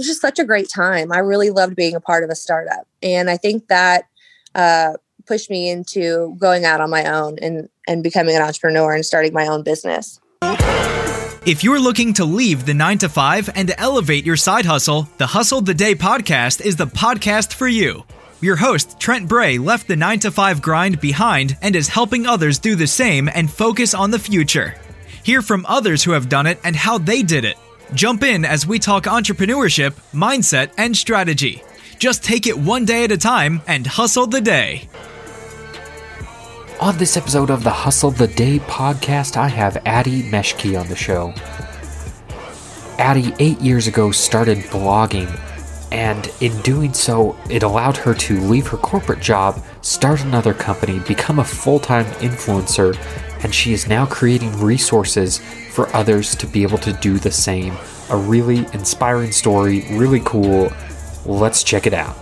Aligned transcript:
was 0.00 0.06
just 0.06 0.22
such 0.22 0.38
a 0.38 0.44
great 0.44 0.70
time. 0.70 1.12
I 1.12 1.18
really 1.18 1.50
loved 1.50 1.76
being 1.76 1.94
a 1.94 2.00
part 2.00 2.24
of 2.24 2.30
a 2.30 2.34
startup. 2.34 2.86
And 3.02 3.28
I 3.28 3.36
think 3.36 3.68
that 3.68 4.04
uh, 4.54 4.94
pushed 5.26 5.50
me 5.50 5.68
into 5.68 6.34
going 6.38 6.64
out 6.64 6.80
on 6.80 6.88
my 6.88 7.04
own 7.04 7.38
and, 7.42 7.68
and 7.86 8.02
becoming 8.02 8.34
an 8.34 8.40
entrepreneur 8.40 8.94
and 8.94 9.04
starting 9.04 9.34
my 9.34 9.46
own 9.46 9.62
business. 9.62 10.18
If 11.44 11.62
you're 11.62 11.80
looking 11.80 12.14
to 12.14 12.24
leave 12.24 12.64
the 12.64 12.72
9 12.72 12.98
to 12.98 13.08
5 13.10 13.50
and 13.54 13.74
elevate 13.76 14.24
your 14.24 14.36
side 14.36 14.64
hustle, 14.64 15.06
the 15.18 15.26
Hustle 15.26 15.60
the 15.60 15.74
Day 15.74 15.94
podcast 15.94 16.62
is 16.62 16.76
the 16.76 16.86
podcast 16.86 17.52
for 17.52 17.68
you. 17.68 18.04
Your 18.40 18.56
host, 18.56 18.98
Trent 18.98 19.28
Bray, 19.28 19.58
left 19.58 19.86
the 19.86 19.96
9 19.96 20.20
to 20.20 20.30
5 20.30 20.62
grind 20.62 20.98
behind 20.98 21.58
and 21.60 21.76
is 21.76 21.88
helping 21.88 22.26
others 22.26 22.58
do 22.58 22.74
the 22.74 22.86
same 22.86 23.28
and 23.34 23.50
focus 23.50 23.92
on 23.92 24.10
the 24.10 24.18
future. 24.18 24.74
Hear 25.24 25.42
from 25.42 25.66
others 25.68 26.02
who 26.02 26.12
have 26.12 26.30
done 26.30 26.46
it 26.46 26.58
and 26.64 26.74
how 26.74 26.96
they 26.96 27.22
did 27.22 27.44
it. 27.44 27.58
Jump 27.94 28.22
in 28.22 28.44
as 28.44 28.66
we 28.66 28.78
talk 28.78 29.04
entrepreneurship, 29.04 29.94
mindset, 30.12 30.70
and 30.78 30.96
strategy. 30.96 31.62
Just 31.98 32.22
take 32.22 32.46
it 32.46 32.56
one 32.56 32.84
day 32.84 33.04
at 33.04 33.10
a 33.10 33.18
time 33.18 33.60
and 33.66 33.86
hustle 33.86 34.26
the 34.26 34.40
day. 34.40 34.88
On 36.80 36.96
this 36.96 37.16
episode 37.16 37.50
of 37.50 37.64
the 37.64 37.70
Hustle 37.70 38.12
the 38.12 38.28
Day 38.28 38.58
podcast, 38.60 39.36
I 39.36 39.48
have 39.48 39.76
Ady 39.84 40.22
Meschke 40.22 40.80
on 40.80 40.88
the 40.88 40.96
show. 40.96 41.34
Ady, 42.98 43.34
eight 43.38 43.60
years 43.60 43.86
ago, 43.86 44.12
started 44.12 44.58
blogging, 44.66 45.28
and 45.90 46.32
in 46.40 46.58
doing 46.62 46.94
so, 46.94 47.36
it 47.50 47.64
allowed 47.64 47.96
her 47.98 48.14
to 48.14 48.40
leave 48.40 48.68
her 48.68 48.76
corporate 48.78 49.20
job, 49.20 49.62
start 49.82 50.22
another 50.22 50.54
company, 50.54 51.00
become 51.00 51.40
a 51.40 51.44
full 51.44 51.80
time 51.80 52.06
influencer, 52.22 52.94
and 53.42 53.54
she 53.54 53.72
is 53.72 53.88
now 53.88 54.06
creating 54.06 54.58
resources 54.60 55.38
for 55.70 55.88
others 55.94 56.34
to 56.36 56.46
be 56.46 56.62
able 56.62 56.78
to 56.78 56.92
do 56.94 57.18
the 57.18 57.30
same. 57.30 57.76
A 58.10 58.16
really 58.16 58.58
inspiring 58.72 59.32
story, 59.32 59.86
really 59.90 60.20
cool. 60.24 60.72
Let's 61.24 61.62
check 61.62 61.86
it 61.86 61.94
out. 61.94 62.16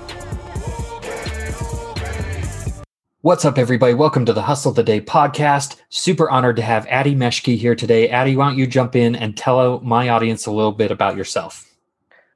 What's 3.23 3.45
up, 3.45 3.59
everybody? 3.59 3.95
Welcome 3.95 4.25
to 4.27 4.33
the 4.33 4.43
Hustle 4.43 4.73
the 4.73 4.85
Day 4.85 5.01
podcast. 5.01 5.81
Super 5.89 6.31
honored 6.31 6.57
to 6.57 6.63
have 6.63 6.87
Ady 6.89 7.17
Meschke 7.17 7.59
here 7.59 7.75
today. 7.75 8.09
Ady, 8.11 8.37
why 8.37 8.49
don't 8.49 8.59
you 8.59 8.67
jump 8.67 8.95
in 8.95 9.17
and 9.17 9.37
tell 9.37 9.81
my 9.81 10.09
audience 10.09 10.47
a 10.47 10.53
little 10.53 10.73
bit 10.73 10.91
about 10.91 11.17
yourself? 11.17 11.69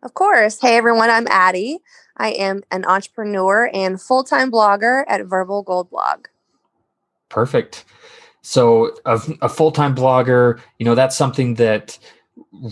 Of 0.03 0.14
course. 0.14 0.60
Hey, 0.60 0.77
everyone, 0.77 1.08
I'm 1.08 1.28
Ady. 1.28 1.78
I 2.16 2.30
am 2.33 2.62
an 2.72 2.84
entrepreneur 2.84 3.70
and 3.72 4.03
full 4.03 4.25
time 4.25 4.50
blogger 4.50 5.05
at 5.06 5.25
Verbal 5.25 5.62
Gold 5.62 5.88
Blog. 5.88 6.27
Perfect. 7.28 7.84
So, 8.42 8.94
a, 9.06 9.20
a 9.40 9.48
full 9.48 9.70
time 9.70 9.94
blogger, 9.94 10.60
you 10.78 10.84
know, 10.84 10.94
that's 10.94 11.16
something 11.16 11.54
that 11.54 11.98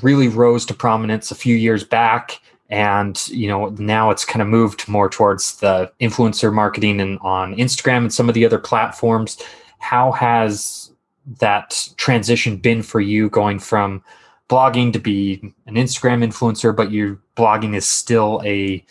really 0.02 0.28
rose 0.28 0.64
to 0.66 0.74
prominence 0.74 1.30
a 1.30 1.34
few 1.34 1.56
years 1.56 1.84
back. 1.84 2.40
And 2.68 3.20
you 3.28 3.48
know 3.48 3.70
now 3.78 4.10
it's 4.10 4.24
kind 4.24 4.42
of 4.42 4.48
moved 4.48 4.88
more 4.88 5.08
towards 5.08 5.56
the 5.56 5.90
influencer 6.00 6.52
marketing 6.52 7.00
and 7.00 7.18
on 7.20 7.56
instagram 7.56 7.98
and 7.98 8.12
some 8.12 8.28
of 8.28 8.34
the 8.34 8.44
other 8.44 8.58
platforms. 8.58 9.42
How 9.80 10.12
has 10.12 10.92
that 11.40 11.88
transition 11.96 12.56
been 12.56 12.82
for 12.82 13.00
you 13.00 13.28
going 13.28 13.58
from 13.58 14.02
blogging 14.48 14.92
to 14.92 14.98
be 14.98 15.52
an 15.66 15.74
instagram 15.74 16.24
influencer 16.24 16.74
but 16.74 16.92
your 16.92 17.18
blogging 17.36 17.74
is 17.74 17.88
still 17.88 18.40
a 18.44 18.84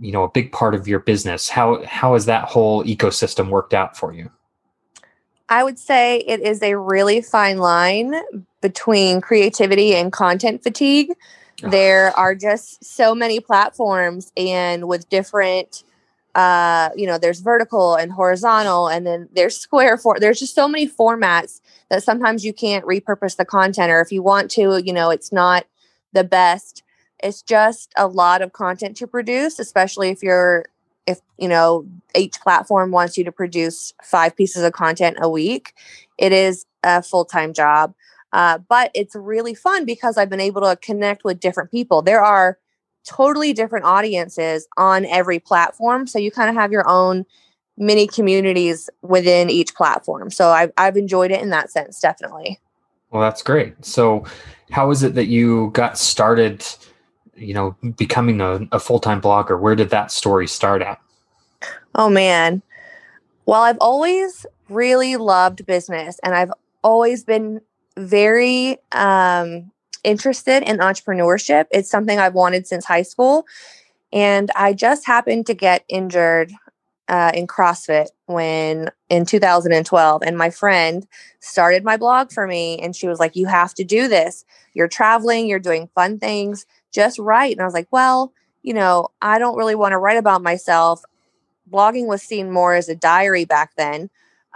you 0.00 0.12
know 0.12 0.24
a 0.24 0.30
big 0.30 0.52
part 0.52 0.74
of 0.74 0.86
your 0.86 0.98
business? 0.98 1.48
How 1.48 1.82
how 1.86 2.12
has 2.12 2.26
that 2.26 2.44
whole 2.44 2.84
ecosystem 2.84 3.48
worked 3.48 3.72
out 3.72 3.96
for 3.96 4.12
you 4.12 4.30
i 5.48 5.62
would 5.62 5.78
say 5.78 6.18
it 6.18 6.40
is 6.40 6.62
a 6.62 6.76
really 6.76 7.20
fine 7.20 7.58
line 7.58 8.14
between 8.64 9.20
creativity 9.20 9.94
and 9.94 10.10
content 10.10 10.62
fatigue. 10.62 11.12
There 11.60 12.16
are 12.16 12.34
just 12.34 12.82
so 12.82 13.14
many 13.14 13.38
platforms 13.38 14.32
and 14.38 14.88
with 14.88 15.06
different 15.10 15.84
uh 16.34 16.88
you 16.96 17.06
know 17.06 17.18
there's 17.18 17.40
vertical 17.40 17.94
and 17.94 18.10
horizontal 18.10 18.88
and 18.88 19.06
then 19.06 19.28
there's 19.34 19.56
square 19.56 19.96
for 19.98 20.18
there's 20.18 20.40
just 20.40 20.54
so 20.54 20.66
many 20.66 20.88
formats 20.88 21.60
that 21.90 22.02
sometimes 22.02 22.44
you 22.44 22.52
can't 22.54 22.84
repurpose 22.86 23.36
the 23.36 23.44
content 23.44 23.92
or 23.92 24.00
if 24.00 24.10
you 24.10 24.22
want 24.22 24.50
to 24.50 24.82
you 24.82 24.92
know 24.94 25.10
it's 25.10 25.30
not 25.30 25.66
the 26.12 26.24
best. 26.24 26.82
It's 27.22 27.42
just 27.42 27.92
a 27.96 28.06
lot 28.06 28.40
of 28.40 28.52
content 28.54 28.96
to 28.96 29.06
produce 29.06 29.58
especially 29.58 30.08
if 30.08 30.22
you're 30.22 30.64
if 31.06 31.20
you 31.38 31.48
know 31.48 31.86
each 32.14 32.40
platform 32.40 32.90
wants 32.90 33.16
you 33.18 33.24
to 33.24 33.32
produce 33.32 33.92
five 34.02 34.36
pieces 34.36 34.62
of 34.62 34.72
content 34.72 35.16
a 35.20 35.28
week 35.28 35.74
it 36.18 36.32
is 36.32 36.66
a 36.82 37.02
full-time 37.02 37.52
job 37.52 37.94
uh, 38.34 38.58
but 38.68 38.90
it's 38.94 39.14
really 39.14 39.54
fun 39.54 39.84
because 39.84 40.18
I've 40.18 40.28
been 40.28 40.40
able 40.40 40.62
to 40.62 40.76
connect 40.82 41.22
with 41.22 41.38
different 41.38 41.70
people. 41.70 42.02
There 42.02 42.20
are 42.20 42.58
totally 43.04 43.52
different 43.52 43.84
audiences 43.84 44.66
on 44.76 45.04
every 45.06 45.38
platform. 45.38 46.08
So 46.08 46.18
you 46.18 46.32
kind 46.32 46.50
of 46.50 46.56
have 46.56 46.72
your 46.72 46.88
own 46.88 47.26
mini 47.78 48.08
communities 48.08 48.90
within 49.02 49.50
each 49.50 49.74
platform. 49.76 50.30
So 50.30 50.50
I've, 50.50 50.72
I've 50.76 50.96
enjoyed 50.96 51.30
it 51.30 51.42
in 51.42 51.50
that 51.50 51.70
sense, 51.70 52.00
definitely. 52.00 52.60
Well, 53.10 53.22
that's 53.22 53.42
great. 53.42 53.84
So, 53.84 54.24
how 54.72 54.90
is 54.90 55.04
it 55.04 55.14
that 55.14 55.26
you 55.26 55.70
got 55.72 55.96
started, 55.96 56.66
you 57.36 57.54
know, 57.54 57.76
becoming 57.96 58.40
a, 58.40 58.60
a 58.72 58.78
full 58.78 58.98
time 58.98 59.20
blogger? 59.20 59.58
Where 59.58 59.74
did 59.74 59.90
that 59.90 60.10
story 60.10 60.46
start 60.46 60.82
at? 60.82 61.00
Oh, 61.94 62.08
man. 62.08 62.62
Well, 63.46 63.62
I've 63.62 63.78
always 63.80 64.46
really 64.68 65.16
loved 65.16 65.66
business 65.66 66.18
and 66.22 66.34
I've 66.34 66.52
always 66.82 67.24
been 67.24 67.60
very 67.96 68.78
um, 68.92 69.70
interested 70.02 70.62
in 70.62 70.78
entrepreneurship. 70.78 71.66
It's 71.70 71.90
something 71.90 72.18
I've 72.18 72.34
wanted 72.34 72.66
since 72.66 72.84
high 72.84 73.02
school. 73.02 73.46
And 74.12 74.50
I 74.54 74.72
just 74.72 75.06
happened 75.06 75.46
to 75.46 75.54
get 75.54 75.84
injured 75.88 76.52
uh, 77.08 77.32
in 77.34 77.46
CrossFit 77.46 78.08
when 78.26 78.90
in 79.08 79.26
2012. 79.26 80.22
And 80.24 80.38
my 80.38 80.50
friend 80.50 81.06
started 81.40 81.84
my 81.84 81.96
blog 81.96 82.32
for 82.32 82.46
me. 82.46 82.78
And 82.78 82.94
she 82.96 83.08
was 83.08 83.18
like, 83.18 83.36
You 83.36 83.46
have 83.46 83.74
to 83.74 83.84
do 83.84 84.08
this. 84.08 84.44
You're 84.72 84.88
traveling, 84.88 85.46
you're 85.46 85.58
doing 85.58 85.88
fun 85.94 86.18
things, 86.18 86.66
just 86.94 87.18
write. 87.18 87.52
And 87.52 87.60
I 87.60 87.64
was 87.64 87.74
like, 87.74 87.88
Well, 87.90 88.32
you 88.62 88.72
know, 88.72 89.08
I 89.20 89.38
don't 89.38 89.56
really 89.56 89.74
want 89.74 89.92
to 89.92 89.98
write 89.98 90.16
about 90.16 90.42
myself. 90.42 91.02
Blogging 91.70 92.06
was 92.06 92.22
seen 92.22 92.50
more 92.50 92.74
as 92.74 92.88
a 92.88 92.94
diary 92.94 93.44
back 93.44 93.72
then. 93.76 94.08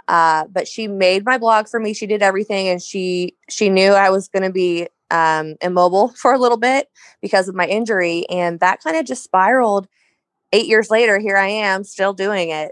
Uh, 0.07 0.45
but 0.47 0.67
she 0.67 0.87
made 0.87 1.23
my 1.23 1.37
blog 1.37 1.67
for 1.67 1.79
me. 1.79 1.93
She 1.93 2.07
did 2.07 2.23
everything, 2.23 2.67
and 2.67 2.81
she 2.81 3.35
she 3.47 3.69
knew 3.69 3.91
I 3.91 4.09
was 4.09 4.27
going 4.27 4.41
to 4.41 4.51
be 4.51 4.87
um, 5.11 5.55
immobile 5.61 6.09
for 6.15 6.33
a 6.33 6.39
little 6.39 6.57
bit 6.57 6.89
because 7.21 7.47
of 7.47 7.53
my 7.53 7.67
injury, 7.67 8.25
and 8.29 8.59
that 8.59 8.81
kind 8.81 8.97
of 8.97 9.05
just 9.05 9.23
spiraled. 9.23 9.87
Eight 10.51 10.65
years 10.65 10.89
later, 10.89 11.19
here 11.19 11.37
I 11.37 11.47
am, 11.47 11.83
still 11.83 12.13
doing 12.13 12.49
it. 12.49 12.71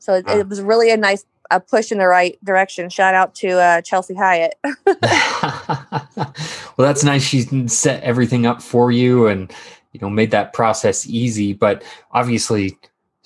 So 0.00 0.14
it, 0.14 0.28
it 0.28 0.48
was 0.48 0.60
really 0.60 0.90
a 0.90 0.96
nice 0.96 1.24
a 1.50 1.60
push 1.60 1.92
in 1.92 1.98
the 1.98 2.06
right 2.06 2.42
direction. 2.44 2.88
Shout 2.88 3.14
out 3.14 3.34
to 3.36 3.58
uh, 3.58 3.80
Chelsea 3.82 4.14
Hyatt. 4.14 4.54
well, 4.84 6.32
that's 6.76 7.04
nice. 7.04 7.22
She 7.22 7.42
set 7.68 8.02
everything 8.02 8.46
up 8.46 8.62
for 8.62 8.90
you, 8.90 9.26
and 9.26 9.52
you 9.92 10.00
know 10.00 10.10
made 10.10 10.30
that 10.30 10.52
process 10.52 11.06
easy. 11.06 11.52
But 11.52 11.82
obviously, 12.12 12.78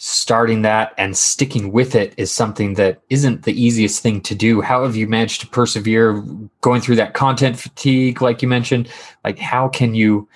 starting 0.02 0.62
that 0.62 0.94
and 0.96 1.14
sticking 1.14 1.72
with 1.72 1.94
it 1.94 2.14
is 2.16 2.32
something 2.32 2.72
that 2.72 3.02
isn't 3.10 3.42
the 3.42 3.62
easiest 3.62 4.02
thing 4.02 4.20
to 4.22 4.34
do. 4.34 4.62
How 4.62 4.82
have 4.84 4.96
you 4.96 5.06
managed 5.06 5.42
to 5.42 5.46
persevere 5.46 6.24
going 6.62 6.80
through 6.80 6.96
that 6.96 7.12
content 7.12 7.58
fatigue, 7.58 8.22
like 8.22 8.40
you 8.40 8.48
mentioned? 8.48 8.88
Like, 9.24 9.38
how 9.38 9.68
can 9.68 9.94
you 9.94 10.26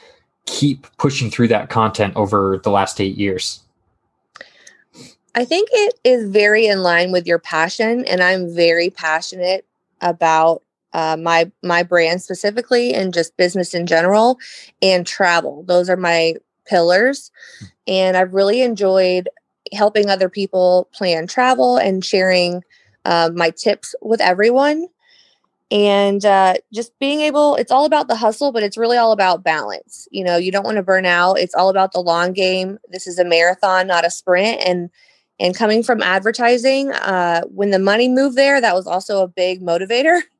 keep 0.44 0.86
pushing 0.98 1.30
through 1.30 1.48
that 1.48 1.70
content 1.70 2.14
over 2.14 2.60
the 2.62 2.70
last 2.70 3.00
eight 3.00 3.16
years? 3.16 3.63
I 5.34 5.44
think 5.44 5.68
it 5.72 5.98
is 6.04 6.28
very 6.28 6.66
in 6.66 6.82
line 6.82 7.10
with 7.12 7.26
your 7.26 7.38
passion, 7.38 8.04
and 8.04 8.22
I'm 8.22 8.54
very 8.54 8.90
passionate 8.90 9.66
about 10.00 10.62
uh, 10.92 11.16
my 11.16 11.50
my 11.62 11.82
brand 11.82 12.22
specifically, 12.22 12.94
and 12.94 13.12
just 13.12 13.36
business 13.36 13.74
in 13.74 13.86
general, 13.86 14.38
and 14.80 15.06
travel. 15.06 15.64
Those 15.64 15.90
are 15.90 15.96
my 15.96 16.34
pillars, 16.66 17.30
hmm. 17.58 17.66
and 17.88 18.16
I've 18.16 18.34
really 18.34 18.62
enjoyed 18.62 19.28
helping 19.72 20.08
other 20.08 20.28
people 20.28 20.88
plan 20.92 21.26
travel 21.26 21.78
and 21.78 22.04
sharing 22.04 22.62
uh, 23.04 23.30
my 23.34 23.50
tips 23.50 23.94
with 24.02 24.20
everyone 24.20 24.86
and 25.70 26.24
uh, 26.24 26.54
just 26.72 26.96
being 26.98 27.20
able 27.20 27.56
it's 27.56 27.72
all 27.72 27.84
about 27.84 28.06
the 28.06 28.16
hustle 28.16 28.52
but 28.52 28.62
it's 28.62 28.76
really 28.76 28.96
all 28.96 29.12
about 29.12 29.42
balance 29.42 30.06
you 30.10 30.22
know 30.22 30.36
you 30.36 30.52
don't 30.52 30.64
want 30.64 30.76
to 30.76 30.82
burn 30.82 31.06
out 31.06 31.38
it's 31.38 31.54
all 31.54 31.68
about 31.68 31.92
the 31.92 32.00
long 32.00 32.32
game 32.32 32.78
this 32.90 33.06
is 33.06 33.18
a 33.18 33.24
marathon 33.24 33.86
not 33.86 34.06
a 34.06 34.10
sprint 34.10 34.60
and 34.64 34.90
and 35.40 35.56
coming 35.56 35.82
from 35.82 36.02
advertising 36.02 36.92
uh, 36.92 37.42
when 37.42 37.70
the 37.70 37.78
money 37.78 38.08
moved 38.08 38.36
there 38.36 38.60
that 38.60 38.74
was 38.74 38.86
also 38.86 39.22
a 39.22 39.28
big 39.28 39.62
motivator 39.62 40.20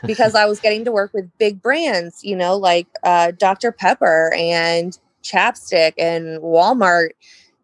because 0.06 0.34
i 0.34 0.46
was 0.46 0.58
getting 0.58 0.84
to 0.84 0.92
work 0.92 1.12
with 1.12 1.30
big 1.36 1.60
brands 1.60 2.20
you 2.24 2.34
know 2.34 2.56
like 2.56 2.86
uh, 3.02 3.30
dr 3.32 3.72
pepper 3.72 4.32
and 4.34 4.98
chapstick 5.22 5.92
and 5.98 6.40
walmart. 6.40 7.10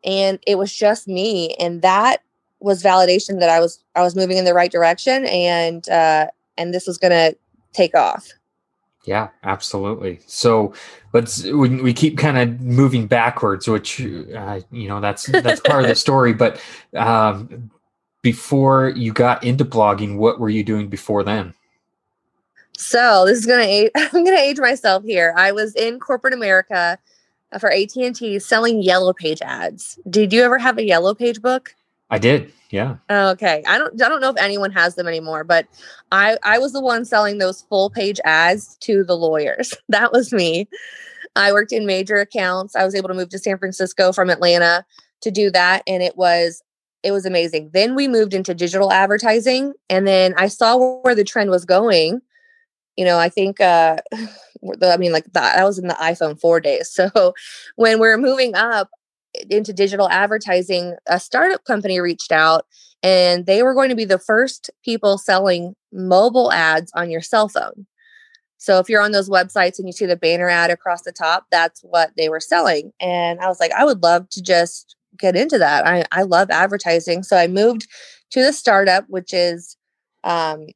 And 0.05 0.39
it 0.47 0.57
was 0.57 0.75
just 0.75 1.09
me 1.09 1.55
and 1.59 1.83
that 1.83 2.23
was 2.61 2.83
validation 2.83 3.41
that 3.41 3.49
i 3.49 3.61
was 3.61 3.83
i 3.95 4.03
was 4.03 4.15
moving 4.15 4.37
in 4.37 4.45
the 4.45 4.55
right 4.55 4.71
direction 4.71 5.27
and 5.27 5.89
uh 5.89 6.27
and 6.57 6.73
this 6.73 6.87
was 6.87 6.99
gonna 6.99 7.33
take 7.73 7.95
off 7.95 8.29
Yeah, 9.07 9.29
absolutely. 9.45 10.19
So 10.27 10.75
let's 11.13 11.45
we, 11.45 11.81
we 11.81 11.95
keep 11.95 12.19
kind 12.19 12.37
of 12.37 12.61
moving 12.61 13.07
backwards, 13.07 13.69
which 13.69 14.01
uh, 14.01 14.61
you 14.73 14.89
know 14.89 15.01
that's 15.01 15.27
that's 15.27 15.61
part 15.61 15.83
of 15.83 15.89
the 15.89 15.95
story. 16.07 16.33
But 16.33 16.61
um, 16.95 17.71
before 18.23 18.89
you 18.91 19.13
got 19.13 19.45
into 19.45 19.65
blogging, 19.65 20.17
what 20.17 20.41
were 20.41 20.49
you 20.49 20.65
doing 20.65 20.89
before 20.89 21.23
then? 21.23 21.55
So 22.77 23.25
this 23.25 23.39
is 23.39 23.47
gonna 23.47 23.63
age, 23.63 23.93
I'm 23.97 24.25
gonna 24.25 24.37
age 24.39 24.59
myself 24.59 25.05
here. 25.05 25.33
I 25.37 25.53
was 25.53 25.77
in 25.77 26.01
corporate 26.01 26.35
America 26.35 26.99
uh, 27.53 27.59
for 27.61 27.71
AT 27.71 27.95
and 27.95 28.15
T 28.15 28.41
selling 28.41 28.83
Yellow 28.83 29.13
Page 29.13 29.41
ads. 29.41 30.01
Did 30.11 30.33
you 30.33 30.43
ever 30.43 30.59
have 30.59 30.79
a 30.79 30.85
Yellow 30.85 31.15
Page 31.15 31.41
book? 31.41 31.77
I 32.11 32.19
did. 32.19 32.53
Yeah. 32.71 32.97
Okay. 33.11 33.63
I 33.67 33.79
don't 33.79 34.01
I 34.03 34.09
don't 34.09 34.21
know 34.21 34.31
if 34.31 34.39
anyone 34.39 34.73
has 34.73 34.95
them 34.95 35.07
anymore, 35.07 35.45
but 35.45 35.67
I 36.13 36.37
I 36.43 36.59
was 36.59 36.73
the 36.73 36.81
one 36.81 37.05
selling 37.05 37.39
those 37.39 37.63
full 37.63 37.91
page 37.91 38.21
ads 38.25 38.77
to 38.81 39.05
the 39.05 39.17
lawyers. 39.17 39.75
That 39.89 40.13
was 40.13 40.33
me. 40.33 40.69
I 41.37 41.53
worked 41.53 41.73
in 41.73 41.87
major 41.87 42.17
accounts. 42.17 42.75
I 42.75 42.85
was 42.85 42.95
able 42.95 43.09
to 43.09 43.15
move 43.15 43.29
to 43.31 43.39
San 43.39 43.59
Francisco 43.59 44.13
from 44.13 44.31
Atlanta 44.31 44.85
to 45.23 45.31
do 45.31 45.51
that 45.51 45.83
and 45.87 46.03
it 46.03 46.17
was 46.17 46.63
it 47.03 47.13
was 47.13 47.25
amazing. 47.25 47.71
Then 47.73 47.95
we 47.95 48.09
moved 48.09 48.35
into 48.35 48.55
digital 48.55 48.93
advertising 48.93 49.73
and 49.89 50.07
then 50.07 50.35
I 50.37 50.49
saw 50.49 51.01
where 51.03 51.15
the 51.15 51.25
trend 51.25 51.51
was 51.51 51.65
going. 51.65 52.21
You 52.97 53.05
know, 53.05 53.19
I 53.19 53.29
think 53.29 53.61
uh 53.61 53.99
I 54.83 54.97
mean 54.97 55.13
like 55.13 55.25
that, 55.33 55.57
that 55.57 55.65
was 55.65 55.79
in 55.79 55.87
the 55.87 55.95
iPhone 55.95 56.41
4 56.41 56.61
days. 56.61 56.91
So 57.15 57.35
when 57.77 58.01
we're 58.01 58.19
moving 58.19 58.55
up, 58.55 58.91
into 59.51 59.73
digital 59.73 60.09
advertising, 60.09 60.97
a 61.07 61.21
startup 61.21 61.65
company 61.65 62.01
reached 62.01 62.33
out 62.33 62.67
and 63.03 63.47
they 63.47 63.63
were 63.63 63.75
going 63.75 63.91
to 63.91 63.95
be 63.95 64.05
the 64.05 64.19
first 64.19 64.71
people 64.85 65.19
selling 65.19 65.75
mobile 65.93 66.53
ads 66.53 66.91
on 66.95 67.11
your 67.11 67.21
cell 67.21 67.49
phone. 67.49 67.87
So 68.59 68.79
if 68.79 68.89
you're 68.89 69.03
on 69.03 69.13
those 69.13 69.29
websites 69.29 69.79
and 69.79 69.87
you 69.87 69.93
see 69.93 70.07
the 70.07 70.17
banner 70.17 70.49
ad 70.49 70.71
across 70.71 71.03
the 71.03 71.13
top, 71.13 71.47
that's 71.51 71.81
what 71.83 72.11
they 72.17 72.29
were 72.29 72.41
selling. 72.41 72.93
And 73.01 73.39
I 73.41 73.49
was 73.49 73.61
like, 73.61 73.73
I 73.73 73.85
would 73.85 74.03
love 74.03 74.29
to 74.31 74.43
just 74.43 74.97
get 75.19 75.37
into 75.37 75.59
that. 75.59 75.87
I, 75.87 76.05
I 76.11 76.23
love 76.23 76.51
advertising. 76.51 77.23
So 77.23 77.37
I 77.37 77.47
moved 77.47 77.87
to 78.31 78.43
the 78.43 78.53
startup, 78.53 79.05
which 79.09 79.33
is 79.33 79.77
um, 80.25 80.67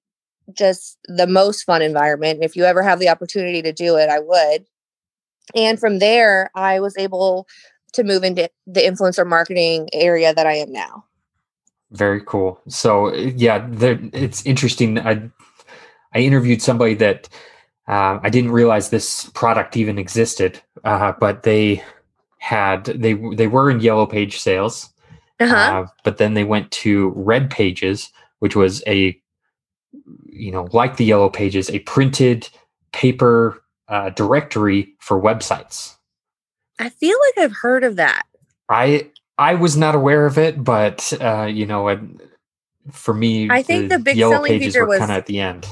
just 0.52 0.98
the 1.06 1.26
most 1.26 1.64
fun 1.64 1.82
environment. 1.82 2.40
If 2.42 2.54
you 2.54 2.64
ever 2.64 2.82
have 2.82 3.00
the 3.00 3.08
opportunity 3.08 3.62
to 3.62 3.72
do 3.72 3.96
it, 3.96 4.08
I 4.08 4.20
would. 4.20 4.66
And 5.54 5.80
from 5.80 5.98
there, 5.98 6.50
I 6.54 6.80
was 6.80 6.96
able 6.96 7.46
to 7.92 8.04
move 8.04 8.24
into 8.24 8.48
the 8.66 8.80
influencer 8.80 9.26
marketing 9.26 9.88
area 9.92 10.34
that 10.34 10.46
I 10.46 10.54
am 10.54 10.72
now. 10.72 11.04
Very 11.90 12.20
cool. 12.24 12.60
So 12.68 13.14
yeah, 13.14 13.66
there, 13.68 13.98
it's 14.12 14.44
interesting. 14.46 14.98
I 14.98 15.28
I 16.12 16.20
interviewed 16.20 16.62
somebody 16.62 16.94
that 16.94 17.28
uh, 17.88 18.20
I 18.22 18.30
didn't 18.30 18.52
realize 18.52 18.90
this 18.90 19.28
product 19.30 19.76
even 19.76 19.98
existed, 19.98 20.60
uh, 20.84 21.12
but 21.18 21.42
they 21.42 21.82
had 22.38 22.84
they 22.84 23.14
they 23.34 23.48
were 23.48 23.70
in 23.70 23.80
Yellow 23.80 24.06
Page 24.06 24.38
sales, 24.38 24.92
uh-huh. 25.40 25.54
uh, 25.54 25.86
but 26.04 26.18
then 26.18 26.34
they 26.34 26.44
went 26.44 26.70
to 26.70 27.12
Red 27.16 27.50
Pages, 27.50 28.12
which 28.38 28.54
was 28.54 28.82
a 28.86 29.20
you 30.26 30.52
know 30.52 30.68
like 30.72 30.96
the 30.96 31.04
Yellow 31.04 31.28
Pages, 31.28 31.70
a 31.70 31.80
printed 31.80 32.48
paper 32.92 33.62
uh, 33.88 34.10
directory 34.10 34.94
for 35.00 35.20
websites. 35.20 35.96
I 36.80 36.88
feel 36.88 37.16
like 37.28 37.44
I've 37.44 37.56
heard 37.56 37.84
of 37.84 37.96
that. 37.96 38.22
I 38.68 39.10
I 39.38 39.54
was 39.54 39.76
not 39.76 39.94
aware 39.94 40.26
of 40.26 40.38
it, 40.38 40.64
but 40.64 41.12
uh, 41.20 41.44
you 41.44 41.66
know, 41.66 42.08
for 42.90 43.14
me, 43.14 43.48
I 43.50 43.62
think 43.62 43.90
the, 43.90 43.98
the 43.98 44.04
big 44.04 44.18
selling 44.18 44.58
feature 44.58 44.86
was 44.86 44.98
kind 44.98 45.10
of 45.10 45.18
at 45.18 45.26
the 45.26 45.40
end. 45.40 45.66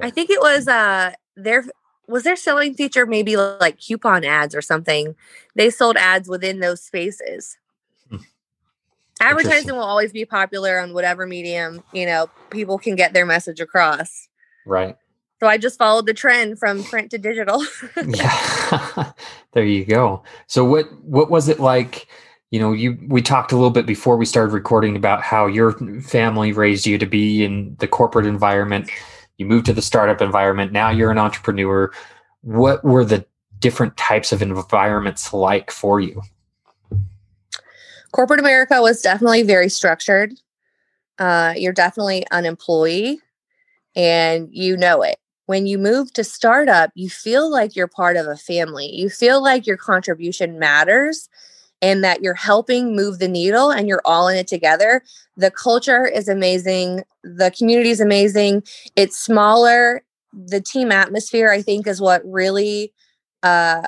I 0.00 0.10
think 0.10 0.30
it 0.30 0.40
was 0.40 0.68
uh 0.68 1.12
their 1.36 1.64
was 2.06 2.22
their 2.22 2.36
selling 2.36 2.74
feature 2.74 3.06
maybe 3.06 3.36
like 3.36 3.78
coupon 3.78 4.24
ads 4.24 4.54
or 4.54 4.62
something. 4.62 5.16
They 5.56 5.68
sold 5.70 5.96
ads 5.96 6.28
within 6.28 6.60
those 6.60 6.80
spaces. 6.80 7.58
Hmm. 8.08 8.18
Advertising 9.20 9.74
will 9.74 9.82
always 9.82 10.12
be 10.12 10.24
popular 10.24 10.78
on 10.78 10.94
whatever 10.94 11.26
medium, 11.26 11.82
you 11.92 12.06
know, 12.06 12.30
people 12.50 12.78
can 12.78 12.94
get 12.94 13.12
their 13.12 13.26
message 13.26 13.60
across. 13.60 14.28
Right. 14.64 14.96
So 15.40 15.46
I 15.46 15.58
just 15.58 15.78
followed 15.78 16.06
the 16.06 16.14
trend 16.14 16.58
from 16.58 16.82
print 16.84 17.10
to 17.10 17.18
digital. 17.18 17.62
yeah. 18.06 19.12
there 19.52 19.64
you 19.64 19.84
go. 19.84 20.22
So 20.46 20.64
what 20.64 20.86
what 21.02 21.30
was 21.30 21.48
it 21.48 21.60
like? 21.60 22.08
You 22.50 22.60
know, 22.60 22.72
you 22.72 22.98
we 23.08 23.20
talked 23.20 23.52
a 23.52 23.56
little 23.56 23.70
bit 23.70 23.86
before 23.86 24.16
we 24.16 24.24
started 24.24 24.52
recording 24.52 24.96
about 24.96 25.22
how 25.22 25.46
your 25.46 25.72
family 26.00 26.52
raised 26.52 26.86
you 26.86 26.96
to 26.96 27.06
be 27.06 27.44
in 27.44 27.76
the 27.80 27.88
corporate 27.88 28.26
environment. 28.26 28.90
You 29.36 29.44
moved 29.44 29.66
to 29.66 29.74
the 29.74 29.82
startup 29.82 30.22
environment. 30.22 30.72
Now 30.72 30.88
you're 30.88 31.10
an 31.10 31.18
entrepreneur. 31.18 31.92
What 32.40 32.82
were 32.82 33.04
the 33.04 33.26
different 33.58 33.96
types 33.98 34.32
of 34.32 34.40
environments 34.40 35.34
like 35.34 35.70
for 35.70 36.00
you? 36.00 36.22
Corporate 38.12 38.40
America 38.40 38.80
was 38.80 39.02
definitely 39.02 39.42
very 39.42 39.68
structured. 39.68 40.32
Uh, 41.18 41.52
you're 41.56 41.72
definitely 41.72 42.24
an 42.30 42.46
employee 42.46 43.20
and 43.94 44.48
you 44.52 44.76
know 44.76 45.02
it 45.02 45.18
when 45.46 45.66
you 45.66 45.78
move 45.78 46.12
to 46.12 46.24
startup, 46.24 46.90
you 46.94 47.08
feel 47.08 47.50
like 47.50 47.74
you're 47.74 47.88
part 47.88 48.16
of 48.16 48.26
a 48.26 48.36
family. 48.36 48.94
You 48.94 49.08
feel 49.08 49.42
like 49.42 49.66
your 49.66 49.76
contribution 49.76 50.58
matters 50.58 51.28
and 51.80 52.02
that 52.02 52.22
you're 52.22 52.34
helping 52.34 52.96
move 52.96 53.18
the 53.18 53.28
needle 53.28 53.70
and 53.70 53.86
you're 53.88 54.02
all 54.04 54.28
in 54.28 54.36
it 54.36 54.48
together. 54.48 55.02
The 55.36 55.50
culture 55.50 56.04
is 56.06 56.28
amazing. 56.28 57.04
The 57.22 57.52
community 57.56 57.90
is 57.90 58.00
amazing. 58.00 58.64
It's 58.96 59.18
smaller. 59.18 60.02
The 60.32 60.60
team 60.60 60.90
atmosphere, 60.90 61.50
I 61.50 61.62
think, 61.62 61.86
is 61.86 62.00
what 62.00 62.22
really 62.24 62.92
uh, 63.42 63.86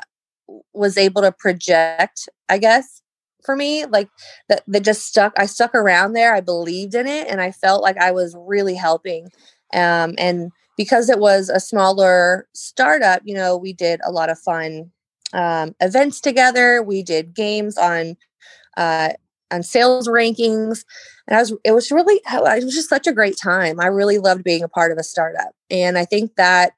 was 0.73 0.97
able 0.97 1.23
to 1.23 1.33
project, 1.33 2.29
I 2.49 2.59
guess, 2.59 3.03
for 3.45 3.57
me. 3.57 3.85
Like 3.87 4.11
that, 4.49 4.63
that 4.69 4.85
just 4.85 5.07
stuck. 5.07 5.33
I 5.37 5.47
stuck 5.47 5.75
around 5.75 6.13
there. 6.13 6.35
I 6.35 6.41
believed 6.41 6.95
in 6.95 7.07
it 7.07 7.27
and 7.29 7.41
I 7.41 7.51
felt 7.51 7.83
like 7.83 7.97
I 7.97 8.13
was 8.13 8.37
really 8.39 8.75
helping. 8.75 9.31
Um, 9.75 10.15
and 10.19 10.53
because 10.79 11.11
it 11.11 11.19
was 11.19 11.51
a 11.51 11.61
smaller 11.61 12.49
startup, 12.55 13.21
you 13.25 13.35
know, 13.35 13.57
we 13.57 13.75
did 13.75 14.01
a 14.07 14.13
lot 14.13 14.31
of 14.31 14.39
fun 14.39 14.91
um, 15.35 15.75
events 15.81 16.21
together. 16.21 16.83
We 16.83 17.03
did 17.03 17.35
games 17.35 17.77
on 17.77 18.17
uh, 18.79 19.11
on 19.51 19.63
sales 19.65 20.09
rankings, 20.09 20.85
and 21.27 21.37
I 21.37 21.41
was 21.41 21.53
it 21.65 21.73
was 21.73 21.91
really 21.91 22.21
it 22.33 22.65
was 22.65 22.75
just 22.75 22.89
such 22.89 23.07
a 23.07 23.13
great 23.13 23.37
time. 23.37 23.81
I 23.81 23.87
really 23.87 24.19
loved 24.19 24.45
being 24.45 24.63
a 24.63 24.69
part 24.69 24.93
of 24.93 24.99
a 24.99 25.03
startup, 25.03 25.51
and 25.69 25.99
I 25.99 26.05
think 26.05 26.37
that 26.37 26.73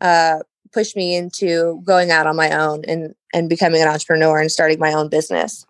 uh, 0.00 0.40
pushed 0.72 0.94
me 0.94 1.16
into 1.16 1.82
going 1.84 2.10
out 2.10 2.26
on 2.26 2.36
my 2.36 2.50
own 2.52 2.84
and 2.86 3.14
and 3.32 3.48
becoming 3.48 3.80
an 3.80 3.88
entrepreneur 3.88 4.38
and 4.38 4.52
starting 4.52 4.78
my 4.78 4.92
own 4.92 5.08
business. 5.08 5.64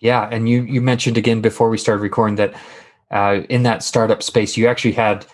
Yeah, 0.00 0.28
and 0.32 0.48
you 0.48 0.62
you 0.62 0.80
mentioned 0.80 1.18
again 1.18 1.42
before 1.42 1.68
we 1.68 1.76
started 1.76 2.00
recording 2.00 2.36
that 2.36 2.54
uh, 3.10 3.42
in 3.50 3.64
that 3.64 3.82
startup 3.82 4.22
space, 4.22 4.56
you 4.56 4.66
actually 4.66 4.92
had 4.92 5.26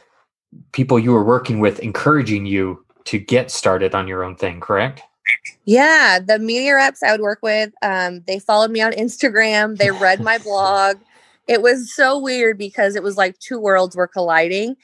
people 0.73 0.99
you 0.99 1.13
were 1.13 1.25
working 1.25 1.61
with 1.61 1.81
encouraging 1.81 2.47
you 2.47 2.85
to 3.05 3.19
get 3.19 3.51
started 3.51 3.95
on 3.95 4.09
your 4.09 4.25
own 4.25 4.37
thing, 4.37 4.61
correct? 4.61 5.03
Yeah, 5.65 6.19
the 6.25 6.39
media 6.39 6.75
reps 6.75 7.03
I 7.03 7.13
would 7.13 7.21
work 7.21 7.41
with, 7.43 7.73
um, 7.83 8.23
they 8.27 8.39
followed 8.39 8.71
me 8.71 8.81
on 8.81 8.93
Instagram. 8.93 9.77
They 9.77 9.91
read 9.91 10.21
my 10.21 10.39
blog. 10.39 10.97
It 11.47 11.63
was 11.63 11.95
so 11.95 12.19
weird 12.19 12.59
because 12.59 12.97
it 12.97 13.03
was 13.03 13.17
like 13.17 13.39
two 13.39 13.59
worlds 13.59 13.97
were 13.97 14.07
colliding. 14.07 14.77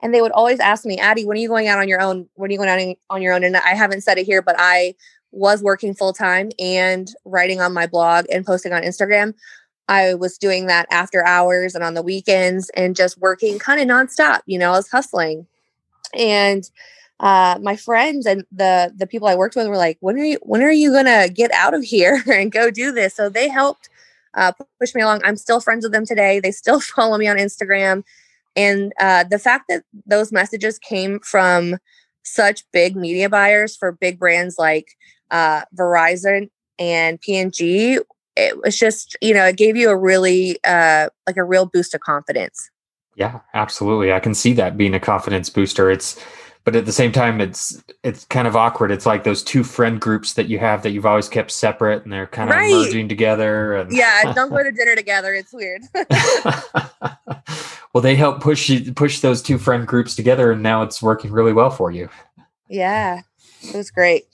And 0.00 0.14
they 0.14 0.20
would 0.20 0.32
always 0.32 0.60
ask 0.60 0.84
me, 0.84 1.00
Ady, 1.00 1.24
when 1.24 1.36
are 1.36 1.40
you 1.40 1.48
going 1.48 1.66
out 1.66 1.78
on 1.78 1.88
your 1.88 2.00
own? 2.00 2.28
When 2.34 2.50
are 2.50 2.52
you 2.52 2.58
going 2.58 2.68
out 2.68 2.96
on 3.10 3.22
your 3.22 3.34
own? 3.34 3.42
And 3.42 3.56
I 3.56 3.74
haven't 3.74 4.02
said 4.02 4.18
it 4.18 4.26
here, 4.26 4.42
but 4.42 4.54
I 4.58 4.94
was 5.32 5.62
working 5.62 5.94
full 5.94 6.12
time 6.12 6.50
and 6.58 7.08
writing 7.24 7.60
on 7.60 7.72
my 7.72 7.86
blog 7.86 8.26
and 8.32 8.46
posting 8.46 8.72
on 8.72 8.82
Instagram. 8.82 9.34
I 9.88 10.14
was 10.14 10.36
doing 10.36 10.66
that 10.66 10.86
after 10.90 11.24
hours 11.26 11.74
and 11.74 11.82
on 11.82 11.94
the 11.94 12.02
weekends 12.02 12.70
and 12.70 12.94
just 12.94 13.18
working 13.18 13.58
kind 13.58 13.80
of 13.80 13.88
nonstop. 13.88 14.40
You 14.46 14.58
know, 14.58 14.72
I 14.72 14.76
was 14.76 14.90
hustling. 14.90 15.46
And 16.14 16.68
uh, 17.20 17.58
my 17.60 17.74
friends 17.74 18.26
and 18.26 18.44
the 18.52 18.92
the 18.96 19.06
people 19.06 19.28
I 19.28 19.34
worked 19.34 19.56
with 19.56 19.66
were 19.66 19.76
like, 19.76 19.98
"When 20.00 20.16
are 20.16 20.24
you 20.24 20.38
when 20.42 20.62
are 20.62 20.70
you 20.70 20.92
gonna 20.92 21.28
get 21.28 21.50
out 21.52 21.74
of 21.74 21.82
here 21.82 22.22
and 22.32 22.52
go 22.52 22.70
do 22.70 22.92
this?" 22.92 23.14
So 23.14 23.28
they 23.28 23.48
helped 23.48 23.88
uh, 24.34 24.52
push 24.78 24.94
me 24.94 25.02
along. 25.02 25.22
I'm 25.24 25.36
still 25.36 25.60
friends 25.60 25.84
with 25.84 25.92
them 25.92 26.06
today. 26.06 26.38
They 26.38 26.52
still 26.52 26.80
follow 26.96 27.18
me 27.18 27.26
on 27.26 27.36
Instagram, 27.36 28.04
and 28.54 28.92
uh, 29.00 29.24
the 29.24 29.38
fact 29.38 29.64
that 29.68 29.84
those 30.06 30.32
messages 30.32 30.78
came 30.78 31.18
from 31.20 31.78
such 32.22 32.62
big 32.72 32.94
media 32.94 33.28
buyers 33.28 33.74
for 33.74 33.92
big 33.92 34.18
brands 34.18 34.58
like 34.58 34.96
uh, 35.30 35.62
Verizon 35.74 36.50
and 36.78 37.20
P&G 37.20 37.98
it 38.38 38.62
was 38.62 38.76
just 38.78 39.16
you 39.20 39.34
know 39.34 39.44
it 39.44 39.56
gave 39.56 39.76
you 39.76 39.90
a 39.90 39.96
really 39.96 40.58
uh 40.64 41.08
like 41.26 41.36
a 41.36 41.44
real 41.44 41.66
boost 41.66 41.94
of 41.94 42.00
confidence. 42.00 42.70
Yeah 43.16 43.40
absolutely. 43.54 44.12
I 44.12 44.20
can 44.20 44.34
see 44.34 44.52
that 44.54 44.76
being 44.76 44.94
a 44.94 45.00
confidence 45.00 45.50
booster. 45.50 45.90
It's 45.90 46.22
but 46.64 46.76
at 46.76 46.86
the 46.86 46.92
same 46.92 47.12
time 47.12 47.40
it's 47.40 47.82
it's 48.04 48.24
kind 48.26 48.46
of 48.46 48.54
awkward. 48.54 48.90
It's 48.90 49.06
like 49.06 49.24
those 49.24 49.42
two 49.42 49.64
friend 49.64 50.00
groups 50.00 50.34
that 50.34 50.48
you 50.48 50.58
have 50.58 50.82
that 50.82 50.90
you've 50.90 51.06
always 51.06 51.28
kept 51.28 51.50
separate 51.50 52.04
and 52.04 52.12
they're 52.12 52.26
kind 52.26 52.50
of 52.50 52.56
right. 52.56 52.70
merging 52.70 53.08
together 53.08 53.74
and 53.74 53.92
yeah 53.92 54.32
don't 54.34 54.50
go 54.50 54.62
to 54.62 54.70
dinner 54.70 54.94
together. 54.94 55.34
It's 55.34 55.52
weird. 55.52 55.82
Well 57.94 58.02
they 58.02 58.16
help 58.16 58.40
push 58.40 58.68
you 58.68 58.92
push 58.92 59.20
those 59.20 59.42
two 59.42 59.58
friend 59.58 59.86
groups 59.86 60.14
together 60.14 60.52
and 60.52 60.62
now 60.62 60.82
it's 60.82 61.02
working 61.02 61.32
really 61.32 61.52
well 61.52 61.70
for 61.70 61.90
you. 61.90 62.08
Yeah 62.68 63.22
It 63.62 63.74
was 63.74 63.90
great. 63.90 64.27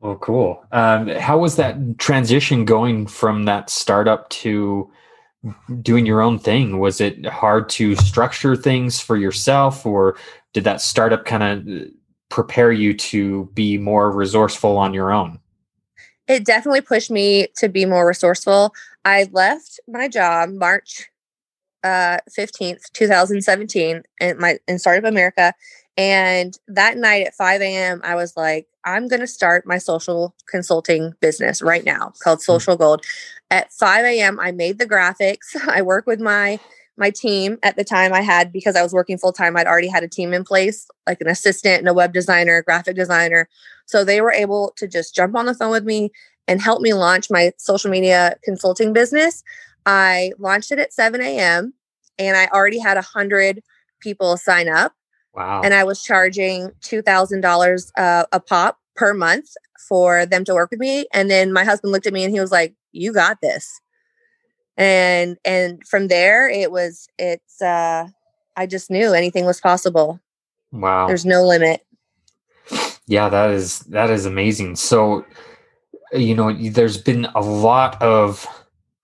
Well, 0.00 0.16
cool. 0.16 0.64
Um, 0.70 1.08
how 1.08 1.38
was 1.38 1.56
that 1.56 1.98
transition 1.98 2.64
going 2.64 3.06
from 3.06 3.44
that 3.44 3.68
startup 3.68 4.28
to 4.30 4.90
doing 5.82 6.06
your 6.06 6.20
own 6.20 6.38
thing? 6.38 6.78
Was 6.78 7.00
it 7.00 7.26
hard 7.26 7.68
to 7.70 7.96
structure 7.96 8.54
things 8.54 9.00
for 9.00 9.16
yourself, 9.16 9.84
or 9.84 10.16
did 10.52 10.64
that 10.64 10.80
startup 10.80 11.24
kind 11.24 11.42
of 11.42 11.88
prepare 12.28 12.70
you 12.70 12.94
to 12.94 13.50
be 13.54 13.76
more 13.76 14.10
resourceful 14.10 14.76
on 14.76 14.94
your 14.94 15.12
own? 15.12 15.40
It 16.28 16.44
definitely 16.44 16.82
pushed 16.82 17.10
me 17.10 17.48
to 17.56 17.68
be 17.68 17.84
more 17.84 18.06
resourceful. 18.06 18.74
I 19.04 19.28
left 19.32 19.80
my 19.88 20.08
job 20.08 20.50
March 20.50 21.08
uh, 21.82 22.18
15th, 22.38 22.92
2017, 22.92 24.02
and 24.20 24.38
my 24.38 24.58
in 24.68 24.78
Startup 24.78 25.10
America. 25.10 25.54
And 25.96 26.56
that 26.68 26.96
night 26.96 27.26
at 27.26 27.34
5 27.34 27.60
a.m., 27.60 28.00
I 28.04 28.14
was 28.14 28.36
like, 28.36 28.68
I'm 28.88 29.06
going 29.06 29.20
to 29.20 29.26
start 29.26 29.66
my 29.66 29.76
social 29.78 30.34
consulting 30.46 31.12
business 31.20 31.60
right 31.60 31.84
now 31.84 32.12
called 32.20 32.38
hmm. 32.38 32.52
Social 32.52 32.76
Gold. 32.76 33.04
At 33.50 33.72
5 33.72 34.04
a.m., 34.04 34.40
I 34.40 34.52
made 34.52 34.78
the 34.78 34.86
graphics. 34.86 35.54
I 35.68 35.82
work 35.82 36.06
with 36.06 36.20
my 36.20 36.58
my 36.96 37.10
team 37.10 37.58
at 37.62 37.76
the 37.76 37.84
time 37.84 38.12
I 38.12 38.22
had 38.22 38.52
because 38.52 38.74
I 38.74 38.82
was 38.82 38.92
working 38.92 39.18
full 39.18 39.32
time. 39.32 39.56
I'd 39.56 39.68
already 39.68 39.86
had 39.86 40.02
a 40.02 40.08
team 40.08 40.32
in 40.32 40.42
place, 40.42 40.88
like 41.06 41.20
an 41.20 41.28
assistant 41.28 41.78
and 41.78 41.88
a 41.88 41.94
web 41.94 42.12
designer, 42.12 42.56
a 42.56 42.64
graphic 42.64 42.96
designer. 42.96 43.48
So 43.86 44.02
they 44.02 44.20
were 44.20 44.32
able 44.32 44.72
to 44.78 44.88
just 44.88 45.14
jump 45.14 45.36
on 45.36 45.46
the 45.46 45.54
phone 45.54 45.70
with 45.70 45.84
me 45.84 46.10
and 46.48 46.60
help 46.60 46.82
me 46.82 46.94
launch 46.94 47.30
my 47.30 47.52
social 47.56 47.88
media 47.88 48.34
consulting 48.42 48.92
business. 48.92 49.44
I 49.86 50.32
launched 50.40 50.72
it 50.72 50.80
at 50.80 50.92
7 50.92 51.20
a.m. 51.20 51.72
and 52.18 52.36
I 52.36 52.48
already 52.48 52.80
had 52.80 52.96
a 52.96 53.02
hundred 53.02 53.62
people 54.00 54.36
sign 54.36 54.68
up. 54.68 54.92
Wow. 55.38 55.60
And 55.62 55.72
I 55.72 55.84
was 55.84 56.02
charging 56.02 56.70
$2,000 56.80 57.92
uh, 57.96 58.24
a 58.32 58.40
pop 58.40 58.78
per 58.96 59.14
month 59.14 59.50
for 59.88 60.26
them 60.26 60.44
to 60.44 60.52
work 60.52 60.72
with 60.72 60.80
me. 60.80 61.06
And 61.14 61.30
then 61.30 61.52
my 61.52 61.62
husband 61.62 61.92
looked 61.92 62.08
at 62.08 62.12
me 62.12 62.24
and 62.24 62.34
he 62.34 62.40
was 62.40 62.50
like, 62.50 62.74
you 62.90 63.12
got 63.12 63.40
this. 63.40 63.80
And, 64.76 65.36
and 65.44 65.86
from 65.86 66.08
there 66.08 66.48
it 66.48 66.72
was, 66.72 67.06
it's, 67.18 67.62
uh, 67.62 68.08
I 68.56 68.66
just 68.66 68.90
knew 68.90 69.12
anything 69.12 69.44
was 69.44 69.60
possible. 69.60 70.18
Wow. 70.72 71.06
There's 71.06 71.24
no 71.24 71.44
limit. 71.44 71.82
Yeah, 73.06 73.28
that 73.28 73.50
is, 73.52 73.78
that 73.80 74.10
is 74.10 74.26
amazing. 74.26 74.74
So, 74.74 75.24
you 76.12 76.34
know, 76.34 76.52
there's 76.52 76.98
been 77.00 77.26
a 77.26 77.40
lot 77.40 78.02
of 78.02 78.44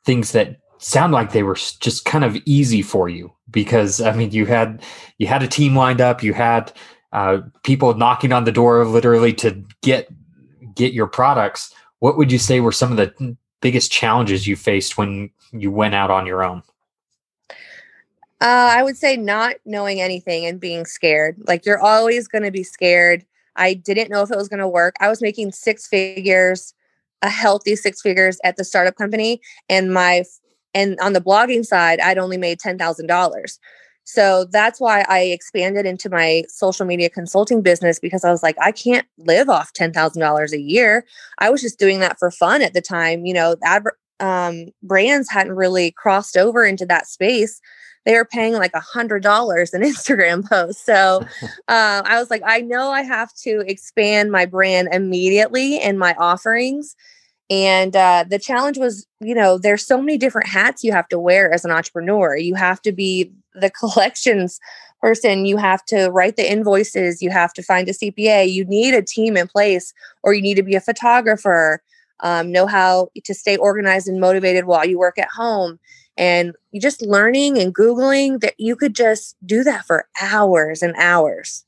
things 0.05 0.33
that 0.33 0.57
sound 0.85 1.15
like 1.15 1.33
they 1.33 1.43
were 1.43 1.55
just 1.55 2.05
kind 2.05 2.25
of 2.25 2.37
easy 2.45 2.83
for 2.83 3.09
you 3.09 3.33
because 3.51 4.03
I 4.03 4.13
mean, 4.13 4.33
you 4.33 4.45
had 4.45 4.83
you 5.19 5.27
had 5.27 5.43
a 5.43 5.49
team 5.49 5.75
lined 5.75 6.01
up, 6.01 6.23
you 6.23 6.35
had 6.35 6.73
uh, 7.13 7.39
people 7.63 7.95
knocking 7.95 8.33
on 8.33 8.45
the 8.45 8.53
door 8.53 8.85
literally 8.85 9.33
to 9.35 9.65
get 9.83 10.09
get 10.75 10.93
your 10.93 11.07
products. 11.07 11.73
What 12.01 12.19
would 12.19 12.31
you 12.31 12.39
say 12.39 12.61
were 12.61 12.73
some 12.73 12.91
of 12.91 12.99
the 12.99 13.37
biggest 13.63 13.91
challenges 13.91 14.47
you 14.47 14.57
faced 14.57 14.99
when 14.99 15.31
you 15.53 15.71
went 15.71 15.95
out 15.95 16.11
on 16.11 16.27
your 16.27 16.45
own? 16.45 16.63
Uh, 18.41 18.77
I 18.77 18.83
would 18.83 18.99
say 18.99 19.17
not 19.17 19.57
knowing 19.65 20.03
anything 20.03 20.45
and 20.45 20.61
being 20.61 20.85
scared. 20.85 21.37
Like 21.47 21.65
you're 21.65 21.81
always 21.81 22.29
going 22.29 22.45
to 22.45 22.51
be 22.51 22.63
scared. 22.63 23.25
I 23.57 23.73
didn't 23.73 24.11
know 24.11 24.21
if 24.21 24.31
it 24.31 24.37
was 24.37 24.49
going 24.49 24.61
to 24.61 24.69
work. 24.69 24.97
I 25.01 25.09
was 25.09 25.23
making 25.23 25.53
six 25.53 25.87
figures 25.87 26.75
a 27.23 27.31
healthy 27.31 27.75
six 27.75 28.03
figures 28.03 28.39
at 28.45 28.57
the 28.57 28.65
startup 28.65 28.97
company 28.97 29.41
and 29.71 29.95
my 29.95 30.25
and 30.75 30.99
on 31.01 31.13
the 31.13 31.21
blogging 31.21 31.65
side 31.65 32.01
i'd 32.01 32.19
only 32.19 32.37
made 32.37 32.59
$10000 32.59 33.59
so 34.07 34.45
that's 34.51 34.81
why 34.81 35.05
i 35.09 35.21
expanded 35.21 35.87
into 35.87 36.11
my 36.11 36.43
social 36.49 36.85
media 36.85 37.09
consulting 37.09 37.63
business 37.63 37.99
because 37.99 38.25
i 38.25 38.31
was 38.31 38.43
like 38.43 38.57
i 38.61 38.73
can't 38.73 39.07
live 39.19 39.49
off 39.49 39.73
$10000 39.73 40.53
a 40.53 40.61
year. 40.61 41.05
I 41.39 41.51
was 41.51 41.63
just 41.63 41.79
doing 41.79 42.01
that 42.01 42.19
for 42.19 42.31
fun 42.31 42.63
at 42.63 42.75
the 42.75 42.83
time 42.83 43.25
you 43.25 43.35
know 43.35 43.57
adver- 43.65 43.97
um, 44.21 44.67
brands 44.83 45.31
hadn't 45.31 45.55
really 45.55 45.93
crossed 45.93 46.37
over 46.37 46.65
into 46.65 46.87
that 46.87 47.07
space. 47.07 47.61
They 48.05 48.15
were 48.15 48.25
paying 48.25 48.55
like 48.55 48.75
a 48.75 48.81
hundred 48.81 49.23
dollars 49.23 49.73
an 49.73 49.83
Instagram 49.93 50.49
post. 50.49 50.85
So 50.85 51.23
uh, 51.69 52.03
I 52.05 52.19
was 52.19 52.31
like, 52.31 52.43
I 52.45 52.61
know 52.61 52.91
I 52.91 53.03
have 53.03 53.33
to 53.43 53.63
expand 53.67 54.31
my 54.31 54.47
brand 54.47 54.89
immediately 54.93 55.81
and 55.81 55.99
my 55.99 56.15
offerings 56.19 56.97
and 57.51 57.95
uh, 57.95 58.25
the 58.29 58.39
challenge 58.39 58.79
was, 58.79 59.07
you 59.21 59.35
know, 59.35 59.59
there's 59.59 59.87
so 59.87 59.99
many 59.99 60.17
different 60.17 60.49
hats 60.49 60.83
you 60.83 60.93
have 60.93 61.09
to 61.09 61.19
wear 61.19 61.53
as 61.53 61.65
an 61.65 61.71
entrepreneur. 61.71 62.37
You 62.37 62.55
have 62.55 62.81
to 62.83 62.93
be 62.93 63.33
the 63.55 63.71
collections 63.79 64.61
person, 65.01 65.45
you 65.45 65.59
have 65.59 65.85
to 65.85 66.09
write 66.09 66.37
the 66.37 66.51
invoices, 66.51 67.21
you 67.21 67.29
have 67.29 67.53
to 67.53 67.63
find 67.63 67.87
a 67.89 67.93
CPA, 67.93 68.51
you 68.51 68.65
need 68.65 68.95
a 68.95 69.03
team 69.03 69.37
in 69.37 69.47
place, 69.47 69.93
or 70.23 70.33
you 70.33 70.41
need 70.41 70.55
to 70.55 70.63
be 70.63 70.75
a 70.75 70.81
photographer, 70.81 71.83
um, 72.21 72.51
know 72.51 72.67
how 72.67 73.09
to 73.23 73.35
stay 73.35 73.59
organized 73.59 74.09
and 74.09 74.19
motivated 74.19 74.65
while 74.65 74.87
you 74.87 74.99
work 74.99 75.19
at 75.19 75.29
home. 75.29 75.79
And 76.17 76.55
you 76.73 76.81
just 76.81 77.03
learning 77.03 77.59
and 77.59 77.75
Googling 77.75 78.41
that 78.41 78.55
you 78.57 78.77
could 78.77 78.95
just 78.95 79.37
do 79.45 79.63
that 79.65 79.85
for 79.85 80.09
hours 80.23 80.81
and 80.81 80.95
hours. 80.97 81.67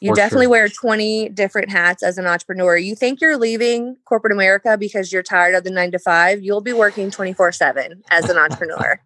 You 0.00 0.14
definitely 0.14 0.46
sure. 0.46 0.50
wear 0.50 0.68
20 0.68 1.28
different 1.30 1.70
hats 1.70 2.02
as 2.02 2.16
an 2.16 2.26
entrepreneur. 2.26 2.76
You 2.76 2.94
think 2.94 3.20
you're 3.20 3.36
leaving 3.36 3.96
corporate 4.06 4.32
America 4.32 4.78
because 4.78 5.12
you're 5.12 5.22
tired 5.22 5.54
of 5.54 5.64
the 5.64 5.70
nine 5.70 5.90
to 5.92 5.98
five, 5.98 6.42
you'll 6.42 6.62
be 6.62 6.72
working 6.72 7.10
24 7.10 7.52
7 7.52 8.02
as 8.10 8.30
an 8.30 8.38
entrepreneur. 8.38 8.98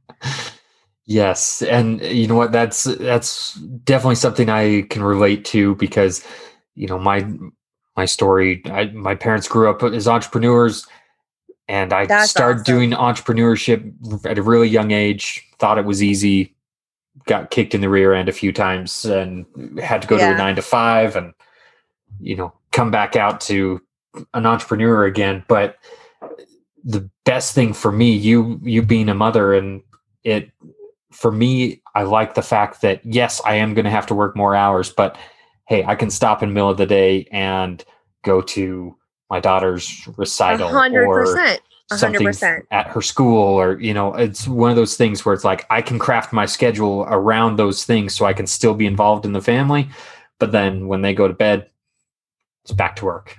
yes. 1.07 1.63
And 1.63 2.01
uh, 2.01 2.07
you 2.07 2.29
know 2.29 2.37
what? 2.37 2.53
That's 2.53 2.85
that's 2.85 3.55
definitely 3.55 4.15
something 4.15 4.49
I 4.49 4.83
can 4.83 5.03
relate 5.03 5.45
to 5.47 5.75
because, 5.75 6.25
you 6.77 6.87
know, 6.87 6.99
my 6.99 7.29
my 7.97 8.05
story, 8.05 8.63
I, 8.67 8.87
my 8.87 9.17
parents 9.17 9.49
grew 9.49 9.69
up 9.69 9.83
as 9.83 10.07
entrepreneurs 10.07 10.87
and 11.67 11.93
I 11.93 12.07
that's 12.07 12.31
started 12.31 12.61
awesome. 12.61 12.75
doing 12.75 12.91
entrepreneurship 12.91 14.27
at 14.27 14.39
a 14.39 14.43
really 14.43 14.69
young 14.69 14.93
age, 14.93 15.45
thought 15.59 15.79
it 15.79 15.85
was 15.85 16.03
easy, 16.03 16.54
got 17.27 17.51
kicked 17.51 17.75
in 17.75 17.81
the 17.81 17.89
rear 17.89 18.13
end 18.13 18.29
a 18.29 18.33
few 18.33 18.53
times 18.53 19.05
and 19.05 19.47
had 19.81 20.03
to 20.03 20.09
go 20.09 20.17
yeah. 20.17 20.29
to 20.29 20.35
a 20.35 20.39
nine 20.39 20.57
to 20.57 20.63
five 20.63 21.17
and 21.17 21.33
you 22.21 22.37
know 22.37 22.53
come 22.73 22.91
back 22.91 23.17
out 23.17 23.41
to 23.41 23.81
an 24.35 24.47
entrepreneur 24.47 25.05
again 25.05 25.45
but 25.49 25.77
the 26.85 27.09
best 27.25 27.55
thing 27.55 27.73
for 27.73 27.91
me 27.91 28.13
you 28.13 28.61
you 28.63 28.83
being 28.83 29.09
a 29.09 29.15
mother 29.15 29.55
and 29.55 29.83
it 30.23 30.51
for 31.11 31.33
me 31.33 31.81
i 31.95 32.03
like 32.03 32.35
the 32.35 32.43
fact 32.43 32.83
that 32.83 33.01
yes 33.05 33.41
i 33.45 33.55
am 33.55 33.75
going 33.75 33.85
to 33.85 33.91
have 33.91 34.07
to 34.07 34.15
work 34.15 34.37
more 34.37 34.55
hours 34.55 34.91
but 34.91 35.17
hey 35.67 35.83
i 35.85 35.95
can 35.95 36.11
stop 36.11 36.43
in 36.43 36.51
the 36.51 36.55
middle 36.55 36.71
of 36.71 36.77
the 36.77 36.87
day 36.87 37.27
and 37.33 37.85
go 38.23 38.41
to 38.41 38.97
my 39.31 39.41
daughter's 39.41 40.07
recital 40.17 40.69
100%. 40.69 41.07
or 41.07 41.59
something 41.99 42.27
100%. 42.27 42.63
at 42.71 42.87
her 42.89 43.03
school 43.03 43.43
or 43.43 43.81
you 43.81 43.95
know 43.95 44.15
it's 44.15 44.47
one 44.47 44.71
of 44.71 44.77
those 44.77 44.97
things 44.97 45.25
where 45.25 45.35
it's 45.35 45.45
like 45.45 45.67
i 45.71 45.81
can 45.81 45.99
craft 45.99 46.33
my 46.33 46.47
schedule 46.47 47.07
around 47.09 47.57
those 47.57 47.85
things 47.85 48.15
so 48.15 48.25
i 48.25 48.33
can 48.33 48.47
still 48.47 48.75
be 48.75 48.87
involved 48.87 49.25
in 49.25 49.33
the 49.33 49.41
family. 49.41 49.89
But 50.41 50.53
then 50.53 50.89
when 50.89 51.03
they 51.03 51.15
go 51.15 51.29
to 51.29 51.35
bed 51.35 51.71
it's 52.63 52.73
back 52.73 52.97
to 52.97 53.05
work. 53.05 53.39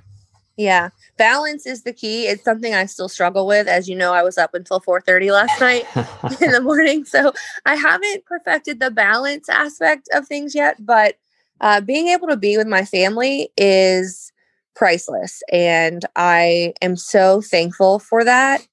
Yeah. 0.57 0.89
Balance 1.17 1.65
is 1.65 1.83
the 1.83 1.91
key. 1.91 2.27
It's 2.27 2.43
something 2.43 2.73
i 2.73 2.85
still 2.85 3.09
struggle 3.09 3.45
with. 3.47 3.67
As 3.67 3.89
you 3.89 3.95
know 3.95 4.13
i 4.13 4.23
was 4.23 4.37
up 4.37 4.53
until 4.53 4.79
4.30 4.79 5.31
last 5.31 5.59
night 5.59 5.85
in 6.41 6.51
the 6.51 6.61
morning. 6.61 7.05
So 7.05 7.33
i 7.65 7.75
haven't 7.75 8.25
perfected 8.25 8.79
the 8.79 8.91
balance 8.91 9.49
aspect 9.49 10.09
of 10.13 10.27
things 10.27 10.55
yet 10.55 10.83
but 10.85 11.15
uh, 11.61 11.81
being 11.81 12.07
able 12.07 12.27
to 12.27 12.37
be 12.37 12.57
with 12.57 12.67
my 12.67 12.83
family 12.83 13.49
is 13.57 14.31
priceless. 14.75 15.41
And 15.51 16.05
I 16.15 16.73
am 16.81 16.95
so 16.95 17.41
thankful 17.41 17.99
for 17.99 18.23
that. 18.23 18.67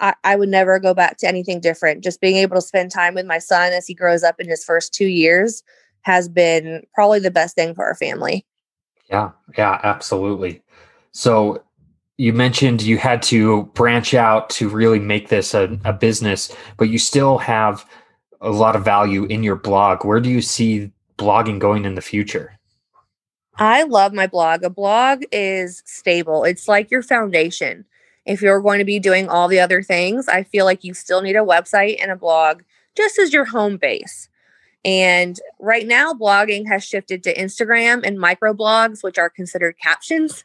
I, 0.00 0.14
I, 0.22 0.36
would 0.36 0.48
never 0.48 0.78
go 0.78 0.94
back 0.94 1.16
to 1.18 1.28
anything 1.28 1.60
different. 1.60 2.04
Just 2.04 2.20
being 2.20 2.36
able 2.36 2.54
to 2.54 2.62
spend 2.62 2.92
time 2.92 3.14
with 3.14 3.26
my 3.26 3.38
son 3.38 3.72
as 3.72 3.86
he 3.86 3.94
grows 3.94 4.22
up 4.22 4.36
in 4.38 4.48
his 4.48 4.64
first 4.64 4.94
two 4.94 5.08
years 5.08 5.62
has 6.02 6.28
been 6.28 6.84
probably 6.94 7.18
the 7.18 7.30
best 7.30 7.56
thing 7.56 7.74
for 7.74 7.84
our 7.84 7.96
family. 7.96 8.46
Yeah, 9.10 9.30
yeah, 9.56 9.80
absolutely. 9.82 10.62
So 11.12 11.62
you 12.16 12.32
mentioned 12.32 12.82
you 12.82 12.98
had 12.98 13.22
to 13.22 13.64
branch 13.74 14.14
out 14.14 14.50
to 14.50 14.68
really 14.68 14.98
make 14.98 15.28
this 15.28 15.54
a, 15.54 15.78
a 15.84 15.92
business, 15.92 16.54
but 16.76 16.88
you 16.88 16.98
still 16.98 17.38
have 17.38 17.88
a 18.40 18.50
lot 18.50 18.76
of 18.76 18.84
value 18.84 19.24
in 19.24 19.42
your 19.42 19.56
blog. 19.56 20.04
Where 20.04 20.20
do 20.20 20.28
you 20.28 20.42
see 20.42 20.92
blogging 21.16 21.58
going 21.58 21.84
in 21.84 21.94
the 21.94 22.00
future? 22.00 22.57
I 23.58 23.82
love 23.82 24.12
my 24.12 24.26
blog. 24.26 24.62
A 24.62 24.70
blog 24.70 25.24
is 25.32 25.82
stable, 25.84 26.44
it's 26.44 26.68
like 26.68 26.90
your 26.90 27.02
foundation. 27.02 27.84
If 28.24 28.42
you're 28.42 28.60
going 28.60 28.78
to 28.78 28.84
be 28.84 28.98
doing 28.98 29.28
all 29.28 29.48
the 29.48 29.58
other 29.58 29.82
things, 29.82 30.28
I 30.28 30.42
feel 30.42 30.66
like 30.66 30.84
you 30.84 30.92
still 30.92 31.22
need 31.22 31.36
a 31.36 31.40
website 31.40 31.96
and 32.00 32.10
a 32.10 32.16
blog 32.16 32.62
just 32.94 33.18
as 33.18 33.32
your 33.32 33.46
home 33.46 33.78
base. 33.78 34.28
And 34.84 35.40
right 35.58 35.86
now, 35.86 36.12
blogging 36.12 36.68
has 36.68 36.84
shifted 36.84 37.22
to 37.24 37.34
Instagram 37.34 38.06
and 38.06 38.18
microblogs, 38.18 39.02
which 39.02 39.18
are 39.18 39.30
considered 39.30 39.76
captions. 39.82 40.44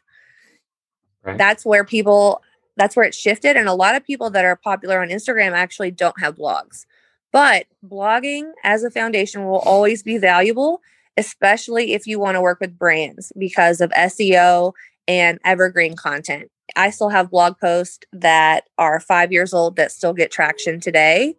Right. 1.22 1.36
That's 1.36 1.64
where 1.64 1.84
people, 1.84 2.42
that's 2.76 2.96
where 2.96 3.06
it 3.06 3.14
shifted. 3.14 3.56
And 3.56 3.68
a 3.68 3.74
lot 3.74 3.94
of 3.94 4.04
people 4.04 4.30
that 4.30 4.44
are 4.44 4.56
popular 4.56 5.00
on 5.00 5.08
Instagram 5.08 5.52
actually 5.52 5.90
don't 5.90 6.18
have 6.20 6.36
blogs. 6.36 6.86
But 7.32 7.66
blogging 7.86 8.52
as 8.62 8.82
a 8.82 8.90
foundation 8.90 9.44
will 9.44 9.58
always 9.58 10.02
be 10.02 10.18
valuable 10.18 10.80
especially 11.16 11.92
if 11.92 12.06
you 12.06 12.18
want 12.18 12.36
to 12.36 12.40
work 12.40 12.60
with 12.60 12.78
brands 12.78 13.32
because 13.38 13.80
of 13.80 13.90
SEO 13.90 14.72
and 15.06 15.38
evergreen 15.44 15.96
content. 15.96 16.50
I 16.76 16.90
still 16.90 17.10
have 17.10 17.30
blog 17.30 17.58
posts 17.58 18.00
that 18.12 18.64
are 18.78 19.00
five 19.00 19.32
years 19.32 19.52
old 19.52 19.76
that 19.76 19.92
still 19.92 20.12
get 20.12 20.30
traction 20.30 20.80
today. 20.80 21.34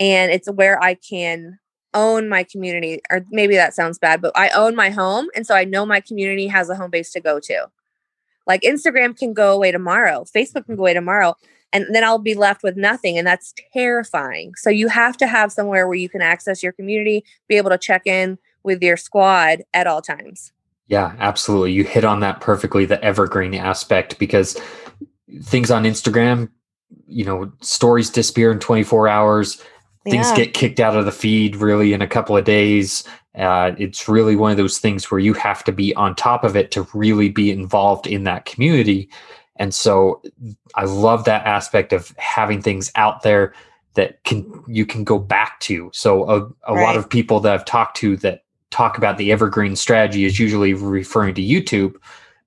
And 0.00 0.32
it's 0.32 0.50
where 0.50 0.82
I 0.82 0.94
can 0.94 1.58
own 1.94 2.28
my 2.28 2.44
community, 2.44 3.00
or 3.10 3.24
maybe 3.30 3.54
that 3.56 3.74
sounds 3.74 3.98
bad, 3.98 4.22
but 4.22 4.32
I 4.34 4.48
own 4.50 4.74
my 4.74 4.90
home. 4.90 5.28
And 5.34 5.46
so 5.46 5.54
I 5.54 5.64
know 5.64 5.84
my 5.84 6.00
community 6.00 6.46
has 6.46 6.70
a 6.70 6.76
home 6.76 6.90
base 6.90 7.12
to 7.12 7.20
go 7.20 7.38
to. 7.40 7.68
Like 8.46 8.62
Instagram 8.62 9.16
can 9.16 9.34
go 9.34 9.52
away 9.52 9.72
tomorrow, 9.72 10.24
Facebook 10.24 10.66
can 10.66 10.76
go 10.76 10.82
away 10.82 10.94
tomorrow, 10.94 11.34
and 11.72 11.86
then 11.94 12.02
I'll 12.02 12.18
be 12.18 12.34
left 12.34 12.62
with 12.62 12.76
nothing. 12.76 13.16
And 13.16 13.26
that's 13.26 13.54
terrifying. 13.72 14.52
So 14.56 14.70
you 14.70 14.88
have 14.88 15.16
to 15.18 15.26
have 15.26 15.52
somewhere 15.52 15.86
where 15.86 15.96
you 15.96 16.08
can 16.08 16.22
access 16.22 16.62
your 16.62 16.72
community, 16.72 17.24
be 17.48 17.56
able 17.56 17.70
to 17.70 17.78
check 17.78 18.06
in 18.06 18.38
with 18.64 18.82
your 18.82 18.96
squad 18.96 19.62
at 19.74 19.86
all 19.86 20.02
times. 20.02 20.52
Yeah, 20.88 21.14
absolutely. 21.18 21.72
You 21.72 21.84
hit 21.84 22.04
on 22.04 22.20
that 22.20 22.40
perfectly 22.40 22.84
the 22.84 23.02
evergreen 23.02 23.54
aspect 23.54 24.18
because 24.18 24.58
things 25.42 25.70
on 25.70 25.84
Instagram, 25.84 26.50
you 27.06 27.24
know, 27.24 27.50
stories 27.60 28.10
disappear 28.10 28.52
in 28.52 28.58
24 28.58 29.08
hours. 29.08 29.62
Things 30.04 30.28
yeah. 30.30 30.36
get 30.36 30.54
kicked 30.54 30.80
out 30.80 30.96
of 30.96 31.04
the 31.04 31.12
feed 31.12 31.56
really 31.56 31.92
in 31.92 32.02
a 32.02 32.08
couple 32.08 32.36
of 32.36 32.44
days. 32.44 33.04
Uh, 33.34 33.72
it's 33.78 34.08
really 34.08 34.36
one 34.36 34.50
of 34.50 34.56
those 34.56 34.78
things 34.78 35.10
where 35.10 35.20
you 35.20 35.32
have 35.32 35.64
to 35.64 35.72
be 35.72 35.94
on 35.94 36.14
top 36.14 36.44
of 36.44 36.56
it 36.56 36.70
to 36.72 36.86
really 36.92 37.28
be 37.28 37.50
involved 37.50 38.06
in 38.06 38.24
that 38.24 38.44
community. 38.44 39.08
And 39.56 39.74
so 39.74 40.22
I 40.74 40.84
love 40.84 41.24
that 41.24 41.46
aspect 41.46 41.92
of 41.92 42.14
having 42.18 42.60
things 42.60 42.90
out 42.96 43.22
there 43.22 43.54
that 43.94 44.22
can 44.24 44.64
you 44.66 44.86
can 44.86 45.04
go 45.04 45.18
back 45.18 45.60
to. 45.60 45.90
So 45.92 46.28
a, 46.28 46.40
a 46.70 46.74
right. 46.74 46.82
lot 46.82 46.96
of 46.96 47.08
people 47.08 47.40
that 47.40 47.52
I've 47.52 47.64
talked 47.64 47.96
to 47.98 48.16
that 48.18 48.41
talk 48.72 48.98
about 48.98 49.18
the 49.18 49.30
evergreen 49.30 49.76
strategy 49.76 50.24
is 50.24 50.38
usually 50.38 50.74
referring 50.74 51.34
to 51.34 51.42
YouTube, 51.42 51.94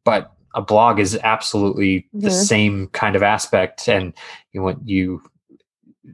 but 0.03 0.34
a 0.55 0.62
blog 0.62 1.00
is 1.00 1.17
absolutely 1.24 2.08
the 2.13 2.32
same 2.32 2.88
kind 2.88 3.15
of 3.15 3.24
aspect. 3.24 3.88
And 3.88 4.13
you 4.51 4.62
know, 4.62 4.75
you 4.84 5.22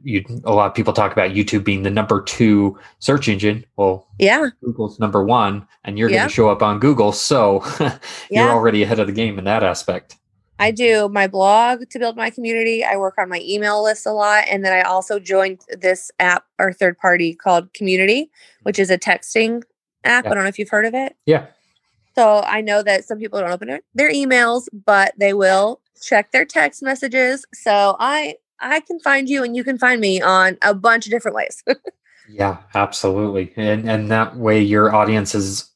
you 0.02 0.24
a 0.44 0.52
lot 0.52 0.66
of 0.66 0.74
people 0.74 0.92
talk 0.92 1.12
about 1.12 1.32
YouTube 1.32 1.64
being 1.64 1.82
the 1.82 1.90
number 1.90 2.20
two 2.22 2.78
search 2.98 3.28
engine. 3.28 3.64
Well, 3.76 4.06
yeah, 4.18 4.50
Google's 4.62 4.98
number 4.98 5.24
one, 5.24 5.66
and 5.84 5.98
you're 5.98 6.08
going 6.08 6.28
to 6.28 6.34
show 6.34 6.50
up 6.50 6.62
on 6.62 6.78
Google, 6.78 7.12
so 7.12 7.62
you're 7.80 7.90
yeah. 8.30 8.50
already 8.50 8.82
ahead 8.82 8.98
of 8.98 9.06
the 9.06 9.12
game 9.12 9.38
in 9.38 9.44
that 9.44 9.62
aspect. 9.62 10.16
I 10.58 10.70
do 10.70 11.08
my 11.08 11.26
blog 11.26 11.88
to 11.90 11.98
build 11.98 12.16
my 12.16 12.30
community. 12.30 12.84
I 12.84 12.96
work 12.96 13.14
on 13.18 13.28
my 13.28 13.40
email 13.42 13.82
list 13.82 14.06
a 14.06 14.12
lot, 14.12 14.44
and 14.48 14.64
then 14.64 14.72
I 14.72 14.82
also 14.82 15.18
joined 15.18 15.60
this 15.68 16.10
app 16.20 16.44
or 16.58 16.72
third 16.72 16.98
party 16.98 17.34
called 17.34 17.72
Community, 17.74 18.30
which 18.62 18.78
is 18.78 18.90
a 18.90 18.98
texting 18.98 19.62
app. 20.04 20.24
Yeah. 20.24 20.30
I 20.30 20.34
don't 20.34 20.44
know 20.44 20.48
if 20.48 20.58
you've 20.58 20.68
heard 20.68 20.86
of 20.86 20.94
it. 20.94 21.16
Yeah. 21.26 21.46
So 22.14 22.40
I 22.40 22.60
know 22.60 22.82
that 22.82 23.04
some 23.04 23.18
people 23.18 23.40
don't 23.40 23.50
open 23.50 23.80
their 23.94 24.12
emails, 24.12 24.68
but 24.72 25.14
they 25.18 25.32
will 25.32 25.80
check 26.02 26.32
their 26.32 26.44
text 26.44 26.82
messages. 26.82 27.46
So 27.54 27.96
I 27.98 28.36
I 28.60 28.80
can 28.80 29.00
find 29.00 29.28
you 29.28 29.42
and 29.42 29.56
you 29.56 29.64
can 29.64 29.78
find 29.78 30.00
me 30.00 30.20
on 30.20 30.58
a 30.62 30.74
bunch 30.74 31.06
of 31.06 31.10
different 31.10 31.34
ways. 31.34 31.64
yeah, 32.28 32.58
absolutely. 32.74 33.52
And 33.56 33.88
and 33.88 34.10
that 34.10 34.36
way 34.36 34.60
your 34.60 34.94
audience 34.94 35.34
is 35.34 35.68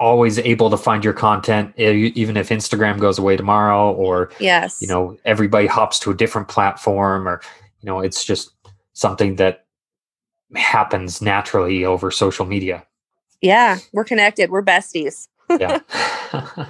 always 0.00 0.38
able 0.40 0.68
to 0.68 0.76
find 0.76 1.04
your 1.04 1.12
content 1.12 1.72
even 1.76 2.36
if 2.36 2.48
Instagram 2.48 2.98
goes 2.98 3.18
away 3.18 3.36
tomorrow 3.36 3.92
or 3.92 4.30
yes. 4.40 4.82
you 4.82 4.88
know 4.88 5.16
everybody 5.24 5.68
hops 5.68 6.00
to 6.00 6.10
a 6.10 6.14
different 6.14 6.48
platform 6.48 7.28
or 7.28 7.40
you 7.80 7.86
know 7.86 8.00
it's 8.00 8.24
just 8.24 8.50
something 8.92 9.36
that 9.36 9.64
happens 10.56 11.22
naturally 11.22 11.84
over 11.84 12.10
social 12.10 12.44
media. 12.44 12.84
Yeah, 13.40 13.78
we're 13.92 14.04
connected. 14.04 14.50
We're 14.50 14.62
besties. 14.62 15.28
yeah. 15.50 15.80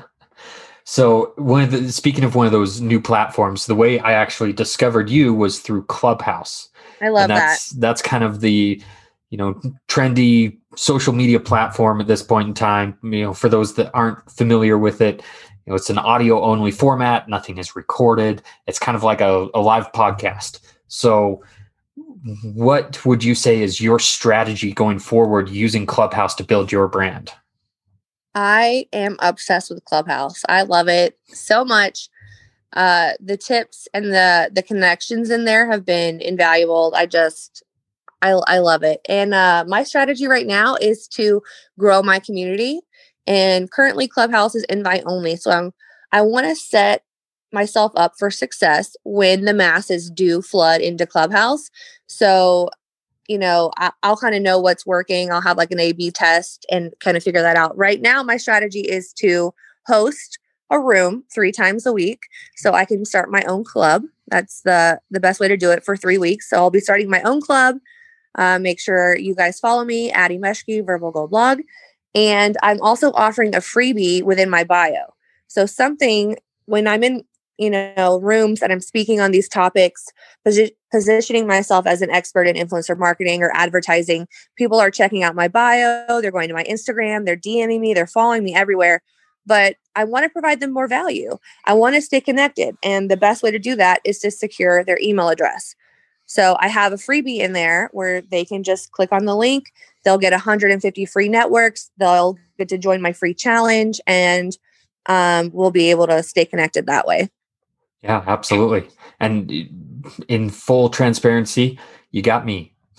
So 0.85 1.33
one 1.37 1.63
of 1.63 1.71
the 1.71 1.91
speaking 1.91 2.25
of 2.25 2.35
one 2.35 2.47
of 2.47 2.53
those 2.53 2.81
new 2.81 3.01
platforms, 3.01 3.67
the 3.67 3.75
way 3.75 3.99
I 3.99 4.13
actually 4.13 4.53
discovered 4.53 5.09
you 5.09 5.33
was 5.33 5.61
through 5.61 5.87
Clubhouse. 5.87 6.69
I 7.01 7.09
love 7.09 7.29
that's, 7.29 7.71
that. 7.71 7.81
That's 7.81 8.03
kind 8.03 8.23
of 8.23 8.41
the 8.41 8.81
you 9.31 9.39
know 9.39 9.61
trendy 9.89 10.59
social 10.77 11.15
media 11.15 11.41
platform 11.41 12.01
at 12.01 12.07
this 12.07 12.23
point 12.23 12.49
in 12.49 12.55
time. 12.55 12.99
You 13.03 13.23
know, 13.23 13.35
for 13.35 13.49
those 13.49 13.75
that 13.75 13.91
aren't 13.95 14.31
familiar 14.31 14.77
with 14.77 15.01
it, 15.01 15.23
you 15.65 15.71
know, 15.71 15.75
it's 15.75 15.89
an 15.89 15.99
audio 15.99 16.43
only 16.43 16.71
format. 16.71 17.31
Nothing 17.31 17.57
is 17.57 17.75
recorded. 17.75 18.43
It's 18.67 18.79
kind 18.79 18.95
of 18.95 19.03
like 19.03 19.23
a, 19.23 19.49
a 19.55 19.61
live 19.61 19.91
podcast. 19.93 20.61
So 20.89 21.43
what 22.43 23.05
would 23.05 23.23
you 23.23 23.35
say 23.35 23.63
is 23.63 23.81
your 23.81 23.99
strategy 23.99 24.73
going 24.73 24.99
forward 24.99 25.49
using 25.49 25.87
Clubhouse 25.87 26.35
to 26.37 26.45
build 26.45 26.73
your 26.73 26.89
brand? 26.89 27.33
I 28.35 28.87
am 28.93 29.17
obsessed 29.21 29.71
with 29.71 29.85
Clubhouse. 29.85 30.43
I 30.49 30.63
love 30.63 30.89
it 30.89 31.19
so 31.27 31.65
much. 31.65 32.09
Uh, 32.73 33.13
the 33.21 33.37
tips 33.37 33.87
and 33.95 34.07
the 34.07 34.51
the 34.53 34.63
connections 34.63 35.31
in 35.31 35.45
there 35.45 35.71
have 35.71 35.85
been 35.85 36.21
invaluable. 36.21 36.93
I 36.97 37.07
just 37.07 37.63
I 38.21 38.31
I 38.49 38.59
love 38.59 38.83
it. 38.83 39.01
And 39.09 39.35
uh, 39.35 39.65
my 39.69 39.85
strategy 39.85 40.27
right 40.27 40.47
now 40.47 40.75
is 40.77 41.07
to 41.09 41.43
grow 41.79 42.03
my 42.03 42.19
community. 42.19 42.81
And 43.27 43.71
currently, 43.71 44.09
Clubhouse 44.09 44.55
is 44.55 44.65
invite 44.65 45.05
only. 45.07 45.37
So 45.37 45.51
I'm 45.53 45.73
I 46.11 46.23
want 46.23 46.47
to 46.47 46.57
set 46.57 47.04
myself 47.55 47.93
up 47.97 48.15
for 48.19 48.31
success 48.31 48.97
when 49.05 49.47
the 49.47 49.55
masses 49.55 50.11
do 50.11 50.43
flood 50.43 50.83
into 50.83 51.07
Clubhouse. 51.07 51.71
So 52.09 52.69
you 53.29 53.39
know, 53.39 53.71
I, 53.79 53.91
will 54.05 54.17
kind 54.17 54.35
of 54.35 54.43
know 54.43 54.59
what's 54.59 54.87
working. 54.87 55.33
I'll 55.33 55.41
have 55.41 55.57
like 55.57 55.71
an 55.71 55.81
A 55.81 55.93
B 55.93 56.11
test 56.11 56.67
and 56.71 56.93
kind 57.01 57.17
of 57.17 57.23
figure 57.23 57.43
that 57.43 57.57
out. 57.57 57.77
Right 57.77 58.01
now, 58.01 58.23
my 58.23 58.37
strategy 58.37 58.81
is 58.81 59.13
to 59.15 59.55
host 59.87 60.39
a 60.71 60.81
room 60.81 61.25
three 61.33 61.53
times 61.53 61.87
a 61.87 61.93
week 61.93 62.25
so 62.57 62.73
I 62.73 62.85
can 62.85 63.05
start 63.05 63.31
my 63.31 63.43
own 63.45 63.65
club. 63.65 64.03
That's 64.29 64.63
the 64.63 65.01
the 65.11 65.21
best 65.21 65.41
way 65.41 65.49
to 65.49 65.57
do 65.57 65.71
it 65.71 65.85
for 65.85 65.97
three 65.97 66.19
weeks. 66.19 66.49
So 66.51 66.57
I'll 66.57 66.71
be 66.71 66.81
starting 66.81 67.11
my 67.11 67.23
own 67.23 67.41
club. 67.41 67.77
Uh, 68.37 68.59
make 68.59 68.81
sure 68.81 69.17
you 69.17 69.35
guys 69.35 69.61
follow 69.61 69.85
me, 69.85 70.13
Ady 70.13 70.39
Meschke, 70.39 70.85
Verbal 70.85 71.13
Gold 71.13 71.31
Blog. 71.31 71.61
And 72.15 72.57
I'm 72.63 72.81
also 72.81 73.13
offering 73.13 73.55
a 73.55 73.59
freebie 73.59 74.23
within 74.23 74.51
my 74.51 74.65
bio. 74.65 75.15
So 75.47 75.67
something 75.67 76.37
when 76.67 76.89
I'm 76.89 77.05
in 77.05 77.25
you 77.59 77.71
know 77.71 78.21
rooms 78.21 78.63
and 78.63 78.73
i'm 78.73 78.81
speaking 78.81 79.21
on 79.21 79.31
these 79.31 79.49
topics 79.49 80.07
posi- 80.47 80.75
positioning 80.91 81.47
myself 81.47 81.87
as 81.87 82.03
an 82.03 82.11
expert 82.11 82.47
in 82.47 82.57
influencer 82.57 82.97
marketing 82.97 83.43
or 83.43 83.51
advertising. 83.55 84.27
People 84.57 84.79
are 84.79 84.91
checking 84.91 85.23
out 85.23 85.35
my 85.35 85.49
bio 85.49 86.21
they're 86.21 86.31
going 86.31 86.49
to 86.49 86.55
my 86.55 86.65
instagram 86.65 87.25
they're 87.25 87.37
dming 87.37 87.81
me 87.81 87.95
they're 87.95 88.07
following 88.07 88.45
me 88.45 88.55
everywhere 88.55 89.03
but 89.47 89.77
i 89.95 90.05
want 90.05 90.25
to 90.25 90.31
provide 90.31 90.61
them 90.61 90.73
more 90.73 90.89
value. 90.89 91.37
I 91.65 91.75
want 91.75 91.95
to 91.95 92.03
stay 92.03 92.21
connected 92.21 92.77
and 92.83 93.11
the 93.11 93.17
best 93.17 93.43
way 93.43 93.51
to 93.51 93.59
do 93.59 93.77
that 93.77 94.01
is 94.05 94.19
to 94.21 94.31
secure 94.31 94.85
their 94.85 94.99
email 95.01 95.29
address. 95.29 95.75
So 96.27 96.57
i 96.61 96.69
have 96.69 96.93
a 96.93 96.97
freebie 96.97 97.39
in 97.39 97.53
there 97.53 97.91
where 97.93 98.21
they 98.21 98.45
can 98.45 98.63
just 98.63 98.93
click 98.93 99.13
on 99.13 99.27
the 99.27 99.37
link 99.37 99.73
they'll 100.05 100.19
get 100.19 100.33
150 100.33 101.07
free 101.07 101.29
networks 101.29 101.91
they'll 101.99 102.37
get 102.59 102.69
to 102.69 102.79
join 102.79 103.01
my 103.03 103.13
free 103.13 103.35
challenge 103.35 104.01
and 104.07 104.57
um, 105.07 105.51
we'll 105.53 105.71
be 105.71 105.91
able 105.91 106.07
to 106.07 106.23
stay 106.23 106.45
connected 106.45 106.87
that 106.87 107.07
way 107.07 107.29
yeah, 108.05 108.23
absolutely. 108.27 108.87
And 109.19 109.51
in 110.29 110.51
full 110.51 110.91
transparency, 110.91 111.79
you 112.11 112.21
got 112.21 112.45
me. 112.45 112.75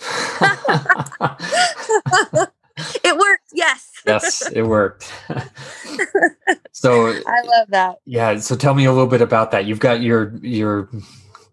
it 3.04 3.16
worked. 3.16 3.44
Yes. 3.52 3.92
yes, 4.04 4.50
it 4.52 4.62
worked. 4.62 5.12
so 6.72 7.06
I 7.26 7.42
love 7.42 7.68
that. 7.68 7.98
Yeah. 8.04 8.38
So 8.38 8.56
tell 8.56 8.74
me 8.74 8.84
a 8.84 8.92
little 8.92 9.06
bit 9.06 9.22
about 9.22 9.52
that. 9.52 9.64
You've 9.66 9.78
got 9.78 10.02
your 10.02 10.36
your 10.42 10.90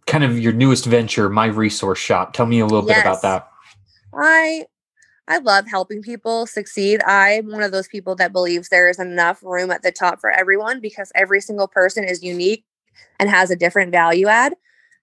kind 0.08 0.24
of 0.24 0.40
your 0.40 0.52
newest 0.52 0.86
venture, 0.86 1.30
my 1.30 1.46
resource 1.46 2.00
shop. 2.00 2.34
Tell 2.34 2.48
me 2.48 2.60
a 2.60 2.66
little 2.66 2.88
yes. 2.88 2.98
bit 2.98 3.02
about 3.02 3.22
that. 3.22 3.48
I 4.16 4.66
I 5.28 5.38
love 5.38 5.68
helping 5.68 6.02
people 6.02 6.48
succeed. 6.48 7.04
I'm 7.04 7.52
one 7.52 7.62
of 7.62 7.72
those 7.72 7.88
people 7.88 8.16
that 8.16 8.34
believes 8.34 8.70
there 8.70 8.90
is 8.90 9.00
enough 9.00 9.44
room 9.44 9.70
at 9.70 9.84
the 9.84 9.92
top 9.92 10.20
for 10.20 10.32
everyone 10.32 10.80
because 10.82 11.12
every 11.14 11.40
single 11.40 11.68
person 11.68 12.04
is 12.04 12.24
unique 12.24 12.66
and 13.20 13.30
has 13.30 13.52
a 13.52 13.56
different 13.56 13.92
value 13.92 14.28
add. 14.28 14.54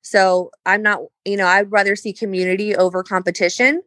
So 0.03 0.51
I'm 0.67 0.83
not, 0.83 1.01
you 1.25 1.37
know, 1.37 1.47
I'd 1.47 1.71
rather 1.71 1.95
see 1.97 2.13
community 2.13 2.75
over 2.75 3.03
competition. 3.03 3.83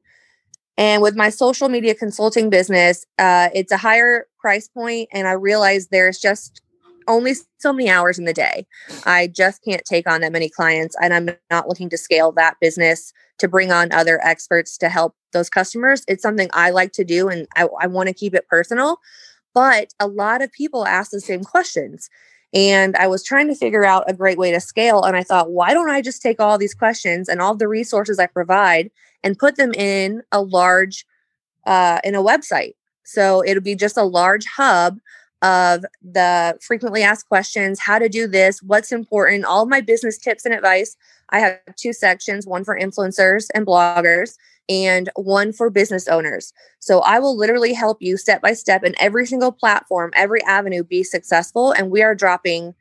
And 0.78 1.02
with 1.02 1.16
my 1.16 1.30
social 1.30 1.70
media 1.70 1.94
consulting 1.96 2.50
business, 2.50 3.06
uh, 3.20 3.50
it's 3.54 3.72
a 3.72 3.78
higher 3.78 4.28
price 4.40 4.68
point, 4.68 5.10
and 5.12 5.28
I 5.28 5.34
realize 5.34 5.88
there's 5.88 6.20
just 6.20 6.62
only 7.08 7.34
so 7.58 7.74
many 7.74 7.90
hours 7.90 8.18
in 8.18 8.26
the 8.26 8.34
day. 8.34 8.66
I 9.06 9.28
just 9.28 9.64
can't 9.64 9.84
take 9.86 10.10
on 10.10 10.22
that 10.22 10.32
many 10.32 10.50
clients, 10.50 10.96
and 11.02 11.14
I'm 11.14 11.30
not 11.52 11.68
looking 11.68 11.90
to 11.90 11.98
scale 11.98 12.32
that 12.34 12.56
business 12.60 13.14
to 13.40 13.48
bring 13.48 13.72
on 13.72 13.92
other 13.92 14.20
experts 14.24 14.78
to 14.80 14.90
help 14.90 15.16
those 15.32 15.50
customers. 15.50 16.04
It's 16.08 16.24
something 16.24 16.50
I 16.54 16.72
like 16.72 16.92
to 16.94 17.04
do, 17.04 17.28
and 17.30 17.48
I, 17.56 17.68
I 17.82 17.88
want 17.88 18.08
to 18.08 18.14
keep 18.14 18.34
it 18.34 18.48
personal. 18.48 18.98
But 19.54 19.94
a 20.00 20.08
lot 20.08 20.42
of 20.42 20.52
people 20.52 20.88
ask 20.88 21.12
the 21.12 21.22
same 21.22 21.44
questions. 21.44 22.10
And 22.54 22.96
I 22.98 23.08
was 23.08 23.24
trying 23.24 23.48
to 23.48 23.56
figure 23.56 23.84
out 23.84 24.10
a 24.10 24.14
great 24.14 24.38
way 24.38 24.52
to 24.52 24.60
scale. 24.60 25.04
And 25.04 25.18
I 25.18 25.24
thought, 25.24 25.52
why 25.52 25.74
don't 25.74 25.90
I 25.90 26.02
just 26.02 26.22
take 26.22 26.40
all 26.40 26.58
these 26.58 26.76
questions 26.76 27.28
and 27.28 27.42
all 27.42 27.56
the 27.56 27.68
resources 27.68 28.20
I 28.20 28.28
provide 28.28 28.92
and 29.24 29.38
put 29.38 29.56
them 29.56 29.74
in 29.74 30.22
a 30.32 30.42
large, 30.42 31.06
uh, 31.66 32.00
in 32.04 32.14
a 32.16 32.22
website? 32.22 32.74
So 33.04 33.44
it'll 33.44 33.64
be 33.64 33.76
just 33.76 33.98
a 33.98 34.04
large 34.04 34.46
hub 34.46 35.00
of 35.42 35.84
the 36.02 36.58
frequently 36.62 37.04
asked 37.04 37.28
questions, 37.28 37.80
how 37.80 38.00
to 38.00 38.08
do 38.08 38.28
this, 38.28 38.64
what's 38.64 38.92
important, 38.92 39.44
all 39.44 39.66
my 39.66 39.82
business 39.82 40.18
tips 40.18 40.46
and 40.46 40.54
advice. 40.54 40.96
I 41.32 41.40
have 41.40 41.60
two 41.76 41.92
sections, 41.92 42.48
one 42.48 42.64
for 42.64 42.80
influencers 42.80 43.48
and 43.54 43.66
bloggers 43.66 44.36
and 44.70 45.10
one 45.16 45.52
for 45.52 45.70
business 45.70 46.08
owners. 46.08 46.54
So 46.80 47.00
I 47.02 47.20
will 47.20 47.38
literally 47.38 47.74
help 47.74 48.02
you 48.02 48.18
step 48.18 48.42
by 48.42 48.54
step 48.54 48.84
in 48.84 48.96
every 49.00 49.26
single 49.26 49.52
platform, 49.52 50.12
every 50.16 50.44
avenue 50.44 50.84
be 50.84 51.04
successful 51.04 51.72
and 51.72 51.92
we 51.92 52.02
are 52.02 52.16
dropping 52.16 52.74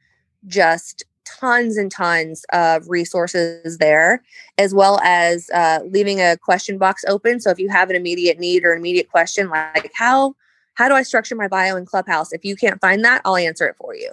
just 0.46 1.04
tons 1.24 1.76
and 1.76 1.90
tons 1.90 2.44
of 2.52 2.88
resources 2.88 3.78
there, 3.78 4.22
as 4.58 4.74
well 4.74 5.00
as 5.02 5.48
uh, 5.50 5.80
leaving 5.84 6.20
a 6.20 6.36
question 6.36 6.78
box 6.78 7.04
open. 7.08 7.40
So 7.40 7.50
if 7.50 7.58
you 7.58 7.68
have 7.68 7.90
an 7.90 7.96
immediate 7.96 8.38
need 8.38 8.64
or 8.64 8.74
immediate 8.74 9.10
question, 9.10 9.48
like 9.48 9.92
how 9.94 10.34
how 10.74 10.88
do 10.88 10.94
I 10.94 11.02
structure 11.02 11.36
my 11.36 11.48
bio 11.48 11.76
in 11.76 11.84
Clubhouse? 11.84 12.32
If 12.32 12.44
you 12.44 12.56
can't 12.56 12.80
find 12.80 13.04
that, 13.04 13.20
I'll 13.24 13.36
answer 13.36 13.66
it 13.66 13.76
for 13.76 13.94
you. 13.94 14.10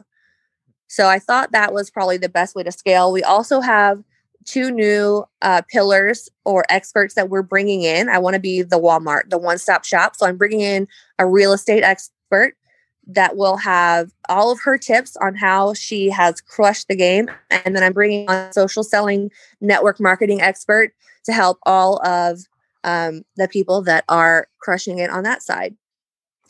So 0.87 1.07
I 1.07 1.19
thought 1.19 1.51
that 1.51 1.73
was 1.73 1.89
probably 1.89 2.17
the 2.17 2.29
best 2.29 2.55
way 2.55 2.63
to 2.63 2.71
scale. 2.71 3.11
We 3.11 3.23
also 3.23 3.61
have 3.61 4.03
two 4.49 4.71
new 4.71 5.23
uh, 5.41 5.61
pillars 5.69 6.27
or 6.43 6.65
experts 6.69 7.13
that 7.13 7.29
we're 7.29 7.43
bringing 7.43 7.83
in. 7.83 8.09
I 8.09 8.17
want 8.17 8.33
to 8.33 8.39
be 8.39 8.63
the 8.63 8.79
Walmart, 8.79 9.29
the 9.29 9.37
one 9.37 9.59
stop 9.59 9.85
shop. 9.85 10.15
So 10.15 10.25
I'm 10.25 10.37
bringing 10.37 10.61
in 10.61 10.87
a 11.19 11.27
real 11.27 11.53
estate 11.53 11.83
expert 11.83 12.55
that 13.05 13.37
will 13.37 13.57
have 13.57 14.11
all 14.27 14.51
of 14.51 14.59
her 14.61 14.77
tips 14.77 15.15
on 15.17 15.35
how 15.35 15.73
she 15.73 16.09
has 16.09 16.41
crushed 16.41 16.87
the 16.87 16.95
game. 16.95 17.29
And 17.51 17.75
then 17.75 17.83
I'm 17.83 17.93
bringing 17.93 18.29
on 18.29 18.51
social 18.51 18.83
selling 18.83 19.31
network 19.61 19.99
marketing 19.99 20.41
expert 20.41 20.93
to 21.25 21.33
help 21.33 21.59
all 21.63 22.03
of 22.05 22.39
um, 22.83 23.23
the 23.35 23.47
people 23.47 23.81
that 23.83 24.03
are 24.09 24.47
crushing 24.59 24.99
it 24.99 25.09
on 25.09 25.23
that 25.23 25.43
side. 25.43 25.75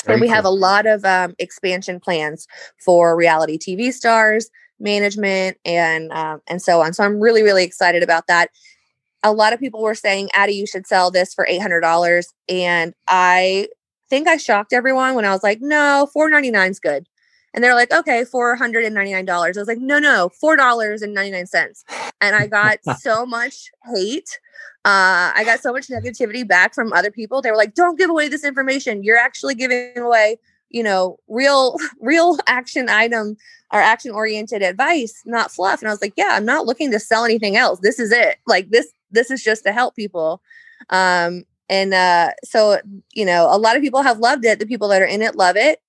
Very 0.05 0.15
and 0.15 0.21
we 0.21 0.27
cool. 0.27 0.35
have 0.35 0.45
a 0.45 0.49
lot 0.49 0.85
of 0.85 1.03
um, 1.03 1.35
expansion 1.39 1.99
plans 1.99 2.47
for 2.83 3.17
reality 3.17 3.57
TV 3.57 3.91
stars, 3.91 4.49
management, 4.79 5.57
and 5.65 6.11
um, 6.11 6.41
and 6.47 6.61
so 6.61 6.81
on. 6.81 6.93
So 6.93 7.03
I'm 7.03 7.19
really 7.19 7.43
really 7.43 7.63
excited 7.63 8.03
about 8.03 8.27
that. 8.27 8.49
A 9.23 9.33
lot 9.33 9.53
of 9.53 9.59
people 9.59 9.81
were 9.81 9.95
saying, 9.95 10.29
"Ady, 10.37 10.53
you 10.53 10.67
should 10.67 10.87
sell 10.87 11.11
this 11.11 11.33
for 11.33 11.45
eight 11.47 11.61
hundred 11.61 11.81
dollars," 11.81 12.33
and 12.47 12.93
I 13.07 13.67
think 14.09 14.27
I 14.27 14.37
shocked 14.37 14.73
everyone 14.73 15.15
when 15.15 15.25
I 15.25 15.31
was 15.31 15.43
like, 15.43 15.59
"No, 15.61 16.07
four 16.13 16.29
ninety 16.29 16.51
nine 16.51 16.71
is 16.71 16.79
good." 16.79 17.07
And 17.51 17.63
they're 17.63 17.73
like, 17.73 17.91
okay, 17.91 18.25
$499. 18.31 19.27
I 19.27 19.49
was 19.49 19.67
like, 19.67 19.79
no, 19.79 19.97
no, 19.97 20.29
$4.99. 20.39 21.83
And 22.21 22.35
I 22.35 22.45
got 22.45 22.77
so 22.99 23.25
much 23.25 23.71
hate 23.91 24.37
uh, 24.85 25.35
I 25.35 25.43
got 25.43 25.59
so 25.59 25.73
much 25.73 25.87
negativity 25.87 26.47
back 26.47 26.73
from 26.73 26.93
other 26.93 27.11
people. 27.11 27.41
They 27.41 27.51
were 27.51 27.57
like, 27.57 27.73
"Don't 27.73 27.97
give 27.97 28.09
away 28.09 28.29
this 28.29 28.45
information. 28.45 29.03
You're 29.03 29.17
actually 29.17 29.55
giving 29.55 29.97
away, 29.97 30.39
you 30.69 30.83
know, 30.83 31.17
real, 31.27 31.77
real 32.01 32.37
action 32.47 32.89
item 32.89 33.37
or 33.71 33.79
action 33.79 34.11
oriented 34.11 34.61
advice, 34.61 35.21
not 35.25 35.51
fluff." 35.51 35.81
And 35.81 35.89
I 35.89 35.91
was 35.91 36.01
like, 36.01 36.13
"Yeah, 36.15 36.29
I'm 36.31 36.45
not 36.45 36.65
looking 36.65 36.91
to 36.91 36.99
sell 36.99 37.25
anything 37.25 37.55
else. 37.55 37.79
This 37.79 37.99
is 37.99 38.11
it. 38.11 38.37
Like 38.47 38.69
this, 38.69 38.87
this 39.11 39.31
is 39.31 39.43
just 39.43 39.63
to 39.65 39.71
help 39.71 39.95
people." 39.95 40.41
Um, 40.89 41.43
and 41.69 41.93
uh, 41.93 42.31
so, 42.43 42.79
you 43.13 43.25
know, 43.25 43.47
a 43.49 43.57
lot 43.57 43.75
of 43.75 43.83
people 43.83 44.01
have 44.01 44.19
loved 44.19 44.43
it. 44.43 44.59
The 44.59 44.65
people 44.65 44.87
that 44.87 45.01
are 45.01 45.05
in 45.05 45.21
it 45.21 45.35
love 45.35 45.55
it. 45.55 45.79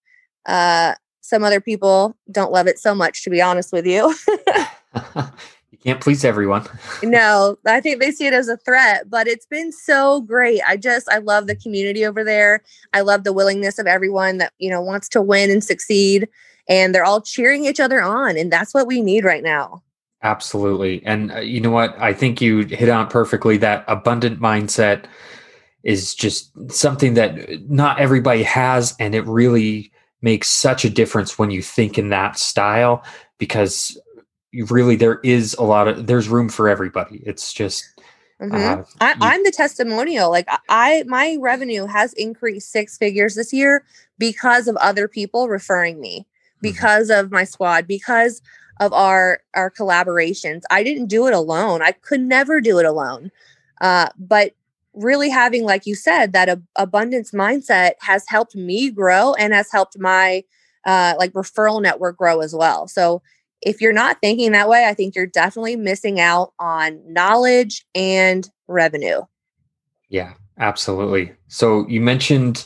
Uh, 0.46 0.94
some 1.22 1.42
other 1.42 1.60
people 1.60 2.16
don't 2.30 2.52
love 2.52 2.66
it 2.66 2.78
so 2.78 2.94
much, 2.94 3.24
to 3.24 3.30
be 3.30 3.40
honest 3.40 3.72
with 3.72 3.86
you. 3.86 4.14
can't 5.82 6.00
please 6.00 6.24
everyone. 6.24 6.66
no, 7.02 7.56
I 7.66 7.80
think 7.80 8.00
they 8.00 8.10
see 8.10 8.26
it 8.26 8.34
as 8.34 8.48
a 8.48 8.56
threat, 8.58 9.08
but 9.08 9.26
it's 9.26 9.46
been 9.46 9.72
so 9.72 10.20
great. 10.22 10.60
I 10.66 10.76
just 10.76 11.08
I 11.10 11.18
love 11.18 11.46
the 11.46 11.56
community 11.56 12.04
over 12.04 12.22
there. 12.22 12.62
I 12.92 13.00
love 13.00 13.24
the 13.24 13.32
willingness 13.32 13.78
of 13.78 13.86
everyone 13.86 14.38
that, 14.38 14.52
you 14.58 14.70
know, 14.70 14.82
wants 14.82 15.08
to 15.10 15.22
win 15.22 15.50
and 15.50 15.64
succeed 15.64 16.28
and 16.68 16.94
they're 16.94 17.04
all 17.04 17.22
cheering 17.22 17.64
each 17.64 17.80
other 17.80 18.00
on 18.02 18.36
and 18.36 18.52
that's 18.52 18.74
what 18.74 18.86
we 18.86 19.00
need 19.00 19.24
right 19.24 19.42
now. 19.42 19.82
Absolutely. 20.22 21.02
And 21.06 21.32
uh, 21.32 21.40
you 21.40 21.60
know 21.60 21.70
what? 21.70 21.98
I 21.98 22.12
think 22.12 22.42
you 22.42 22.66
hit 22.66 22.90
on 22.90 23.08
perfectly 23.08 23.56
that 23.58 23.84
abundant 23.88 24.38
mindset 24.38 25.06
is 25.82 26.14
just 26.14 26.52
something 26.70 27.14
that 27.14 27.70
not 27.70 27.98
everybody 27.98 28.42
has 28.42 28.94
and 29.00 29.14
it 29.14 29.26
really 29.26 29.90
makes 30.20 30.48
such 30.48 30.84
a 30.84 30.90
difference 30.90 31.38
when 31.38 31.50
you 31.50 31.62
think 31.62 31.96
in 31.96 32.10
that 32.10 32.38
style 32.38 33.02
because 33.38 33.98
really 34.52 34.96
there 34.96 35.20
is 35.22 35.54
a 35.54 35.62
lot 35.62 35.88
of 35.88 36.06
there's 36.06 36.28
room 36.28 36.48
for 36.48 36.68
everybody 36.68 37.22
it's 37.24 37.52
just 37.52 37.84
mm-hmm. 38.40 38.54
uh, 38.54 38.84
I, 39.00 39.34
am 39.34 39.44
the 39.44 39.52
testimonial 39.52 40.30
like 40.30 40.48
i 40.68 41.04
my 41.06 41.36
revenue 41.40 41.86
has 41.86 42.12
increased 42.14 42.70
six 42.70 42.98
figures 42.98 43.34
this 43.34 43.52
year 43.52 43.84
because 44.18 44.66
of 44.66 44.76
other 44.76 45.06
people 45.06 45.48
referring 45.48 46.00
me 46.00 46.20
mm-hmm. 46.20 46.58
because 46.62 47.10
mm-hmm. 47.10 47.26
of 47.26 47.30
my 47.30 47.44
squad 47.44 47.86
because 47.86 48.42
of 48.80 48.92
our 48.92 49.40
our 49.54 49.70
collaborations 49.70 50.62
i 50.70 50.82
didn't 50.82 51.06
do 51.06 51.26
it 51.26 51.34
alone 51.34 51.82
i 51.82 51.92
could 51.92 52.20
never 52.20 52.60
do 52.60 52.78
it 52.78 52.86
alone 52.86 53.30
uh, 53.80 54.08
but 54.18 54.52
really 54.94 55.30
having 55.30 55.64
like 55.64 55.86
you 55.86 55.94
said 55.94 56.32
that 56.32 56.48
ab- 56.48 56.66
abundance 56.76 57.30
mindset 57.30 57.92
has 58.00 58.24
helped 58.26 58.56
me 58.56 58.90
grow 58.90 59.34
and 59.34 59.54
has 59.54 59.70
helped 59.70 59.98
my 59.98 60.42
uh, 60.86 61.14
like 61.18 61.32
referral 61.32 61.80
network 61.80 62.16
grow 62.16 62.40
as 62.40 62.54
well 62.54 62.88
so 62.88 63.22
if 63.62 63.80
you're 63.80 63.92
not 63.92 64.18
thinking 64.20 64.52
that 64.52 64.68
way, 64.68 64.86
I 64.86 64.94
think 64.94 65.14
you're 65.14 65.26
definitely 65.26 65.76
missing 65.76 66.20
out 66.20 66.52
on 66.58 67.00
knowledge 67.06 67.84
and 67.94 68.48
revenue. 68.68 69.22
Yeah, 70.08 70.34
absolutely. 70.58 71.32
So 71.48 71.86
you 71.88 72.00
mentioned 72.00 72.64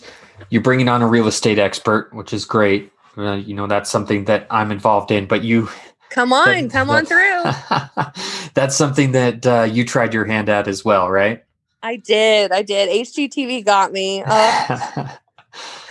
you're 0.50 0.62
bringing 0.62 0.88
on 0.88 1.02
a 1.02 1.06
real 1.06 1.26
estate 1.26 1.58
expert, 1.58 2.12
which 2.12 2.32
is 2.32 2.44
great. 2.44 2.92
Uh, 3.16 3.34
you 3.34 3.54
know, 3.54 3.66
that's 3.66 3.90
something 3.90 4.24
that 4.24 4.46
I'm 4.50 4.72
involved 4.72 5.10
in, 5.10 5.26
but 5.26 5.44
you 5.44 5.68
come 6.10 6.32
on, 6.32 6.46
that, 6.46 6.70
come 6.70 6.88
that, 6.88 6.94
on 6.94 7.06
through. 7.06 8.50
that's 8.54 8.76
something 8.76 9.12
that 9.12 9.46
uh, 9.46 9.62
you 9.62 9.84
tried 9.84 10.14
your 10.14 10.24
hand 10.24 10.48
at 10.48 10.66
as 10.66 10.84
well, 10.84 11.08
right? 11.10 11.44
I 11.82 11.96
did. 11.96 12.50
I 12.50 12.62
did. 12.62 12.88
HGTV 12.88 13.64
got 13.64 13.92
me. 13.92 14.22
Uh, 14.26 15.08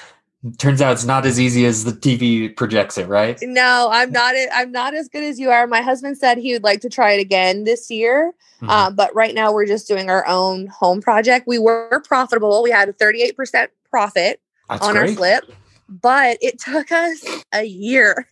turns 0.57 0.81
out 0.81 0.93
it's 0.93 1.05
not 1.05 1.25
as 1.25 1.39
easy 1.39 1.65
as 1.65 1.85
the 1.85 1.91
TV 1.91 2.55
projects 2.55 2.97
it, 2.97 3.07
right? 3.07 3.37
No, 3.41 3.89
I'm 3.91 4.11
not. 4.11 4.35
I'm 4.53 4.71
not 4.71 4.93
as 4.93 5.07
good 5.07 5.23
as 5.23 5.39
you 5.39 5.49
are. 5.49 5.67
My 5.67 5.81
husband 5.81 6.17
said 6.17 6.37
he 6.37 6.53
would 6.53 6.63
like 6.63 6.81
to 6.81 6.89
try 6.89 7.11
it 7.11 7.21
again 7.21 7.63
this 7.63 7.89
year, 7.89 8.33
mm-hmm. 8.57 8.69
uh, 8.69 8.91
but 8.91 9.13
right 9.15 9.33
now 9.33 9.53
we're 9.53 9.65
just 9.65 9.87
doing 9.87 10.09
our 10.09 10.25
own 10.27 10.67
home 10.67 11.01
project. 11.01 11.47
We 11.47 11.59
were 11.59 12.01
profitable. 12.05 12.61
We 12.61 12.71
had 12.71 12.89
a 12.89 12.93
38 12.93 13.37
percent 13.37 13.71
profit 13.89 14.41
That's 14.69 14.85
on 14.85 14.93
great. 14.93 15.09
our 15.09 15.15
flip, 15.15 15.51
but 15.87 16.37
it 16.41 16.59
took 16.59 16.91
us 16.91 17.25
a 17.53 17.63
year. 17.63 18.27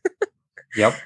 yep. 0.76 0.94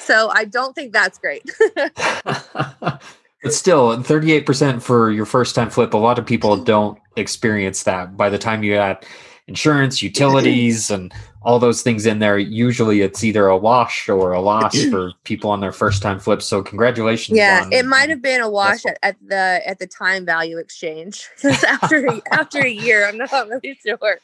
So 0.00 0.30
I 0.30 0.46
don't 0.46 0.74
think 0.74 0.94
that's 0.94 1.18
great. 1.18 1.42
but 1.74 3.02
still, 3.48 3.94
38% 3.98 4.80
for 4.80 5.10
your 5.10 5.26
first 5.26 5.54
time 5.54 5.68
flip, 5.68 5.92
a 5.92 5.98
lot 5.98 6.18
of 6.18 6.24
people 6.24 6.56
don't 6.64 6.98
experience 7.14 7.82
that 7.82 8.16
by 8.16 8.30
the 8.30 8.38
time 8.38 8.62
you 8.62 8.72
got 8.72 9.04
insurance, 9.48 10.02
utilities, 10.02 10.90
and 10.90 11.12
all 11.42 11.58
those 11.58 11.82
things 11.82 12.06
in 12.06 12.18
there. 12.18 12.38
Usually 12.38 13.00
it's 13.00 13.24
either 13.24 13.46
a 13.46 13.56
wash 13.56 14.08
or 14.08 14.32
a 14.32 14.40
loss 14.40 14.80
for 14.90 15.12
people 15.24 15.50
on 15.50 15.60
their 15.60 15.72
first 15.72 16.02
time 16.02 16.20
flips. 16.20 16.44
So 16.44 16.62
congratulations. 16.62 17.36
Yeah, 17.36 17.66
it 17.72 17.86
might 17.86 18.10
have 18.10 18.22
been 18.22 18.40
a 18.40 18.50
wash 18.50 18.84
at, 18.86 18.98
at, 19.02 19.16
the 19.26 19.62
at 19.66 19.78
the 19.78 19.86
time 19.86 20.24
value 20.24 20.58
exchange. 20.58 21.28
after 21.66 22.20
after 22.30 22.60
a 22.60 22.70
year, 22.70 23.08
I'm 23.08 23.18
not 23.18 23.48
really 23.48 23.78
sure. 23.84 24.18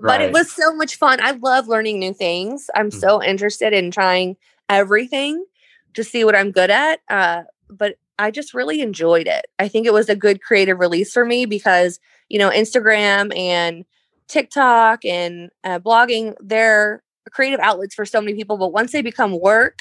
But 0.00 0.02
right. 0.02 0.20
it 0.20 0.32
was 0.32 0.50
so 0.52 0.74
much 0.74 0.96
fun. 0.96 1.20
I 1.20 1.32
love 1.32 1.66
learning 1.66 1.98
new 1.98 2.12
things. 2.12 2.70
I'm 2.74 2.90
mm-hmm. 2.90 2.98
so 2.98 3.22
interested 3.22 3.72
in 3.72 3.90
trying 3.90 4.36
everything 4.68 5.44
to 5.94 6.04
see 6.04 6.24
what 6.24 6.36
I'm 6.36 6.52
good 6.52 6.70
at. 6.70 7.00
Uh, 7.08 7.42
but 7.68 7.96
I 8.18 8.30
just 8.30 8.54
really 8.54 8.82
enjoyed 8.82 9.26
it. 9.26 9.46
I 9.58 9.66
think 9.68 9.86
it 9.86 9.92
was 9.92 10.08
a 10.08 10.14
good 10.14 10.42
creative 10.42 10.78
release 10.78 11.12
for 11.12 11.24
me 11.24 11.46
because, 11.46 11.98
you 12.28 12.38
know, 12.38 12.50
Instagram 12.50 13.36
and 13.36 13.84
TikTok 14.30 15.04
and 15.04 15.50
uh, 15.64 15.78
blogging, 15.78 16.34
they're 16.40 17.02
creative 17.30 17.60
outlets 17.60 17.94
for 17.94 18.04
so 18.04 18.20
many 18.20 18.34
people. 18.34 18.56
But 18.56 18.72
once 18.72 18.92
they 18.92 19.02
become 19.02 19.38
work, 19.40 19.80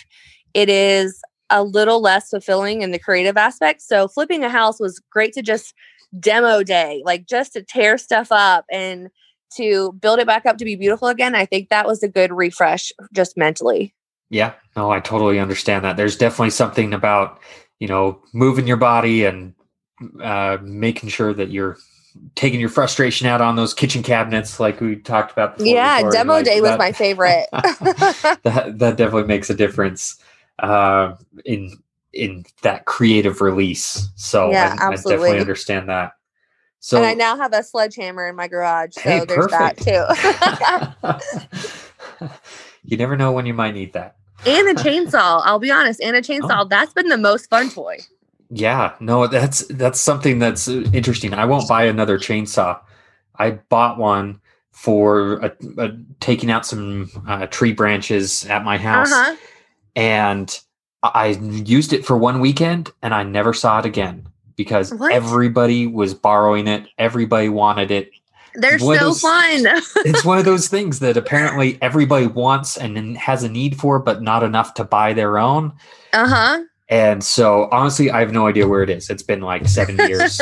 it 0.53 0.69
is 0.69 1.21
a 1.49 1.63
little 1.63 2.01
less 2.01 2.29
fulfilling 2.29 2.81
in 2.81 2.91
the 2.91 2.99
creative 2.99 3.37
aspect. 3.37 3.81
So 3.81 4.07
flipping 4.07 4.43
a 4.43 4.49
house 4.49 4.79
was 4.79 5.01
great 5.11 5.33
to 5.33 5.41
just 5.41 5.73
demo 6.19 6.63
day, 6.63 7.01
like 7.05 7.27
just 7.27 7.53
to 7.53 7.63
tear 7.63 7.97
stuff 7.97 8.27
up 8.31 8.65
and 8.71 9.09
to 9.55 9.93
build 9.93 10.19
it 10.19 10.27
back 10.27 10.45
up 10.45 10.57
to 10.57 10.65
be 10.65 10.75
beautiful 10.75 11.07
again. 11.07 11.35
I 11.35 11.45
think 11.45 11.69
that 11.69 11.87
was 11.87 12.03
a 12.03 12.07
good 12.07 12.31
refresh 12.31 12.91
just 13.13 13.37
mentally. 13.37 13.95
Yeah, 14.29 14.53
no, 14.75 14.91
I 14.91 14.99
totally 14.99 15.39
understand 15.39 15.83
that. 15.85 15.97
There's 15.97 16.17
definitely 16.17 16.51
something 16.51 16.93
about, 16.93 17.39
you 17.79 17.87
know, 17.87 18.21
moving 18.33 18.67
your 18.67 18.77
body 18.77 19.25
and 19.25 19.55
uh, 20.21 20.57
making 20.61 21.09
sure 21.09 21.33
that 21.33 21.49
you're 21.49 21.77
taking 22.35 22.59
your 22.59 22.69
frustration 22.69 23.27
out 23.27 23.41
on 23.41 23.55
those 23.55 23.73
kitchen 23.73 24.03
cabinets 24.03 24.59
like 24.59 24.79
we 24.79 24.95
talked 24.95 25.31
about 25.31 25.57
before. 25.57 25.73
Yeah, 25.73 25.97
before. 25.97 26.11
demo 26.11 26.33
like 26.33 26.45
day 26.45 26.59
that, 26.59 26.69
was 26.69 26.77
my 26.77 26.91
favorite. 26.91 27.47
that 27.51 28.73
that 28.77 28.97
definitely 28.97 29.23
makes 29.23 29.49
a 29.49 29.55
difference 29.55 30.21
uh, 30.59 31.15
in 31.45 31.77
in 32.13 32.45
that 32.61 32.85
creative 32.85 33.41
release. 33.41 34.09
So 34.15 34.51
yeah, 34.51 34.75
I, 34.79 34.87
I, 34.87 34.95
definitely 34.95 35.39
understand 35.39 35.89
that. 35.89 36.13
So 36.79 36.97
and 36.97 37.05
I 37.05 37.13
now 37.13 37.35
have 37.35 37.53
a 37.53 37.61
sledgehammer 37.61 38.27
in 38.27 38.35
my 38.35 38.47
garage. 38.47 38.93
So 38.93 39.01
Hey, 39.01 39.25
there's 39.25 39.47
that 39.47 39.77
too. 39.77 40.05
you 42.83 42.97
never 42.97 43.17
know 43.17 43.31
when 43.31 43.45
you 43.45 43.53
might 43.53 43.73
need 43.73 43.93
that. 43.93 44.15
and 44.45 44.69
a 44.69 44.81
chainsaw. 44.81 45.41
I'll 45.43 45.59
be 45.59 45.71
honest, 45.71 46.01
and 46.01 46.15
a 46.15 46.21
chainsaw. 46.21 46.61
Oh. 46.61 46.67
That's 46.69 46.93
been 46.93 47.09
the 47.09 47.17
most 47.17 47.49
fun 47.49 47.69
toy. 47.69 47.99
Yeah, 48.49 48.93
no, 48.99 49.27
that's 49.27 49.65
that's 49.67 49.99
something 50.01 50.39
that's 50.39 50.67
uh, 50.67 50.83
interesting. 50.93 51.33
I 51.33 51.45
won't 51.45 51.67
buy 51.67 51.83
another 51.85 52.17
chainsaw. 52.17 52.79
I 53.37 53.51
bought 53.51 53.97
one 53.97 54.41
for 54.71 55.33
a, 55.39 55.51
a, 55.77 55.91
taking 56.19 56.49
out 56.49 56.65
some 56.65 57.09
uh, 57.27 57.45
tree 57.47 57.73
branches 57.73 58.45
at 58.47 58.63
my 58.63 58.77
house, 58.77 59.09
huh. 59.11 59.35
and 59.95 60.59
I 61.03 61.27
used 61.27 61.93
it 61.93 62.05
for 62.05 62.17
one 62.17 62.39
weekend, 62.39 62.91
and 63.01 63.13
I 63.13 63.23
never 63.23 63.53
saw 63.53 63.79
it 63.79 63.85
again 63.85 64.27
because 64.55 64.93
What? 64.93 65.11
everybody 65.13 65.85
was 65.87 66.13
borrowing 66.13 66.67
it. 66.67 66.87
Everybody 66.97 67.49
wanted 67.49 67.91
it. 67.91 68.11
They're 68.55 68.79
One 68.79 68.97
so 68.97 69.05
those- 69.05 69.21
fun. 69.21 69.65
It's 70.05 70.25
one 70.25 70.39
of 70.39 70.45
those 70.45 70.67
things 70.67 70.99
that 70.99 71.15
apparently 71.17 71.77
everybody 71.81 72.25
wants 72.27 72.77
and 72.77 73.15
has 73.17 73.43
a 73.43 73.49
need 73.49 73.77
for, 73.79 73.99
but 73.99 74.21
not 74.23 74.43
enough 74.43 74.73
to 74.75 74.83
buy 74.83 75.13
their 75.13 75.37
own. 75.37 75.73
uh 76.13 76.27
huh. 76.27 76.59
And 76.89 77.23
so, 77.23 77.69
honestly, 77.71 78.09
I 78.09 78.19
have 78.19 78.31
no 78.31 78.47
idea 78.47 78.67
where 78.67 78.81
it 78.81 78.89
is. 78.89 79.09
It's 79.09 79.23
been 79.23 79.41
like 79.41 79.67
seven 79.67 79.95
years. 80.09 80.41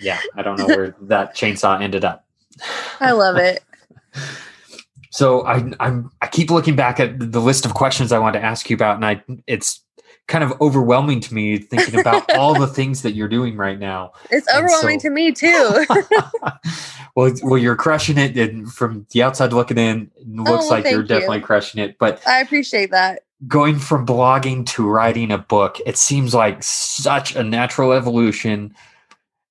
Yeah, 0.00 0.18
I 0.36 0.42
don't 0.42 0.58
know 0.58 0.66
where 0.66 0.96
that 1.02 1.36
chainsaw 1.36 1.80
ended 1.80 2.04
up. 2.04 2.24
I 3.00 3.12
love 3.12 3.36
it. 3.36 3.62
So 5.10 5.44
I, 5.46 5.64
I'm 5.80 6.10
I 6.20 6.26
keep 6.28 6.50
looking 6.50 6.76
back 6.76 7.00
at 7.00 7.18
the 7.32 7.40
list 7.40 7.64
of 7.64 7.74
questions 7.74 8.12
I 8.12 8.18
want 8.18 8.34
to 8.34 8.42
ask 8.44 8.68
you 8.70 8.76
about, 8.76 8.96
and 8.96 9.04
I 9.04 9.22
it's 9.46 9.82
kind 10.28 10.44
of 10.44 10.52
overwhelming 10.60 11.18
to 11.20 11.34
me 11.34 11.56
thinking 11.56 11.98
about 11.98 12.32
all 12.36 12.56
the 12.56 12.66
things 12.66 13.02
that 13.02 13.12
you're 13.12 13.26
doing 13.26 13.56
right 13.56 13.78
now. 13.80 14.12
It's 14.30 14.46
overwhelming 14.54 15.00
so- 15.00 15.08
to 15.08 15.14
me 15.14 15.32
too. 15.32 15.86
well, 17.16 17.32
well, 17.42 17.58
you're 17.58 17.74
crushing 17.74 18.18
it, 18.18 18.36
and 18.36 18.70
from 18.72 19.06
the 19.10 19.22
outside 19.22 19.52
looking 19.52 19.78
in, 19.78 20.10
it 20.18 20.26
oh, 20.40 20.42
looks 20.42 20.66
Oh, 20.66 20.68
like 20.68 20.84
you're 20.84 21.00
you. 21.00 21.06
definitely 21.08 21.40
crushing 21.40 21.80
it. 21.82 21.96
But 21.98 22.22
I 22.28 22.40
appreciate 22.40 22.90
that. 22.90 23.22
Going 23.46 23.78
from 23.78 24.04
blogging 24.04 24.66
to 24.66 24.88
writing 24.88 25.30
a 25.30 25.38
book, 25.38 25.78
it 25.86 25.96
seems 25.96 26.34
like 26.34 26.62
such 26.62 27.36
a 27.36 27.44
natural 27.44 27.92
evolution. 27.92 28.74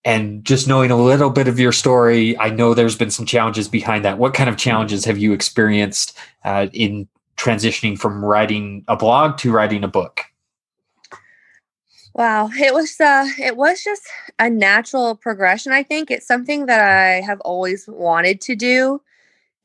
And 0.03 0.43
just 0.43 0.67
knowing 0.67 0.91
a 0.91 0.97
little 0.97 1.29
bit 1.29 1.47
of 1.47 1.59
your 1.59 1.71
story, 1.71 2.37
I 2.37 2.49
know 2.49 2.73
there's 2.73 2.95
been 2.95 3.11
some 3.11 3.25
challenges 3.25 3.67
behind 3.67 4.05
that. 4.05 4.17
What 4.17 4.33
kind 4.33 4.49
of 4.49 4.57
challenges 4.57 5.05
have 5.05 5.17
you 5.17 5.33
experienced 5.33 6.17
uh, 6.43 6.67
in 6.73 7.07
transitioning 7.37 7.97
from 7.97 8.23
writing 8.23 8.83
a 8.87 8.95
blog 8.95 9.37
to 9.39 9.51
writing 9.51 9.83
a 9.83 9.87
book? 9.87 10.21
Wow, 12.13 12.49
it 12.51 12.73
was 12.73 12.99
uh 12.99 13.27
it 13.37 13.57
was 13.57 13.83
just 13.83 14.01
a 14.39 14.49
natural 14.49 15.15
progression, 15.15 15.71
I 15.71 15.83
think. 15.83 16.09
It's 16.09 16.25
something 16.25 16.65
that 16.65 16.81
I 16.81 17.21
have 17.21 17.39
always 17.41 17.87
wanted 17.87 18.41
to 18.41 18.55
do 18.55 19.01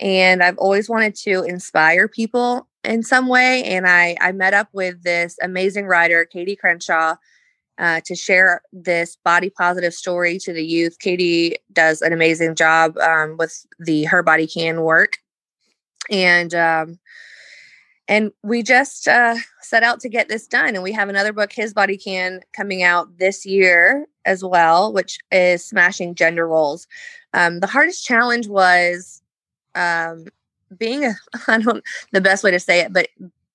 and 0.01 0.43
I've 0.43 0.59
always 0.59 0.87
wanted 0.87 1.15
to 1.15 1.45
inspire 1.45 2.09
people 2.09 2.69
in 2.85 3.03
some 3.03 3.29
way 3.29 3.65
and 3.65 3.87
I 3.87 4.17
I 4.21 4.33
met 4.33 4.55
up 4.55 4.69
with 4.73 5.03
this 5.03 5.37
amazing 5.43 5.87
writer, 5.87 6.25
Katie 6.25 6.57
Crenshaw, 6.57 7.17
uh, 7.79 8.01
to 8.05 8.15
share 8.15 8.63
this 8.73 9.17
body 9.25 9.51
positive 9.51 9.95
story 9.95 10.39
to 10.39 10.53
the 10.53 10.65
youth. 10.65 10.99
Katie 10.99 11.57
does 11.73 12.03
an 12.03 12.13
amazing 12.13 12.55
job 12.55 12.97
um, 12.99 13.37
with 13.39 13.67
the 13.79 14.05
Her 14.05 14.23
Body 14.23 14.47
Can 14.47 14.83
work. 14.83 15.19
And 16.11 16.55
um 16.55 16.99
and 18.09 18.33
we 18.43 18.63
just 18.63 19.07
uh, 19.07 19.37
set 19.61 19.83
out 19.83 20.01
to 20.01 20.09
get 20.09 20.29
this 20.29 20.47
done 20.47 20.75
and 20.75 20.83
we 20.83 20.93
have 20.93 21.09
another 21.09 21.33
book 21.33 21.53
his 21.53 21.73
body 21.73 21.97
can 21.97 22.41
coming 22.55 22.83
out 22.83 23.19
this 23.19 23.47
year 23.47 24.07
as 24.27 24.45
well 24.45 24.93
which 24.93 25.19
is 25.31 25.65
smashing 25.65 26.15
gender 26.15 26.47
roles 26.47 26.87
um, 27.33 27.61
the 27.61 27.67
hardest 27.67 28.05
challenge 28.05 28.49
was 28.49 29.23
um, 29.75 30.27
being 30.79 31.05
a 31.05 31.15
i 31.49 31.59
don't 31.59 31.85
the 32.13 32.21
best 32.21 32.45
way 32.45 32.51
to 32.51 32.61
say 32.61 32.81
it 32.81 32.93
but 32.93 33.09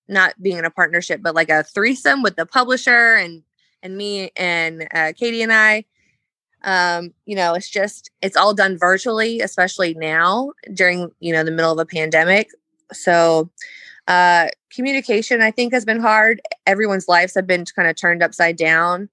not 0.07 0.41
being 0.41 0.57
in 0.57 0.65
a 0.65 0.71
partnership 0.71 1.21
but 1.21 1.35
like 1.35 1.49
a 1.49 1.63
threesome 1.63 2.21
with 2.21 2.35
the 2.35 2.45
publisher 2.45 3.15
and 3.15 3.43
and 3.83 3.97
me 3.97 4.31
and 4.37 4.87
uh, 4.93 5.11
katie 5.17 5.41
and 5.41 5.53
i 5.53 5.83
um, 6.63 7.13
you 7.25 7.35
know 7.35 7.53
it's 7.53 7.69
just 7.69 8.09
it's 8.21 8.35
all 8.35 8.53
done 8.53 8.77
virtually 8.77 9.41
especially 9.41 9.93
now 9.93 10.51
during 10.73 11.11
you 11.19 11.31
know 11.31 11.43
the 11.43 11.51
middle 11.51 11.71
of 11.71 11.77
a 11.79 11.85
pandemic 11.85 12.49
so 12.91 13.49
uh, 14.07 14.47
communication, 14.71 15.41
I 15.41 15.51
think, 15.51 15.73
has 15.73 15.85
been 15.85 15.99
hard. 15.99 16.41
Everyone's 16.65 17.07
lives 17.07 17.35
have 17.35 17.45
been 17.47 17.65
kind 17.65 17.89
of 17.89 17.95
turned 17.95 18.23
upside 18.23 18.55
down, 18.55 19.09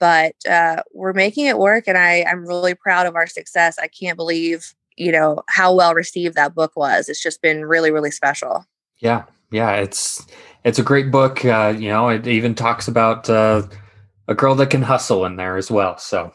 but 0.00 0.34
uh, 0.48 0.82
we're 0.92 1.12
making 1.12 1.46
it 1.46 1.58
work, 1.58 1.84
and 1.86 1.96
I, 1.96 2.24
I'm 2.28 2.46
really 2.46 2.74
proud 2.74 3.06
of 3.06 3.14
our 3.14 3.26
success. 3.26 3.78
I 3.78 3.88
can't 3.88 4.16
believe, 4.16 4.74
you 4.98 5.12
know, 5.12 5.42
how 5.48 5.74
well 5.74 5.94
received 5.94 6.34
that 6.34 6.54
book 6.54 6.72
was. 6.76 7.08
It's 7.08 7.22
just 7.22 7.40
been 7.40 7.64
really, 7.64 7.90
really 7.90 8.10
special. 8.10 8.66
Yeah, 8.98 9.24
yeah, 9.50 9.76
it's 9.76 10.26
it's 10.64 10.78
a 10.78 10.82
great 10.82 11.10
book. 11.10 11.44
Uh, 11.44 11.74
you 11.76 11.88
know, 11.88 12.08
it 12.08 12.26
even 12.26 12.54
talks 12.54 12.88
about 12.88 13.30
uh, 13.30 13.62
a 14.26 14.34
girl 14.34 14.54
that 14.56 14.70
can 14.70 14.82
hustle 14.82 15.24
in 15.24 15.36
there 15.36 15.56
as 15.56 15.70
well. 15.70 15.96
So, 15.98 16.32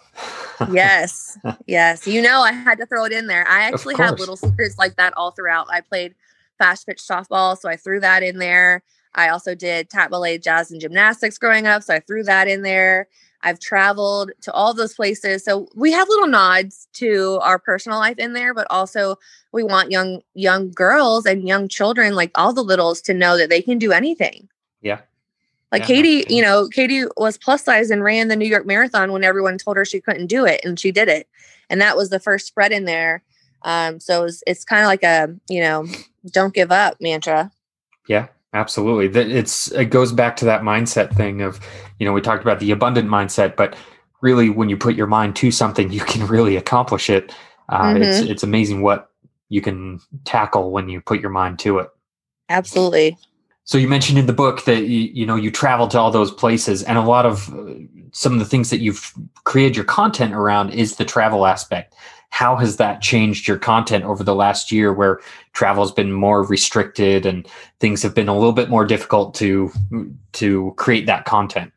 yes, 0.71 1.37
yes. 1.67 2.07
You 2.07 2.21
know, 2.21 2.41
I 2.41 2.51
had 2.51 2.77
to 2.79 2.85
throw 2.85 3.05
it 3.05 3.11
in 3.11 3.27
there. 3.27 3.47
I 3.47 3.61
actually 3.63 3.95
have 3.95 4.19
little 4.19 4.37
secrets 4.37 4.77
like 4.77 4.95
that 4.95 5.13
all 5.15 5.31
throughout. 5.31 5.67
I 5.69 5.81
played 5.81 6.15
fast 6.57 6.87
pitch 6.87 7.01
softball, 7.01 7.57
so 7.57 7.69
I 7.69 7.75
threw 7.75 7.99
that 7.99 8.23
in 8.23 8.39
there. 8.39 8.83
I 9.15 9.29
also 9.29 9.55
did 9.55 9.89
tap 9.89 10.09
ballet, 10.11 10.37
jazz, 10.37 10.71
and 10.71 10.81
gymnastics 10.81 11.37
growing 11.37 11.67
up, 11.67 11.83
so 11.83 11.95
I 11.95 11.99
threw 11.99 12.23
that 12.23 12.47
in 12.47 12.63
there. 12.63 13.07
I've 13.43 13.59
traveled 13.59 14.31
to 14.41 14.53
all 14.53 14.73
those 14.73 14.95
places, 14.95 15.43
so 15.43 15.67
we 15.75 15.91
have 15.91 16.07
little 16.07 16.27
nods 16.27 16.87
to 16.93 17.39
our 17.41 17.59
personal 17.59 17.99
life 17.99 18.17
in 18.17 18.33
there, 18.33 18.53
but 18.53 18.67
also 18.69 19.17
we 19.51 19.63
want 19.63 19.91
young 19.91 20.21
young 20.33 20.71
girls 20.71 21.25
and 21.25 21.47
young 21.47 21.67
children, 21.67 22.15
like 22.15 22.31
all 22.35 22.53
the 22.53 22.63
littles, 22.63 23.01
to 23.01 23.13
know 23.13 23.37
that 23.37 23.49
they 23.49 23.61
can 23.61 23.77
do 23.77 23.91
anything. 23.91 24.47
yeah, 24.81 25.01
Like 25.71 25.81
Yeah, 25.81 25.87
Katie, 25.87 26.33
you 26.33 26.41
know, 26.41 26.69
Katie 26.69 27.03
was 27.17 27.37
plus 27.37 27.63
size 27.63 27.91
and 27.91 28.03
ran 28.03 28.29
the 28.29 28.35
New 28.35 28.47
York 28.47 28.65
Marathon 28.65 29.11
when 29.11 29.23
everyone 29.23 29.57
told 29.57 29.75
her 29.77 29.85
she 29.85 29.99
couldn't 29.99 30.27
do 30.27 30.45
it, 30.45 30.61
and 30.63 30.79
she 30.79 30.91
did 30.91 31.09
it. 31.09 31.27
And 31.69 31.81
that 31.81 31.97
was 31.97 32.09
the 32.09 32.19
first 32.19 32.47
spread 32.47 32.71
in 32.71 32.85
there. 32.85 33.23
Um, 33.63 33.99
so 33.99 34.25
it's, 34.25 34.43
it's 34.45 34.65
kind 34.65 34.81
of 34.81 34.87
like 34.87 35.03
a, 35.03 35.33
you 35.49 35.61
know, 35.61 35.85
don't 36.31 36.53
give 36.53 36.71
up 36.71 36.97
mantra. 37.01 37.51
yeah, 38.07 38.27
absolutely. 38.53 39.07
That 39.07 39.27
it's 39.29 39.71
it 39.71 39.85
goes 39.85 40.11
back 40.11 40.35
to 40.37 40.45
that 40.45 40.61
mindset 40.61 41.15
thing 41.15 41.41
of, 41.41 41.59
you 41.99 42.05
know, 42.05 42.13
we 42.13 42.21
talked 42.21 42.43
about 42.43 42.59
the 42.59 42.71
abundant 42.71 43.09
mindset, 43.09 43.55
but 43.55 43.75
really, 44.21 44.49
when 44.49 44.69
you 44.69 44.77
put 44.77 44.95
your 44.95 45.07
mind 45.07 45.35
to 45.37 45.51
something, 45.51 45.91
you 45.91 46.01
can 46.01 46.25
really 46.27 46.55
accomplish 46.55 47.09
it. 47.09 47.33
Uh, 47.69 47.95
It's 47.97 48.19
it's 48.19 48.43
amazing 48.43 48.81
what 48.81 49.09
you 49.49 49.61
can 49.61 49.99
tackle 50.25 50.71
when 50.71 50.89
you 50.89 51.01
put 51.01 51.21
your 51.21 51.29
mind 51.29 51.59
to 51.59 51.79
it. 51.79 51.89
Absolutely. 52.49 53.17
So 53.65 53.77
you 53.77 53.87
mentioned 53.87 54.19
in 54.19 54.25
the 54.25 54.33
book 54.33 54.65
that 54.65 54.83
you, 54.87 55.01
you 55.13 55.25
know 55.25 55.35
you 55.35 55.51
travel 55.51 55.87
to 55.89 55.99
all 55.99 56.11
those 56.11 56.31
places, 56.31 56.83
and 56.83 56.97
a 56.97 57.01
lot 57.01 57.25
of 57.25 57.53
uh, 57.53 57.73
some 58.11 58.33
of 58.33 58.39
the 58.39 58.45
things 58.45 58.69
that 58.69 58.79
you've 58.79 59.13
created 59.43 59.75
your 59.75 59.85
content 59.85 60.33
around 60.33 60.71
is 60.71 60.97
the 60.97 61.05
travel 61.05 61.45
aspect. 61.45 61.95
How 62.33 62.55
has 62.55 62.77
that 62.77 62.99
changed 62.99 63.47
your 63.47 63.59
content 63.59 64.05
over 64.05 64.23
the 64.23 64.33
last 64.33 64.71
year, 64.71 64.91
where 64.91 65.19
travel 65.53 65.83
has 65.83 65.91
been 65.91 66.11
more 66.11 66.41
restricted 66.43 67.27
and 67.27 67.47
things 67.79 68.01
have 68.01 68.15
been 68.15 68.27
a 68.27 68.33
little 68.33 68.53
bit 68.53 68.71
more 68.71 68.85
difficult 68.85 69.35
to 69.35 69.71
to 70.31 70.73
create 70.75 71.05
that 71.05 71.25
content? 71.25 71.71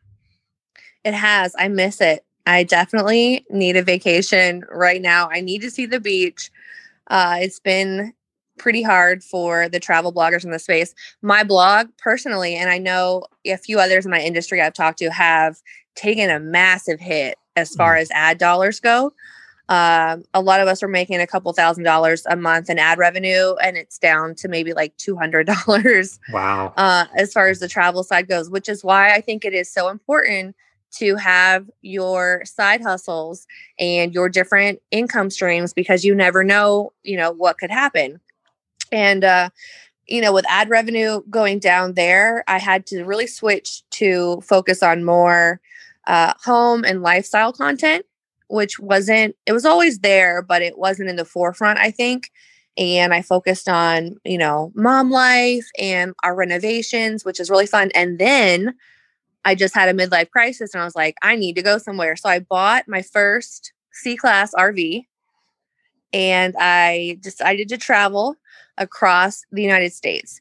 It 1.05 1.13
has. 1.13 1.55
I 1.59 1.69
miss 1.69 2.01
it. 2.01 2.25
I 2.47 2.63
definitely 2.63 3.45
need 3.51 3.77
a 3.77 3.83
vacation 3.83 4.65
right 4.71 5.03
now. 5.03 5.29
I 5.31 5.43
need 5.43 5.61
to 5.61 5.71
see 5.71 5.85
the 5.85 6.01
beach. 6.01 6.51
Uh, 7.09 7.37
it's 7.39 7.61
been 7.61 8.15
pretty 8.57 8.83
hard 8.83 9.23
for 9.23 9.69
the 9.69 9.79
travel 9.79 10.11
bloggers 10.11 10.43
in 10.43 10.53
the 10.53 10.59
space. 10.59 10.95
My 11.21 11.45
blog, 11.45 11.89
personally, 11.99 12.57
and 12.57 12.71
I 12.71 12.79
know 12.79 13.25
a 13.45 13.59
few 13.59 13.79
others 13.79 14.07
in 14.07 14.11
my 14.11 14.23
industry 14.23 14.63
I've 14.63 14.73
talked 14.73 15.01
to 15.01 15.11
have 15.11 15.59
taken 15.97 16.31
a 16.31 16.41
massive 16.41 16.99
hit 16.99 17.37
as 17.57 17.75
far 17.75 17.97
as 17.97 18.11
ad 18.13 18.39
dollars 18.39 18.81
go. 18.81 19.13
Um, 19.69 20.25
a 20.33 20.41
lot 20.41 20.61
of 20.61 20.69
us 20.69 20.83
are 20.83 20.89
making 20.89 21.21
a 21.21 21.27
couple 21.27 21.53
thousand 21.53 21.85
dollars 21.85 22.25
a 22.27 22.37
month 22.37 22.71
in 22.71 22.79
ad 22.79 22.99
revenue, 22.99 23.55
and 23.57 23.77
it's 23.77 23.99
down 23.99 24.35
to 24.37 24.49
maybe 24.49 24.73
like 24.73 24.97
two 24.97 25.17
hundred 25.17 25.47
dollars 25.47 26.19
Wow. 26.33 26.73
uh, 26.77 27.07
as 27.17 27.33
far 27.33 27.49
as 27.49 27.59
the 27.59 27.69
travel 27.69 28.05
side 28.05 28.29
goes, 28.29 28.49
which 28.49 28.69
is 28.69 28.85
why 28.85 29.15
I 29.15 29.21
think 29.21 29.45
it 29.45 29.55
is 29.55 29.73
so 29.73 29.89
important 29.89 30.55
to 30.99 31.17
have 31.17 31.69
your 31.83 32.43
side 32.45 32.81
hustles 32.81 33.47
and 33.79 34.15
your 34.15 34.29
different 34.29 34.81
income 34.91 35.31
streams 35.31 35.73
because 35.73 36.05
you 36.05 36.15
never 36.15 36.45
know, 36.45 36.93
you 37.03 37.17
know, 37.17 37.33
what 37.33 37.59
could 37.59 37.71
happen. 37.71 38.21
And, 38.93 39.25
uh, 39.25 39.51
you 40.07 40.21
know, 40.21 40.33
with 40.33 40.47
ad 40.49 40.71
revenue 40.71 41.23
going 41.29 41.59
down 41.59 41.95
there, 41.95 42.45
I 42.47 42.59
had 42.59 42.87
to 42.87 43.05
really 43.05 43.27
switch 43.27 43.83
to 43.91 44.41
focus 44.43 44.83
on 44.83 45.05
more 45.05 45.61
uh, 46.07 46.33
home 46.43 46.85
and 46.85 47.03
lifestyle 47.03 47.53
content, 47.53 48.07
which 48.49 48.79
wasn't, 48.79 49.37
it 49.47 49.53
was 49.53 49.65
always 49.65 50.01
there, 50.01 50.43
but 50.43 50.63
it 50.63 50.79
wasn't 50.79 51.09
in 51.09 51.17
the 51.17 51.25
forefront, 51.25 51.79
I 51.79 51.91
think 51.91 52.31
and 52.77 53.15
I 53.15 53.23
focused 53.23 53.69
on, 53.69 54.17
you 54.25 54.39
know, 54.39 54.73
mom 54.75 55.11
life 55.11 55.67
and 55.79 56.15
our 56.23 56.35
renovations, 56.35 57.25
which 57.25 57.41
is 57.41 57.51
really 57.51 57.67
fun. 57.67 57.91
And 57.95 58.19
then 58.19 58.75
I 59.45 59.55
just 59.55 59.75
had 59.75 59.89
a 59.89 59.95
midlife 59.95 60.31
crisis 60.31 60.75
and 60.75 60.83
I 60.83 60.85
was 60.85 60.97
like, 60.97 61.17
I 61.23 61.37
need 61.37 61.55
to 61.55 61.63
go 61.63 61.79
somewhere. 61.79 62.17
So 62.17 62.29
I 62.29 62.41
bought 62.41 62.89
my 62.89 63.01
first 63.01 63.73
C 63.93 64.17
class 64.17 64.53
RV 64.55 65.07
and 66.13 66.55
I 66.59 67.19
decided 67.21 67.69
to 67.71 67.79
travel 67.79 68.37
across 68.77 69.45
the 69.51 69.63
United 69.63 69.93
States. 69.93 70.41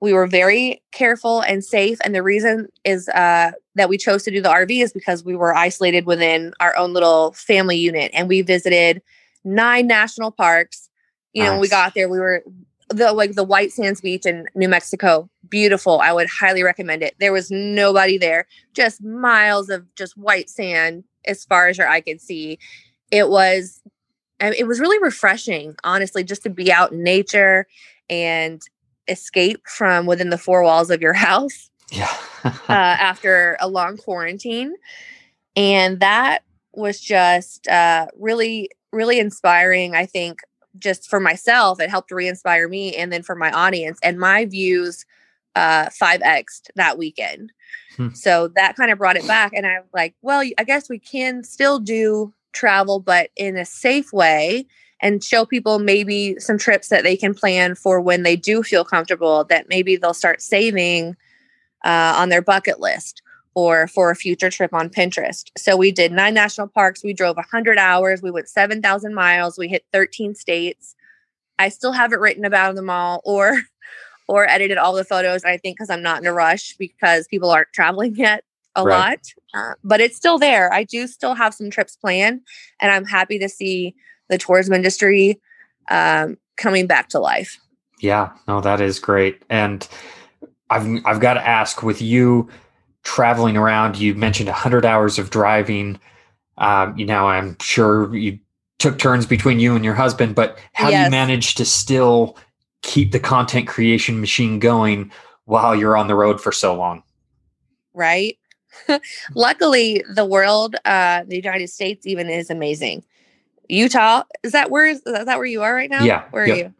We 0.00 0.12
were 0.12 0.26
very 0.26 0.82
careful 0.92 1.40
and 1.40 1.64
safe. 1.64 1.98
And 2.04 2.14
the 2.14 2.22
reason 2.22 2.68
is 2.84 3.08
uh, 3.08 3.52
that 3.74 3.88
we 3.88 3.98
chose 3.98 4.22
to 4.24 4.30
do 4.30 4.40
the 4.40 4.48
RV 4.48 4.82
is 4.82 4.92
because 4.92 5.24
we 5.24 5.34
were 5.34 5.54
isolated 5.54 6.06
within 6.06 6.54
our 6.60 6.76
own 6.76 6.92
little 6.92 7.32
family 7.32 7.76
unit 7.76 8.10
and 8.14 8.28
we 8.28 8.42
visited 8.42 9.02
nine 9.44 9.86
national 9.86 10.30
parks. 10.30 10.88
You 11.32 11.44
know, 11.44 11.52
when 11.52 11.60
we 11.60 11.68
got 11.68 11.94
there, 11.94 12.08
we 12.08 12.18
were 12.18 12.42
the 12.88 13.12
like 13.12 13.34
the 13.34 13.44
White 13.44 13.72
Sands 13.72 14.00
Beach 14.00 14.26
in 14.26 14.46
New 14.54 14.68
Mexico. 14.68 15.28
Beautiful. 15.48 16.00
I 16.00 16.12
would 16.12 16.28
highly 16.28 16.62
recommend 16.62 17.02
it. 17.02 17.14
There 17.20 17.32
was 17.32 17.50
nobody 17.50 18.18
there, 18.18 18.46
just 18.74 19.02
miles 19.02 19.68
of 19.68 19.94
just 19.94 20.16
white 20.16 20.48
sand 20.48 21.04
as 21.26 21.44
far 21.44 21.68
as 21.68 21.78
your 21.78 21.88
eye 21.88 22.00
could 22.00 22.20
see. 22.20 22.58
It 23.10 23.28
was 23.28 23.82
it 24.40 24.66
was 24.66 24.80
really 24.80 25.02
refreshing, 25.02 25.74
honestly, 25.84 26.22
just 26.22 26.42
to 26.44 26.50
be 26.50 26.72
out 26.72 26.92
in 26.92 27.02
nature 27.02 27.66
and 28.08 28.62
escape 29.08 29.66
from 29.66 30.06
within 30.06 30.30
the 30.30 30.38
four 30.38 30.62
walls 30.62 30.90
of 30.90 31.00
your 31.00 31.12
house. 31.28 31.70
Yeah. 31.90 32.14
uh, 32.44 32.52
after 32.68 33.56
a 33.60 33.68
long 33.68 33.96
quarantine. 33.96 34.74
And 35.56 36.00
that 36.00 36.42
was 36.72 37.00
just 37.00 37.66
uh, 37.66 38.08
really, 38.16 38.70
really 38.92 39.18
inspiring. 39.18 39.94
I 39.94 40.06
think 40.06 40.40
just 40.78 41.08
for 41.08 41.18
myself, 41.18 41.80
it 41.80 41.90
helped 41.90 42.10
re 42.10 42.28
inspire 42.28 42.68
me. 42.68 42.94
And 42.94 43.12
then 43.12 43.22
for 43.22 43.34
my 43.34 43.50
audience 43.50 43.98
and 44.02 44.18
my 44.18 44.44
views, 44.44 45.04
uh, 45.56 45.86
5x 45.86 46.62
that 46.76 46.98
weekend. 46.98 47.52
Hmm. 47.96 48.10
So 48.14 48.48
that 48.48 48.76
kind 48.76 48.92
of 48.92 48.98
brought 48.98 49.16
it 49.16 49.26
back. 49.26 49.52
And 49.54 49.66
I 49.66 49.80
was 49.80 49.88
like, 49.92 50.14
well, 50.22 50.42
I 50.58 50.64
guess 50.64 50.88
we 50.88 50.98
can 50.98 51.42
still 51.42 51.80
do 51.80 52.32
travel, 52.52 53.00
but 53.00 53.30
in 53.36 53.56
a 53.56 53.64
safe 53.64 54.12
way 54.12 54.66
and 55.00 55.22
show 55.22 55.44
people 55.44 55.78
maybe 55.78 56.38
some 56.38 56.58
trips 56.58 56.88
that 56.88 57.04
they 57.04 57.16
can 57.16 57.34
plan 57.34 57.74
for 57.74 58.00
when 58.00 58.22
they 58.22 58.36
do 58.36 58.62
feel 58.62 58.84
comfortable 58.84 59.44
that 59.44 59.68
maybe 59.68 59.96
they'll 59.96 60.14
start 60.14 60.42
saving 60.42 61.16
uh, 61.84 62.14
on 62.16 62.28
their 62.28 62.42
bucket 62.42 62.80
list 62.80 63.22
or 63.54 63.88
for 63.88 64.10
a 64.10 64.16
future 64.16 64.50
trip 64.50 64.72
on 64.72 64.88
Pinterest. 64.88 65.50
So 65.56 65.76
we 65.76 65.90
did 65.90 66.12
nine 66.12 66.34
national 66.34 66.68
parks. 66.68 67.02
We 67.02 67.12
drove 67.12 67.36
100 67.36 67.78
hours. 67.78 68.22
We 68.22 68.30
went 68.30 68.48
7,000 68.48 69.14
miles. 69.14 69.58
We 69.58 69.68
hit 69.68 69.84
13 69.92 70.34
states. 70.34 70.94
I 71.58 71.68
still 71.68 71.92
haven't 71.92 72.20
written 72.20 72.44
about 72.44 72.74
them 72.76 72.90
all 72.90 73.20
or 73.24 73.60
or 74.28 74.46
edited 74.48 74.78
all 74.78 74.94
the 74.94 75.04
photos. 75.04 75.44
I 75.44 75.56
think 75.56 75.76
because 75.76 75.90
I'm 75.90 76.02
not 76.02 76.20
in 76.20 76.26
a 76.26 76.32
rush 76.32 76.76
because 76.76 77.26
people 77.26 77.50
aren't 77.50 77.72
traveling 77.72 78.14
yet 78.16 78.44
a 78.76 78.84
right. 78.84 78.96
lot, 78.96 79.18
uh, 79.54 79.74
but 79.82 80.00
it's 80.00 80.16
still 80.16 80.38
there. 80.38 80.72
I 80.72 80.84
do 80.84 81.06
still 81.08 81.34
have 81.34 81.52
some 81.52 81.70
trips 81.70 81.96
planned, 81.96 82.42
and 82.80 82.92
I'm 82.92 83.04
happy 83.04 83.38
to 83.40 83.48
see 83.48 83.96
the 84.28 84.38
tourism 84.38 84.74
industry 84.74 85.40
um, 85.90 86.36
coming 86.56 86.86
back 86.86 87.08
to 87.10 87.18
life. 87.18 87.58
Yeah, 88.00 88.30
no, 88.46 88.60
that 88.60 88.80
is 88.80 88.98
great. 88.98 89.42
And 89.50 89.86
I've 90.70 91.04
I've 91.04 91.20
got 91.20 91.34
to 91.34 91.46
ask, 91.46 91.82
with 91.82 92.00
you 92.00 92.48
traveling 93.02 93.56
around, 93.56 93.98
you 93.98 94.14
mentioned 94.14 94.48
100 94.48 94.84
hours 94.84 95.18
of 95.18 95.30
driving. 95.30 95.98
Um, 96.58 96.96
you 96.98 97.06
know, 97.06 97.28
I'm 97.28 97.56
sure 97.60 98.14
you 98.14 98.38
took 98.78 98.98
turns 98.98 99.26
between 99.26 99.60
you 99.60 99.74
and 99.74 99.84
your 99.84 99.94
husband, 99.94 100.34
but 100.34 100.58
how 100.72 100.88
yes. 100.88 101.00
do 101.00 101.04
you 101.04 101.10
manage 101.10 101.54
to 101.56 101.64
still 101.64 102.36
keep 102.82 103.12
the 103.12 103.20
content 103.20 103.66
creation 103.66 104.20
machine 104.20 104.58
going 104.58 105.10
while 105.46 105.74
you're 105.74 105.96
on 105.96 106.06
the 106.06 106.14
road 106.14 106.40
for 106.40 106.52
so 106.52 106.74
long? 106.74 107.02
Right. 107.94 108.38
Luckily, 109.34 110.04
the 110.14 110.24
world, 110.24 110.76
uh, 110.84 111.24
the 111.26 111.36
United 111.36 111.68
States, 111.68 112.06
even 112.06 112.28
is 112.28 112.50
amazing. 112.50 113.04
Utah 113.68 114.22
is 114.42 114.52
that 114.52 114.70
where 114.70 114.86
is, 114.86 115.02
is 115.06 115.26
that 115.26 115.36
where 115.36 115.46
you 115.46 115.62
are 115.62 115.74
right 115.74 115.90
now? 115.90 116.04
Yeah. 116.04 116.24
Where 116.30 116.44
are 116.44 116.46
you? 116.46 116.74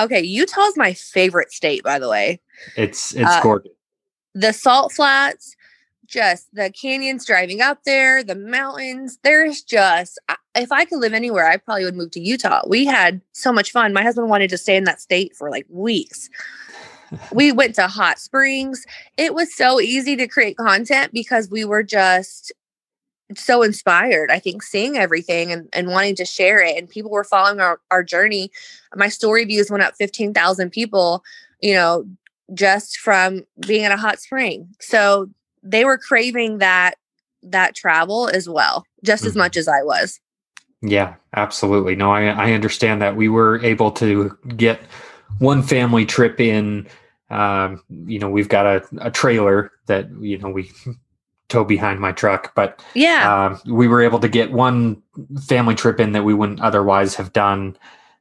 Okay, 0.00 0.20
Utah 0.20 0.66
is 0.66 0.76
my 0.76 0.92
favorite 0.92 1.52
state, 1.52 1.82
by 1.82 1.98
the 1.98 2.08
way. 2.08 2.40
It's 2.76 3.14
it's 3.14 3.30
uh, 3.30 3.40
gorgeous. 3.42 3.72
The 4.34 4.52
salt 4.52 4.92
flats, 4.92 5.56
just 6.06 6.54
the 6.54 6.70
canyons 6.70 7.24
driving 7.24 7.60
up 7.60 7.84
there, 7.84 8.22
the 8.22 8.34
mountains. 8.34 9.18
There's 9.22 9.62
just 9.62 10.18
if 10.54 10.70
I 10.72 10.84
could 10.84 10.98
live 10.98 11.14
anywhere, 11.14 11.48
I 11.48 11.56
probably 11.56 11.84
would 11.84 11.96
move 11.96 12.10
to 12.12 12.20
Utah. 12.20 12.62
We 12.66 12.84
had 12.84 13.20
so 13.32 13.52
much 13.52 13.72
fun. 13.72 13.92
My 13.92 14.02
husband 14.02 14.28
wanted 14.28 14.50
to 14.50 14.58
stay 14.58 14.76
in 14.76 14.84
that 14.84 15.00
state 15.00 15.34
for 15.34 15.50
like 15.50 15.66
weeks 15.68 16.28
we 17.32 17.52
went 17.52 17.74
to 17.76 17.88
hot 17.88 18.18
springs. 18.18 18.84
It 19.16 19.34
was 19.34 19.54
so 19.54 19.80
easy 19.80 20.16
to 20.16 20.26
create 20.26 20.56
content 20.56 21.12
because 21.12 21.50
we 21.50 21.64
were 21.64 21.82
just 21.82 22.52
so 23.36 23.62
inspired. 23.62 24.30
I 24.30 24.38
think 24.38 24.62
seeing 24.62 24.96
everything 24.96 25.52
and, 25.52 25.68
and 25.72 25.88
wanting 25.88 26.16
to 26.16 26.24
share 26.24 26.60
it, 26.60 26.76
and 26.76 26.88
people 26.88 27.10
were 27.10 27.24
following 27.24 27.60
our, 27.60 27.80
our 27.90 28.02
journey. 28.02 28.50
My 28.94 29.08
story 29.08 29.44
views 29.44 29.70
went 29.70 29.82
up 29.82 29.94
15,000 29.96 30.70
people, 30.70 31.22
you 31.60 31.74
know, 31.74 32.06
just 32.54 32.98
from 32.98 33.44
being 33.66 33.84
in 33.84 33.92
a 33.92 33.96
hot 33.96 34.20
spring. 34.20 34.68
So 34.80 35.28
they 35.62 35.84
were 35.84 35.98
craving 35.98 36.58
that 36.58 36.94
that 37.42 37.74
travel 37.74 38.28
as 38.28 38.48
well, 38.48 38.84
just 39.04 39.22
mm-hmm. 39.22 39.28
as 39.28 39.36
much 39.36 39.56
as 39.56 39.68
I 39.68 39.82
was. 39.82 40.20
Yeah, 40.82 41.14
absolutely. 41.34 41.96
No, 41.96 42.12
I, 42.12 42.26
I 42.26 42.52
understand 42.52 43.02
that 43.02 43.16
we 43.16 43.28
were 43.28 43.62
able 43.64 43.90
to 43.92 44.36
get 44.56 44.80
one 45.38 45.62
family 45.62 46.06
trip 46.06 46.40
in. 46.40 46.86
Um, 47.30 47.82
you 48.06 48.18
know, 48.18 48.30
we've 48.30 48.48
got 48.48 48.66
a, 48.66 48.84
a 49.00 49.10
trailer 49.10 49.72
that 49.86 50.08
you 50.20 50.38
know 50.38 50.48
we 50.48 50.70
tow 51.48 51.64
behind 51.64 52.00
my 52.00 52.12
truck, 52.12 52.54
but 52.54 52.82
yeah, 52.94 53.30
uh, 53.30 53.58
we 53.66 53.88
were 53.88 54.02
able 54.02 54.18
to 54.20 54.28
get 54.28 54.52
one 54.52 55.02
family 55.46 55.74
trip 55.74 56.00
in 56.00 56.12
that 56.12 56.24
we 56.24 56.34
wouldn't 56.34 56.60
otherwise 56.60 57.14
have 57.16 57.32
done. 57.32 57.76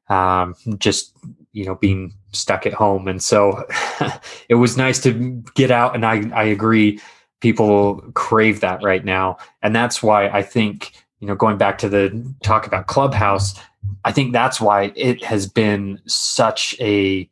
Um, 0.10 0.56
just 0.78 1.14
you 1.52 1.66
know, 1.66 1.76
being 1.76 2.14
stuck 2.32 2.66
at 2.66 2.74
home, 2.74 3.08
and 3.08 3.22
so 3.22 3.66
it 4.50 4.56
was 4.56 4.78
nice 4.78 5.02
to 5.04 5.44
get 5.56 5.72
out. 5.72 5.96
And 5.96 6.06
I 6.06 6.30
I 6.34 6.44
agree, 6.44 7.00
people 7.42 8.02
crave 8.14 8.62
that 8.62 8.82
right 8.84 9.04
now, 9.04 9.38
and 9.62 9.76
that's 9.76 10.02
why 10.02 10.30
I 10.30 10.42
think 10.42 10.94
you 11.20 11.28
know 11.28 11.36
going 11.36 11.58
back 11.58 11.78
to 11.80 11.90
the 11.90 12.36
talk 12.44 12.68
about 12.68 12.88
Clubhouse 12.88 13.60
I 14.06 14.12
think 14.12 14.34
that's 14.34 14.62
why 14.62 14.92
it 14.96 15.24
has 15.24 15.48
been 15.48 16.00
such 16.06 16.76
a 16.80 17.30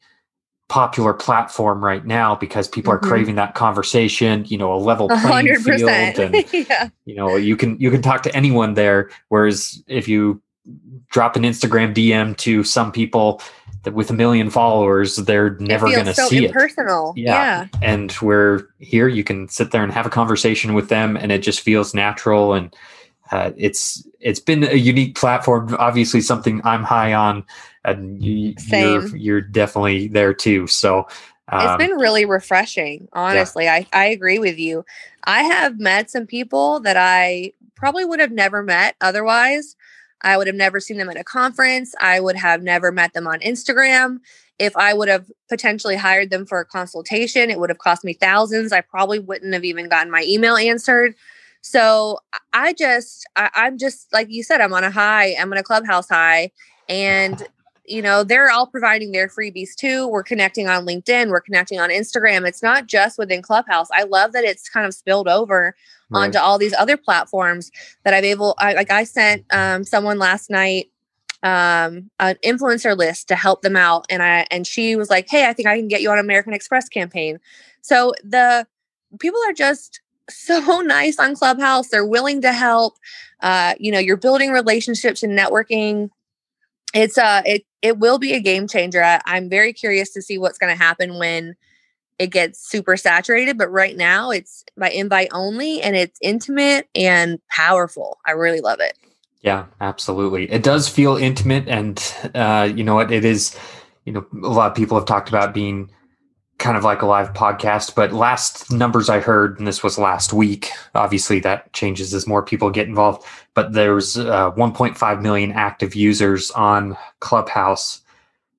popular 0.68 1.14
platform 1.14 1.84
right 1.84 2.06
now 2.06 2.36
because 2.36 2.68
people 2.68 2.92
mm-hmm. 2.94 3.06
are 3.06 3.10
craving 3.10 3.36
that 3.36 3.54
conversation, 3.54 4.46
you 4.46 4.58
know, 4.58 4.74
a 4.74 4.78
level 4.78 5.08
playing 5.08 5.48
100%. 5.48 6.16
field 6.16 6.20
and 6.20 6.54
yeah. 6.70 6.90
you 7.06 7.16
know, 7.16 7.36
you 7.36 7.56
can 7.56 7.80
you 7.80 7.92
can 7.92 8.02
talk 8.02 8.24
to 8.24 8.36
anyone 8.36 8.74
there 8.74 9.10
whereas 9.30 9.84
if 9.88 10.08
you 10.08 10.42
drop 11.12 11.36
an 11.36 11.44
Instagram 11.44 11.94
DM 11.94 12.36
to 12.38 12.64
some 12.64 12.92
people 12.92 13.42
that 13.84 13.94
with 13.94 14.10
a 14.10 14.14
million 14.14 14.50
followers, 14.50 15.18
they're 15.18 15.56
never 15.60 15.86
going 15.88 16.06
to 16.06 16.14
so 16.14 16.28
see 16.28 16.46
impersonal. 16.46 17.14
it. 17.16 17.22
Yeah. 17.22 17.68
yeah. 17.72 17.80
And 17.84 18.16
we're 18.22 18.68
here, 18.80 19.08
you 19.08 19.24
can 19.24 19.48
sit 19.48 19.72
there 19.72 19.84
and 19.84 19.94
have 19.94 20.08
a 20.08 20.10
conversation 20.10 20.74
with 20.74 20.90
them 20.90 21.16
and 21.16 21.32
it 21.32 21.40
just 21.40 21.62
feels 21.62 21.94
natural 21.94 22.54
and 22.54 22.76
uh, 23.32 23.52
it's 23.58 24.08
it's 24.20 24.40
been 24.40 24.64
a 24.64 24.76
unique 24.76 25.16
platform. 25.16 25.76
Obviously, 25.80 26.22
something 26.22 26.62
I'm 26.64 26.84
high 26.84 27.14
on, 27.14 27.44
and 27.86 28.24
you, 28.24 28.54
are 28.74 28.78
you're, 28.78 29.16
you're 29.16 29.42
definitely 29.42 30.08
there 30.08 30.34
too. 30.34 30.68
So 30.68 31.08
um, 31.50 31.68
it's 31.68 31.78
been 31.78 31.98
really 31.98 32.26
refreshing. 32.26 33.08
Honestly, 33.14 33.66
yeah. 33.66 33.76
I 33.76 33.88
I 33.94 34.06
agree 34.06 34.40
with 34.40 34.58
you. 34.58 34.86
I 35.26 35.44
have 35.44 35.80
met 35.80 36.10
some 36.10 36.26
people 36.26 36.80
that 36.82 36.98
I 36.98 37.54
probably 37.76 38.06
would 38.06 38.20
have 38.20 38.32
never 38.32 38.64
met 38.64 38.96
otherwise. 39.02 39.76
I 40.22 40.38
would 40.38 40.48
have 40.48 40.56
never 40.56 40.80
seen 40.80 40.98
them 40.98 41.10
at 41.10 41.18
a 41.18 41.24
conference. 41.24 41.94
I 42.02 42.20
would 42.20 42.36
have 42.36 42.64
never 42.64 42.92
met 42.92 43.14
them 43.14 43.28
on 43.28 43.40
Instagram. 43.42 44.20
If 44.58 44.76
I 44.76 44.94
would 44.94 45.10
have 45.10 45.30
potentially 45.50 45.98
hired 45.98 46.30
them 46.30 46.46
for 46.46 46.60
a 46.60 46.66
consultation, 46.66 47.52
it 47.52 47.60
would 47.60 47.70
have 47.70 47.78
cost 47.78 48.04
me 48.04 48.14
thousands. 48.14 48.72
I 48.72 48.82
probably 48.82 49.20
wouldn't 49.20 49.54
have 49.54 49.66
even 49.66 49.90
gotten 49.90 50.12
my 50.12 50.24
email 50.26 50.56
answered. 50.56 51.14
So 51.62 52.20
I 52.54 52.74
just, 52.74 53.28
I, 53.36 53.50
I'm 53.54 53.78
just 53.78 54.12
like 54.14 54.32
you 54.32 54.44
said, 54.44 54.62
I'm 54.62 54.74
on 54.74 54.84
a 54.84 54.92
high, 54.92 55.36
I'm 55.40 55.52
on 55.52 55.58
a 55.58 55.64
clubhouse 55.64 56.10
high. 56.10 56.52
And, 56.88 57.46
you 57.88 58.02
know, 58.02 58.24
they're 58.24 58.50
all 58.52 58.68
providing 58.68 59.12
their 59.12 59.28
freebies 59.28 59.76
too. 59.76 60.08
We're 60.08 60.24
connecting 60.24 60.68
on 60.68 60.86
LinkedIn, 60.86 61.30
we're 61.30 61.42
connecting 61.42 61.80
on 61.80 61.90
Instagram. 61.90 62.48
It's 62.48 62.64
not 62.64 62.88
just 62.88 63.18
within 63.18 63.42
Clubhouse. 63.42 63.88
I 63.94 64.04
love 64.04 64.34
that 64.34 64.44
it's 64.44 64.70
kind 64.70 64.86
of 64.86 64.94
spilled 64.94 65.28
over 65.28 65.76
right. 66.10 66.26
onto 66.26 66.38
all 66.38 66.58
these 66.58 66.74
other 66.74 66.98
platforms 66.98 67.72
that 68.04 68.14
I've 68.14 68.24
able, 68.24 68.56
I, 68.60 68.74
like 68.74 68.92
I 68.92 69.04
sent 69.04 69.46
um, 69.52 69.84
someone 69.84 70.20
last 70.20 70.50
night 70.50 70.92
um 71.44 72.10
an 72.20 72.38
influencer 72.44 72.98
list 72.98 73.28
to 73.28 73.36
help 73.36 73.62
them 73.62 73.76
out 73.76 74.06
and 74.10 74.24
i 74.24 74.48
and 74.50 74.66
she 74.66 74.96
was 74.96 75.10
like 75.10 75.28
hey 75.30 75.48
i 75.48 75.54
think 75.54 75.68
i 75.68 75.78
can 75.78 75.90
get 75.90 76.02
you 76.02 76.10
on 76.10 76.18
american 76.18 76.54
express 76.54 76.88
campaign 76.88 77.38
so 77.82 78.14
the 78.24 78.66
people 79.20 79.40
are 79.48 79.54
just 79.54 80.00
so 80.30 80.82
nice 80.86 81.20
on 81.20 81.36
Clubhouse. 81.36 81.90
They're 81.90 82.06
willing 82.06 82.42
to 82.42 82.54
help. 82.54 82.98
Uh, 83.42 83.76
you 83.80 83.92
know, 83.92 84.00
you're 84.00 84.18
building 84.18 84.52
relationships 84.52 85.24
and 85.24 85.38
networking. 85.38 86.10
It's 86.96 87.18
uh 87.18 87.42
it 87.46 87.66
it 87.82 88.00
will 88.00 88.18
be 88.18 88.34
a 88.34 88.40
game 88.40 88.68
changer. 88.68 89.04
I, 89.04 89.22
I'm 89.26 89.50
very 89.50 89.74
curious 89.74 90.12
to 90.14 90.22
see 90.22 90.38
what's 90.38 90.58
going 90.58 90.76
to 90.76 90.82
happen 90.82 91.20
when 91.20 91.56
it 92.18 92.28
gets 92.28 92.60
super 92.68 92.96
saturated. 92.96 93.58
But 93.58 93.68
right 93.68 93.98
now, 93.98 94.32
it's 94.32 94.64
by 94.78 94.90
invite 94.90 95.28
only, 95.34 95.82
and 95.82 95.96
it's 95.96 96.18
intimate 96.22 96.88
and 96.96 97.40
powerful. 97.50 98.18
I 98.26 98.32
really 98.32 98.62
love 98.62 98.80
it. 98.80 98.98
Yeah, 99.42 99.66
absolutely. 99.82 100.50
It 100.50 100.64
does 100.64 100.88
feel 100.88 101.18
intimate, 101.18 101.68
and 101.68 102.02
uh, 102.34 102.72
you 102.74 102.84
know 102.84 102.96
what? 102.96 103.12
It 103.12 103.26
is. 103.26 103.56
You 104.06 104.14
know, 104.14 104.26
a 104.44 104.50
lot 104.50 104.72
of 104.72 104.78
people 104.78 104.98
have 104.98 105.08
talked 105.08 105.30
about 105.30 105.54
being 105.54 105.90
kind 106.58 106.78
of 106.78 106.84
like 106.84 107.02
a 107.02 107.06
live 107.06 107.34
podcast, 107.34 107.96
but 107.96 108.14
last 108.14 108.72
numbers 108.72 109.10
I 109.10 109.20
heard, 109.20 109.58
and 109.60 109.68
this 109.68 109.84
was 109.84 109.98
last 109.98 110.34
week. 110.34 110.70
Obviously, 110.94 111.40
that 111.42 111.72
changes 111.74 112.14
as 112.14 112.28
more 112.28 112.44
people 112.44 112.70
get 112.70 112.88
involved. 112.88 113.26
But 113.54 113.74
there's 113.74 114.18
uh, 114.18 114.52
1.5 114.52 115.22
million 115.22 115.52
active 115.52 115.96
users 115.96 116.52
on 116.52 116.98
Clubhouse. 117.20 118.02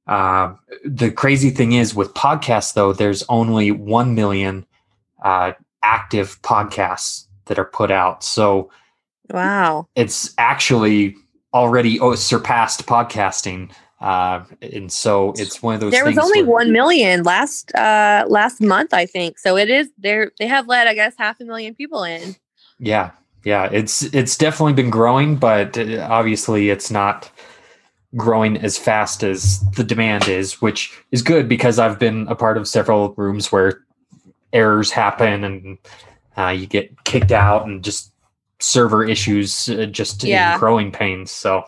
Uh, 0.07 0.55
the 0.85 1.11
crazy 1.11 1.51
thing 1.51 1.73
is 1.73 1.95
with 1.95 2.15
podcasts, 2.15 2.75
though, 2.75 2.93
there's 2.93 3.25
only 3.29 3.71
1 3.71 4.15
million 4.15 4.67
uh, 5.23 5.53
active 5.83 6.41
podcasts 6.43 7.27
that 7.47 7.59
are 7.59 7.65
put 7.65 7.91
out. 7.91 8.23
So, 8.23 8.71
wow, 9.31 9.89
it's 9.97 10.35
actually 10.39 11.17
already 11.55 11.99
oh, 11.99 12.15
surpassed 12.15 12.87
podcasting. 12.87 13.71
Uh, 14.01 14.45
and 14.61 14.93
so 14.93 15.33
it's 15.37 15.63
one 15.63 15.75
of 15.75 15.81
those. 15.81 15.91
There 15.91 16.05
was 16.05 16.19
only 16.19 16.43
where, 16.43 16.53
one 16.67 16.73
million 16.73 17.23
last 17.23 17.75
uh, 17.75 18.27
last 18.29 18.61
month, 18.61 18.93
I 18.93 19.07
think. 19.07 19.39
So 19.39 19.57
it 19.57 19.71
is 19.71 19.89
there. 19.99 20.33
They 20.39 20.47
have 20.47 20.69
let, 20.69 20.87
I 20.87 20.95
guess, 20.95 21.15
half 21.17 21.41
a 21.41 21.45
million 21.45 21.75
people 21.75 22.05
in. 22.05 22.37
Yeah, 22.79 23.13
yeah. 23.45 23.71
It's 23.73 24.03
it's 24.15 24.37
definitely 24.37 24.75
been 24.75 24.91
growing, 24.91 25.37
but 25.37 25.79
uh, 25.79 26.07
obviously 26.11 26.69
it's 26.69 26.91
not 26.91 27.31
growing 28.17 28.57
as 28.59 28.77
fast 28.77 29.23
as 29.23 29.61
the 29.73 29.85
demand 29.85 30.29
is, 30.29 30.61
which 30.61 30.93
is 31.11 31.23
good 31.23 31.49
because 31.49 31.79
I've 31.79 31.99
been 31.99 32.27
a 32.29 32.35
part 32.35 32.59
of 32.59 32.69
several 32.69 33.15
rooms 33.17 33.51
where 33.51 33.83
errors 34.53 34.91
happen 34.91 35.45
and 35.45 35.79
uh, 36.37 36.49
you 36.49 36.67
get 36.67 37.05
kicked 37.05 37.33
out 37.33 37.67
and 37.67 37.83
just 37.83 38.13
server 38.59 39.05
issues, 39.05 39.69
uh, 39.69 39.87
just 39.87 40.23
yeah. 40.23 40.59
growing 40.59 40.93
pains. 40.93 41.31
So 41.31 41.65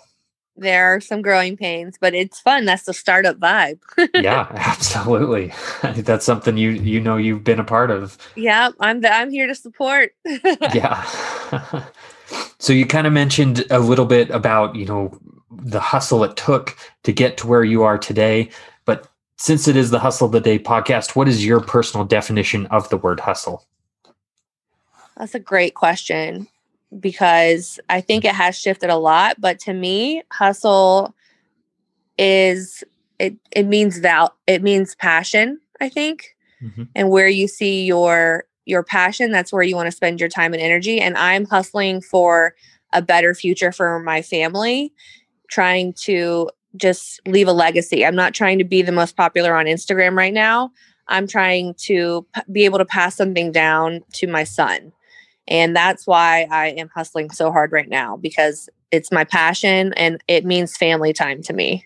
there 0.59 0.94
are 0.94 1.00
some 1.00 1.22
growing 1.22 1.56
pains, 1.56 1.96
but 2.00 2.14
it's 2.14 2.40
fun. 2.40 2.64
That's 2.64 2.84
the 2.84 2.94
startup 2.94 3.38
vibe. 3.38 3.80
yeah, 4.14 4.48
absolutely. 4.50 5.52
That's 6.02 6.24
something 6.24 6.56
you 6.56 6.70
you 6.70 7.00
know 7.00 7.16
you've 7.16 7.44
been 7.44 7.61
a 7.61 7.64
part 7.64 7.90
of. 7.90 8.18
Yeah, 8.36 8.70
I'm 8.80 9.00
the, 9.00 9.12
I'm 9.12 9.30
here 9.30 9.46
to 9.46 9.54
support. 9.54 10.12
yeah. 10.74 11.04
so 12.59 12.72
you 12.72 12.86
kind 12.86 13.06
of 13.06 13.12
mentioned 13.12 13.64
a 13.70 13.78
little 13.78 14.06
bit 14.06 14.30
about 14.30 14.74
you 14.74 14.86
know 14.86 15.18
the 15.50 15.80
hustle 15.80 16.24
it 16.24 16.36
took 16.36 16.76
to 17.04 17.12
get 17.12 17.36
to 17.38 17.46
where 17.46 17.64
you 17.64 17.82
are 17.82 17.98
today, 17.98 18.50
but 18.84 19.09
since 19.36 19.68
it 19.68 19.76
is 19.76 19.90
the 19.90 20.00
hustle 20.00 20.26
of 20.26 20.32
the 20.32 20.40
day 20.40 20.59
podcast, 20.59 21.14
what 21.14 21.28
is 21.28 21.46
your 21.46 21.61
personal 21.61 22.04
definition 22.04 22.66
of 22.66 22.88
the 22.88 22.96
word 22.96 23.20
hustle? 23.20 23.64
That's 25.16 25.34
a 25.34 25.40
great 25.40 25.74
question 25.74 26.48
because 26.99 27.78
I 27.89 28.01
think 28.01 28.24
it 28.24 28.34
has 28.34 28.59
shifted 28.59 28.91
a 28.91 28.97
lot. 28.97 29.41
But 29.41 29.59
to 29.61 29.72
me, 29.72 30.22
hustle 30.32 31.14
is 32.18 32.82
it 33.18 33.36
it 33.53 33.66
means 33.66 33.99
val 33.99 34.34
it 34.47 34.62
means 34.62 34.95
passion, 34.95 35.61
I 35.80 35.89
think. 35.89 36.36
Mm-hmm. 36.62 36.84
And 36.95 37.11
where 37.11 37.28
you 37.28 37.49
see 37.49 37.84
your 37.84 38.45
your 38.64 38.82
passion, 38.82 39.32
that's 39.32 39.53
where 39.53 39.62
you 39.62 39.76
want 39.76 39.86
to 39.86 39.97
spend 39.97 40.20
your 40.20 40.28
time 40.28 40.53
and 40.53 40.62
energy. 40.62 41.01
And 41.01 41.16
I'm 41.16 41.47
hustling 41.47 42.01
for 42.01 42.55
a 42.93 43.03
better 43.03 43.34
future 43.34 43.72
for 43.72 43.99
my 44.01 44.22
family, 44.22 44.93
trying 45.49 45.93
to 46.05 46.51
just 46.76 47.20
leave 47.26 47.49
a 47.49 47.53
legacy. 47.53 48.05
I'm 48.05 48.14
not 48.14 48.34
trying 48.34 48.59
to 48.59 48.64
be 48.64 48.82
the 48.82 48.93
most 48.93 49.16
popular 49.16 49.55
on 49.57 49.66
Instagram 49.66 50.16
right 50.16 50.32
now. 50.32 50.70
I'm 51.09 51.26
trying 51.26 51.74
to 51.84 52.26
p- 52.34 52.43
be 52.53 52.64
able 52.66 52.78
to 52.78 52.84
pass 52.84 53.16
something 53.16 53.51
down 53.51 54.03
to 54.14 54.26
my 54.26 54.45
son. 54.45 54.93
And 55.49 55.74
that's 55.74 56.07
why 56.07 56.46
I 56.51 56.68
am 56.68 56.90
hustling 56.94 57.30
so 57.30 57.51
hard 57.51 57.72
right 57.72 57.88
now 57.88 58.16
because 58.16 58.68
it's 58.90 59.11
my 59.11 59.24
passion 59.24 59.92
and 59.94 60.22
it 60.28 60.44
means 60.44 60.76
family 60.76 61.12
time 61.12 61.42
to 61.42 61.53
me. 61.53 61.84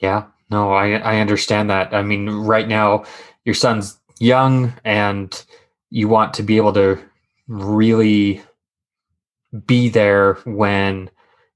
Yeah, 0.00 0.24
no, 0.50 0.72
I, 0.72 0.96
I 0.98 1.20
understand 1.20 1.70
that. 1.70 1.92
I 1.94 2.02
mean, 2.02 2.28
right 2.30 2.68
now, 2.68 3.04
your 3.44 3.54
son's 3.54 3.98
young 4.18 4.72
and 4.84 5.44
you 5.90 6.08
want 6.08 6.34
to 6.34 6.42
be 6.42 6.56
able 6.56 6.72
to 6.74 6.98
really 7.46 8.42
be 9.66 9.88
there 9.88 10.34
when, 10.44 11.10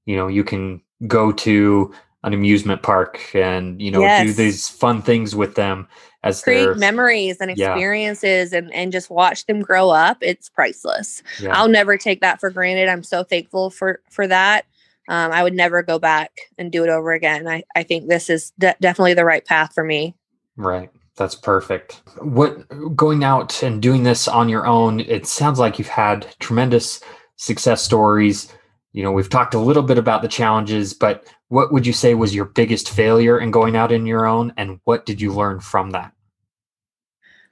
you 0.05 0.15
know, 0.15 0.27
you 0.27 0.43
can 0.43 0.81
go 1.07 1.31
to 1.31 1.93
an 2.23 2.33
amusement 2.33 2.81
park 2.81 3.19
and 3.35 3.81
you 3.81 3.91
know 3.91 4.01
yes. 4.01 4.25
do 4.25 4.33
these 4.33 4.69
fun 4.69 5.01
things 5.01 5.35
with 5.35 5.55
them 5.55 5.87
as 6.23 6.41
create 6.41 6.77
memories 6.77 7.37
and 7.39 7.51
experiences 7.51 8.51
yeah. 8.51 8.59
and 8.59 8.73
and 8.73 8.91
just 8.91 9.09
watch 9.09 9.45
them 9.45 9.61
grow 9.61 9.89
up 9.89 10.17
it's 10.21 10.49
priceless. 10.49 11.21
Yeah. 11.39 11.57
i'll 11.57 11.69
never 11.69 11.97
take 11.97 12.21
that 12.21 12.39
for 12.39 12.49
granted. 12.49 12.89
I'm 12.89 13.03
so 13.03 13.23
thankful 13.23 13.69
for 13.69 14.01
for 14.09 14.27
that. 14.27 14.65
Um, 15.09 15.31
i 15.31 15.43
would 15.43 15.53
never 15.53 15.83
go 15.83 15.99
back 15.99 16.31
and 16.57 16.71
do 16.71 16.83
it 16.83 16.89
over 16.89 17.11
again. 17.11 17.47
I 17.47 17.63
i 17.75 17.83
think 17.83 18.07
this 18.07 18.29
is 18.29 18.51
de- 18.57 18.75
definitely 18.81 19.13
the 19.13 19.25
right 19.25 19.45
path 19.45 19.73
for 19.73 19.83
me. 19.83 20.15
Right. 20.55 20.89
That's 21.15 21.35
perfect. 21.35 22.01
What 22.19 22.95
going 22.95 23.23
out 23.23 23.61
and 23.61 23.81
doing 23.81 24.03
this 24.03 24.27
on 24.27 24.49
your 24.49 24.65
own 24.65 25.01
it 25.01 25.27
sounds 25.27 25.59
like 25.59 25.77
you've 25.77 25.87
had 25.87 26.27
tremendous 26.39 27.01
success 27.35 27.83
stories. 27.83 28.51
You 28.93 29.03
know 29.03 29.11
we've 29.11 29.29
talked 29.29 29.53
a 29.53 29.59
little 29.59 29.83
bit 29.83 29.97
about 29.97 30.21
the 30.21 30.27
challenges 30.27 30.93
but 30.93 31.27
what 31.53 31.71
would 31.71 31.85
you 31.85 31.93
say 31.93 32.15
was 32.15 32.33
your 32.33 32.45
biggest 32.45 32.89
failure 32.89 33.39
in 33.39 33.51
going 33.51 33.75
out 33.75 33.91
in 33.91 34.07
your 34.07 34.25
own 34.25 34.51
and 34.57 34.79
what 34.85 35.05
did 35.05 35.21
you 35.21 35.31
learn 35.31 35.59
from 35.59 35.91
that? 35.91 36.11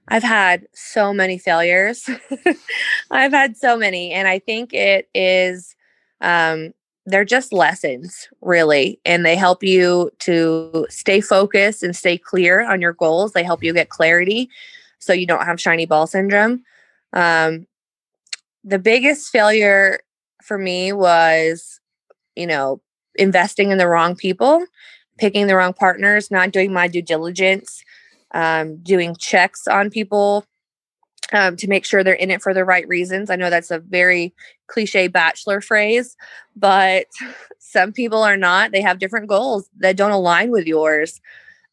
I've 0.08 0.24
had 0.24 0.66
so 0.74 1.14
many 1.14 1.38
failures. 1.38 2.10
I've 3.12 3.32
had 3.32 3.56
so 3.56 3.78
many 3.78 4.12
and 4.12 4.28
i 4.28 4.40
think 4.40 4.74
it 4.74 5.08
is 5.14 5.76
um, 6.22 6.74
they're 7.06 7.24
just 7.24 7.54
lessons 7.54 8.28
really 8.42 9.00
and 9.06 9.24
they 9.24 9.36
help 9.36 9.64
you 9.64 10.10
to 10.20 10.88
stay 10.90 11.22
focused 11.22 11.84
and 11.84 11.96
stay 11.96 12.18
clear 12.18 12.68
on 12.68 12.82
your 12.82 12.94
goals. 12.94 13.34
They 13.34 13.44
help 13.44 13.64
you 13.64 13.72
get 13.72 13.90
clarity 13.90 14.50
so 14.98 15.14
you 15.14 15.28
don't 15.28 15.46
have 15.46 15.62
shiny 15.62 15.86
ball 15.86 16.08
syndrome. 16.08 16.64
Um, 17.14 17.68
the 18.64 18.80
biggest 18.80 19.32
failure 19.32 20.00
for 20.42 20.58
me 20.58 20.92
was 20.92 21.80
you 22.36 22.48
know 22.48 22.82
investing 23.16 23.72
in 23.72 23.78
the 23.78 23.88
wrong 23.88 24.16
people, 24.16 24.66
picking 25.18 25.48
the 25.48 25.56
wrong 25.56 25.74
partners, 25.74 26.32
not 26.32 26.52
doing 26.52 26.74
my 26.74 26.88
due 26.88 27.02
diligence, 27.02 27.84
um, 28.34 28.78
doing 28.78 29.16
checks 29.16 29.68
on 29.68 29.90
people 29.90 30.46
um, 31.34 31.56
to 31.58 31.68
make 31.68 31.86
sure 31.86 32.04
they're 32.04 32.14
in 32.14 32.32
it 32.32 32.42
for 32.42 32.54
the 32.54 32.66
right 32.66 32.88
reasons. 32.88 33.30
I 33.30 33.36
know 33.36 33.50
that's 33.50 33.72
a 33.72 33.80
very 33.80 34.34
cliche 34.68 35.08
bachelor 35.08 35.62
phrase, 35.62 36.16
but 36.56 37.08
some 37.60 37.94
people 37.94 38.24
are 38.24 38.38
not. 38.38 38.72
They 38.72 38.82
have 38.82 39.00
different 39.00 39.28
goals 39.28 39.70
that 39.80 39.98
don't 39.98 40.12
align 40.12 40.52
with 40.52 40.66
yours. 40.66 41.22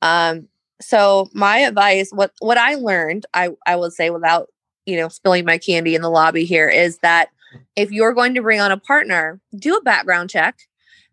Um, 0.03 0.49
so 0.81 1.29
my 1.33 1.59
advice, 1.59 2.11
what 2.13 2.33
what 2.39 2.57
I 2.57 2.77
learned, 2.77 3.27
I 3.35 3.51
I 3.67 3.77
will 3.77 3.91
say 3.91 4.11
without 4.11 4.49
you 4.87 4.97
know 4.97 5.09
spilling 5.09 5.45
my 5.45 5.59
candy 5.59 5.97
in 5.97 6.03
the 6.03 6.11
lobby 6.11 6.45
here, 6.45 6.69
is 6.69 6.99
that 6.99 7.31
if 7.75 7.91
you're 7.91 8.15
going 8.15 8.35
to 8.35 8.43
bring 8.43 8.61
on 8.61 8.71
a 8.71 8.77
partner, 8.77 9.41
do 9.57 9.77
a 9.77 9.83
background 9.83 10.31
check 10.31 10.69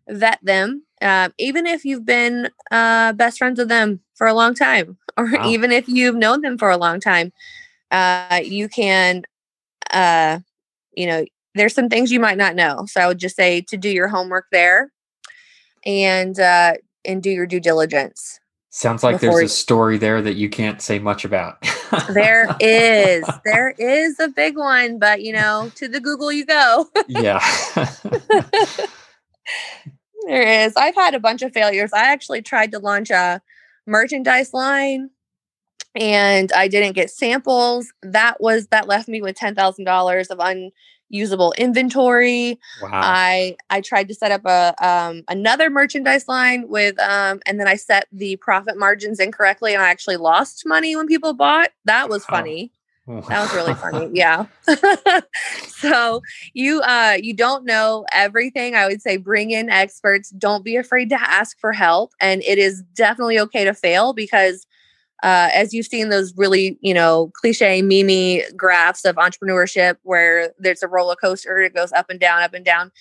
vet 0.08 0.38
them, 0.42 0.84
uh, 1.02 1.30
even 1.38 1.66
if 1.66 1.84
you've 1.84 2.04
been 2.04 2.50
uh, 2.70 3.12
best 3.12 3.38
friends 3.38 3.58
with 3.58 3.68
them 3.68 4.00
for 4.14 4.26
a 4.26 4.34
long 4.34 4.54
time, 4.54 4.96
or 5.16 5.30
wow. 5.32 5.48
even 5.48 5.72
if 5.72 5.88
you've 5.88 6.16
known 6.16 6.40
them 6.42 6.58
for 6.58 6.70
a 6.70 6.76
long 6.76 7.00
time. 7.00 7.32
Uh, 7.92 8.40
you 8.42 8.68
can, 8.68 9.22
uh, 9.92 10.40
you 10.96 11.06
know, 11.06 11.24
there's 11.54 11.72
some 11.72 11.88
things 11.88 12.10
you 12.10 12.18
might 12.18 12.36
not 12.36 12.56
know. 12.56 12.84
So 12.86 13.00
I 13.00 13.06
would 13.06 13.18
just 13.18 13.36
say 13.36 13.60
to 13.62 13.76
do 13.76 13.88
your 13.88 14.08
homework 14.08 14.46
there, 14.50 14.90
and 15.84 16.38
uh, 16.38 16.74
and 17.04 17.22
do 17.22 17.30
your 17.30 17.46
due 17.46 17.60
diligence. 17.60 18.40
Sounds 18.70 19.02
like 19.02 19.20
there's 19.20 19.40
a 19.40 19.48
story 19.48 19.96
there 19.96 20.20
that 20.20 20.34
you 20.34 20.50
can't 20.50 20.82
say 20.82 20.98
much 20.98 21.24
about. 21.24 21.64
there 22.10 22.54
is. 22.60 23.24
There 23.44 23.74
is 23.78 24.20
a 24.20 24.28
big 24.28 24.58
one, 24.58 24.98
but 24.98 25.22
you 25.22 25.32
know, 25.32 25.72
to 25.76 25.88
the 25.88 26.00
Google 26.00 26.30
you 26.30 26.44
go. 26.44 26.86
yeah. 27.08 27.40
There 30.26 30.64
is. 30.64 30.74
I've 30.76 30.94
had 30.94 31.14
a 31.14 31.20
bunch 31.20 31.42
of 31.42 31.52
failures. 31.52 31.92
I 31.92 32.12
actually 32.12 32.42
tried 32.42 32.72
to 32.72 32.78
launch 32.78 33.10
a 33.10 33.40
merchandise 33.86 34.52
line 34.52 35.10
and 35.94 36.52
I 36.52 36.68
didn't 36.68 36.94
get 36.94 37.10
samples. 37.10 37.92
That 38.02 38.40
was 38.40 38.66
that 38.68 38.88
left 38.88 39.08
me 39.08 39.22
with 39.22 39.36
ten 39.36 39.54
thousand 39.54 39.84
dollars 39.84 40.28
of 40.28 40.40
unusable 40.40 41.54
inventory. 41.56 42.58
Wow. 42.82 42.90
I 42.92 43.56
I 43.70 43.80
tried 43.80 44.08
to 44.08 44.14
set 44.14 44.32
up 44.32 44.42
a 44.44 44.74
um, 44.86 45.22
another 45.28 45.70
merchandise 45.70 46.28
line 46.28 46.68
with 46.68 46.98
um, 47.00 47.40
and 47.46 47.58
then 47.58 47.68
I 47.68 47.76
set 47.76 48.06
the 48.12 48.36
profit 48.36 48.76
margins 48.76 49.20
incorrectly 49.20 49.74
and 49.74 49.82
I 49.82 49.88
actually 49.88 50.16
lost 50.16 50.64
money 50.66 50.96
when 50.96 51.06
people 51.06 51.32
bought. 51.32 51.70
That 51.84 52.08
was 52.08 52.24
funny. 52.26 52.72
That 53.06 53.40
was 53.40 53.54
really 53.54 53.74
funny. 53.82 54.10
Yeah. 54.12 54.46
so 55.68 56.22
you 56.54 56.80
uh 56.80 57.16
you 57.20 57.34
don't 57.34 57.64
know 57.64 58.04
everything. 58.12 58.74
I 58.74 58.86
would 58.86 59.00
say 59.00 59.16
bring 59.16 59.50
in 59.50 59.70
experts. 59.70 60.30
Don't 60.30 60.64
be 60.64 60.76
afraid 60.76 61.08
to 61.10 61.20
ask 61.20 61.58
for 61.58 61.72
help. 61.72 62.12
And 62.20 62.42
it 62.42 62.58
is 62.58 62.82
definitely 62.94 63.38
okay 63.40 63.64
to 63.64 63.74
fail 63.74 64.12
because 64.12 64.66
uh, 65.22 65.48
as 65.54 65.72
you've 65.72 65.86
seen 65.86 66.10
those 66.10 66.36
really, 66.36 66.78
you 66.82 66.92
know, 66.92 67.32
cliche 67.40 67.80
mimi 67.80 68.42
graphs 68.54 69.04
of 69.04 69.16
entrepreneurship 69.16 69.96
where 70.02 70.52
there's 70.58 70.82
a 70.82 70.88
roller 70.88 71.16
coaster, 71.16 71.58
it 71.58 71.74
goes 71.74 71.90
up 71.92 72.10
and 72.10 72.20
down, 72.20 72.42
up 72.42 72.52
and 72.54 72.64
down. 72.64 72.92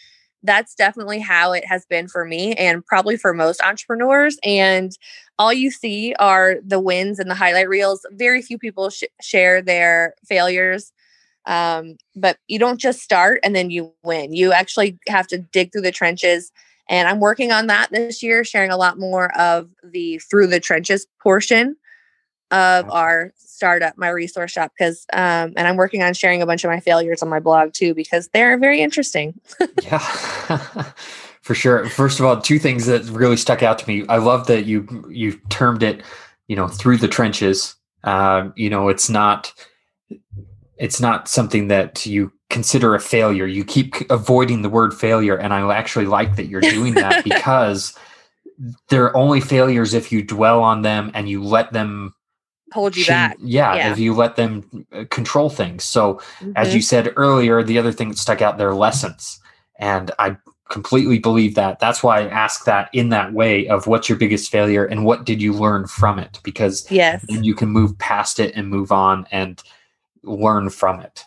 That's 0.46 0.76
definitely 0.76 1.20
how 1.20 1.52
it 1.52 1.66
has 1.66 1.86
been 1.86 2.08
for 2.08 2.26
me 2.26 2.54
and 2.54 2.86
probably 2.86 3.18
for 3.18 3.34
most 3.34 3.62
entrepreneurs. 3.62 4.38
And 4.44 4.92
all 5.38 5.54
you 5.54 5.72
see 5.72 6.14
are 6.20 6.56
the 6.66 6.80
wins 6.80 7.20
and 7.20 7.30
the 7.30 7.36
highlight 7.36 7.70
reels. 7.70 8.06
Very 8.12 8.42
few 8.42 8.58
people 8.58 8.90
sh- 8.90 9.04
share 9.22 9.62
their 9.62 10.16
failures. 10.26 10.92
Um, 11.46 11.98
but 12.16 12.38
you 12.48 12.58
don't 12.58 12.80
just 12.80 13.02
start 13.02 13.40
and 13.44 13.56
then 13.56 13.70
you 13.70 13.94
win. 14.04 14.34
You 14.34 14.52
actually 14.52 14.98
have 15.08 15.28
to 15.28 15.38
dig 15.38 15.72
through 15.72 15.82
the 15.82 15.92
trenches. 15.92 16.52
And 16.90 17.08
I'm 17.08 17.20
working 17.20 17.52
on 17.52 17.68
that 17.68 17.92
this 17.92 18.24
year, 18.24 18.44
sharing 18.44 18.72
a 18.72 18.78
lot 18.78 19.00
more 19.00 19.36
of 19.38 19.70
the 19.84 20.20
through 20.20 20.48
the 20.48 20.60
trenches 20.60 21.06
portion 21.22 21.76
of 22.52 22.90
our 22.90 23.34
startup, 23.38 23.98
my 23.98 24.10
resource 24.10 24.52
shop, 24.52 24.72
because 24.78 25.06
um, 25.14 25.54
and 25.56 25.68
I'm 25.68 25.78
working 25.78 26.04
on 26.04 26.14
sharing 26.14 26.42
a 26.42 26.46
bunch 26.46 26.64
of 26.64 26.70
my 26.70 26.80
failures 26.80 27.22
on 27.22 27.30
my 27.30 27.40
blog 27.40 27.74
too 27.74 27.94
because 27.94 28.28
they're 28.30 28.58
very 28.58 28.82
interesting. 28.82 29.40
yeah, 29.84 30.00
for 31.42 31.56
sure. 31.56 31.90
First 31.90 32.20
of 32.20 32.26
all, 32.26 32.40
two 32.40 32.60
things 32.60 32.86
that 32.86 33.04
really 33.06 33.38
stuck 33.38 33.64
out 33.64 33.80
to 33.80 33.88
me. 33.88 34.06
I 34.08 34.18
love 34.18 34.48
that 34.48 34.66
you 34.66 35.06
you 35.10 35.40
termed 35.50 35.84
it, 35.84 36.04
you 36.48 36.56
know, 36.56 36.68
through 36.68 36.98
the 36.98 37.08
trenches. 37.08 37.76
Uh, 38.04 38.50
you 38.56 38.70
know, 38.70 38.90
it's 38.90 39.10
not 39.10 39.52
it's 40.78 41.00
not 41.00 41.28
something 41.28 41.68
that 41.70 42.06
you 42.06 42.32
consider 42.50 42.94
a 42.94 43.00
failure. 43.00 43.46
You 43.46 43.66
keep 43.66 43.96
avoiding 44.10 44.62
the 44.62 44.70
word 44.70 44.94
failure, 44.94 45.36
and 45.36 45.54
I 45.54 45.76
actually 45.76 46.06
like 46.06 46.36
that 46.36 46.46
you're 46.46 46.62
doing 46.62 46.94
that 46.96 47.24
because 47.24 47.98
they're 48.90 49.16
only 49.16 49.42
failures 49.42 49.94
if 49.94 50.12
you 50.12 50.24
dwell 50.24 50.62
on 50.64 50.82
them 50.82 51.12
and 51.14 51.28
you 51.28 51.44
let 51.44 51.74
them 51.74 52.14
hold 52.72 52.96
you 52.96 53.06
back. 53.06 53.38
Yeah, 53.40 53.76
yeah, 53.76 53.92
if 53.92 54.00
you 54.00 54.14
let 54.14 54.36
them 54.36 54.86
uh, 54.92 55.06
control 55.10 55.50
things. 55.50 55.84
So, 55.84 56.16
mm-hmm. 56.16 56.52
as 56.56 56.74
you 56.74 56.82
said 56.82 57.14
earlier, 57.16 57.64
the 57.64 57.78
other 57.78 57.92
thing 57.92 58.10
that 58.10 58.18
stuck 58.18 58.42
out, 58.42 58.58
they're 58.58 58.74
lessons. 58.74 59.40
And 59.78 60.12
I 60.20 60.38
completely 60.70 61.20
believe 61.20 61.56
that. 61.56 61.80
That's 61.80 62.02
why 62.02 62.22
I 62.22 62.28
ask 62.28 62.66
that 62.66 62.90
in 62.94 63.10
that 63.10 63.34
way 63.34 63.68
of 63.68 63.88
what's 63.88 64.10
your 64.10 64.18
biggest 64.18 64.52
failure 64.52 64.86
and 64.86 65.06
what 65.06 65.26
did 65.26 65.42
you 65.42 65.54
learn 65.54 65.88
from 65.88 66.20
it? 66.20 66.40
Because 66.44 66.90
yes, 66.92 67.24
then 67.28 67.44
you 67.44 67.54
can 67.54 67.70
move 67.70 67.98
past 67.98 68.40
it 68.40 68.54
and 68.56 68.70
move 68.70 68.92
on 68.92 69.28
and 69.32 69.62
learn 70.24 70.70
from 70.70 71.02
it. 71.02 71.24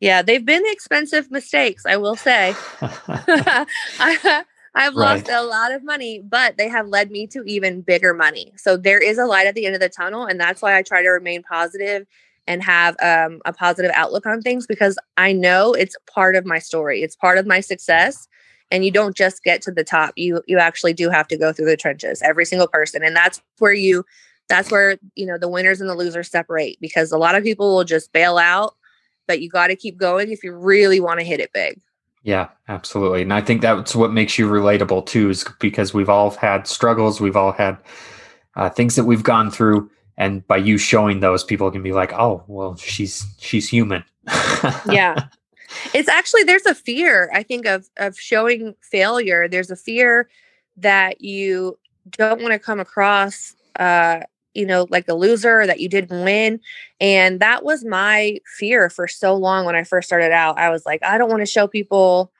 Yeah, 0.00 0.22
they've 0.22 0.44
been 0.44 0.64
expensive 0.66 1.30
mistakes, 1.30 1.86
I 1.86 1.96
will 1.96 2.16
say. 2.16 2.56
I, 2.80 4.44
I've 4.74 4.94
right. 4.94 5.16
lost 5.16 5.28
a 5.28 5.42
lot 5.42 5.72
of 5.72 5.84
money, 5.84 6.20
but 6.20 6.56
they 6.56 6.68
have 6.68 6.88
led 6.88 7.10
me 7.10 7.26
to 7.28 7.42
even 7.44 7.82
bigger 7.82 8.14
money. 8.14 8.52
So 8.56 8.76
there 8.76 8.98
is 8.98 9.18
a 9.18 9.26
light 9.26 9.46
at 9.46 9.54
the 9.54 9.66
end 9.66 9.74
of 9.74 9.80
the 9.80 9.88
tunnel. 9.88 10.24
And 10.24 10.40
that's 10.40 10.62
why 10.62 10.76
I 10.76 10.82
try 10.82 11.02
to 11.02 11.10
remain 11.10 11.42
positive 11.42 12.06
and 12.46 12.62
have 12.62 12.96
um, 13.02 13.40
a 13.44 13.52
positive 13.52 13.90
outlook 13.94 14.26
on 14.26 14.40
things 14.40 14.66
because 14.66 14.98
I 15.16 15.32
know 15.32 15.74
it's 15.74 15.96
part 16.12 16.36
of 16.36 16.46
my 16.46 16.58
story. 16.58 17.02
It's 17.02 17.16
part 17.16 17.38
of 17.38 17.46
my 17.46 17.60
success. 17.60 18.28
And 18.70 18.84
you 18.84 18.90
don't 18.90 19.14
just 19.14 19.44
get 19.44 19.60
to 19.62 19.70
the 19.70 19.84
top. 19.84 20.14
You 20.16 20.42
you 20.46 20.58
actually 20.58 20.94
do 20.94 21.10
have 21.10 21.28
to 21.28 21.36
go 21.36 21.52
through 21.52 21.66
the 21.66 21.76
trenches, 21.76 22.22
every 22.22 22.46
single 22.46 22.66
person. 22.66 23.04
And 23.04 23.14
that's 23.14 23.42
where 23.58 23.74
you 23.74 24.02
that's 24.48 24.70
where, 24.70 24.96
you 25.14 25.26
know, 25.26 25.36
the 25.36 25.48
winners 25.48 25.82
and 25.82 25.90
the 25.90 25.94
losers 25.94 26.30
separate 26.30 26.78
because 26.80 27.12
a 27.12 27.18
lot 27.18 27.34
of 27.34 27.44
people 27.44 27.74
will 27.74 27.84
just 27.84 28.12
bail 28.12 28.38
out, 28.38 28.74
but 29.26 29.42
you 29.42 29.50
got 29.50 29.66
to 29.66 29.76
keep 29.76 29.98
going 29.98 30.30
if 30.30 30.42
you 30.42 30.54
really 30.54 31.00
want 31.00 31.20
to 31.20 31.26
hit 31.26 31.38
it 31.38 31.52
big. 31.52 31.80
Yeah, 32.22 32.48
absolutely. 32.68 33.22
And 33.22 33.32
I 33.32 33.40
think 33.40 33.62
that's 33.62 33.96
what 33.96 34.12
makes 34.12 34.38
you 34.38 34.48
relatable 34.48 35.06
too, 35.06 35.30
is 35.30 35.44
because 35.58 35.92
we've 35.92 36.08
all 36.08 36.30
had 36.30 36.66
struggles, 36.66 37.20
we've 37.20 37.36
all 37.36 37.52
had 37.52 37.78
uh, 38.54 38.70
things 38.70 38.94
that 38.96 39.04
we've 39.04 39.22
gone 39.24 39.50
through, 39.50 39.90
and 40.16 40.46
by 40.46 40.58
you 40.58 40.78
showing 40.78 41.20
those, 41.20 41.42
people 41.42 41.70
can 41.70 41.82
be 41.82 41.92
like, 41.92 42.12
"Oh, 42.12 42.44
well, 42.46 42.76
she's 42.76 43.26
she's 43.40 43.68
human." 43.68 44.04
yeah, 44.90 45.16
it's 45.94 46.08
actually 46.08 46.44
there's 46.44 46.66
a 46.66 46.74
fear 46.74 47.30
I 47.34 47.42
think 47.42 47.66
of 47.66 47.88
of 47.96 48.18
showing 48.18 48.74
failure. 48.82 49.48
There's 49.48 49.70
a 49.70 49.76
fear 49.76 50.28
that 50.76 51.22
you 51.22 51.78
don't 52.10 52.40
want 52.40 52.52
to 52.52 52.58
come 52.58 52.78
across, 52.78 53.54
uh, 53.78 54.20
you 54.54 54.66
know, 54.66 54.86
like 54.90 55.08
a 55.08 55.14
loser 55.14 55.66
that 55.66 55.80
you 55.80 55.88
didn't 55.88 56.24
win, 56.24 56.60
and 57.00 57.40
that 57.40 57.64
was 57.64 57.84
my 57.84 58.38
fear 58.58 58.90
for 58.90 59.08
so 59.08 59.34
long 59.34 59.64
when 59.64 59.76
I 59.76 59.84
first 59.84 60.08
started 60.08 60.32
out. 60.32 60.58
I 60.58 60.70
was 60.70 60.84
like, 60.86 61.02
I 61.04 61.18
don't 61.18 61.30
want 61.30 61.40
to 61.40 61.46
show 61.46 61.66
people 61.66 62.32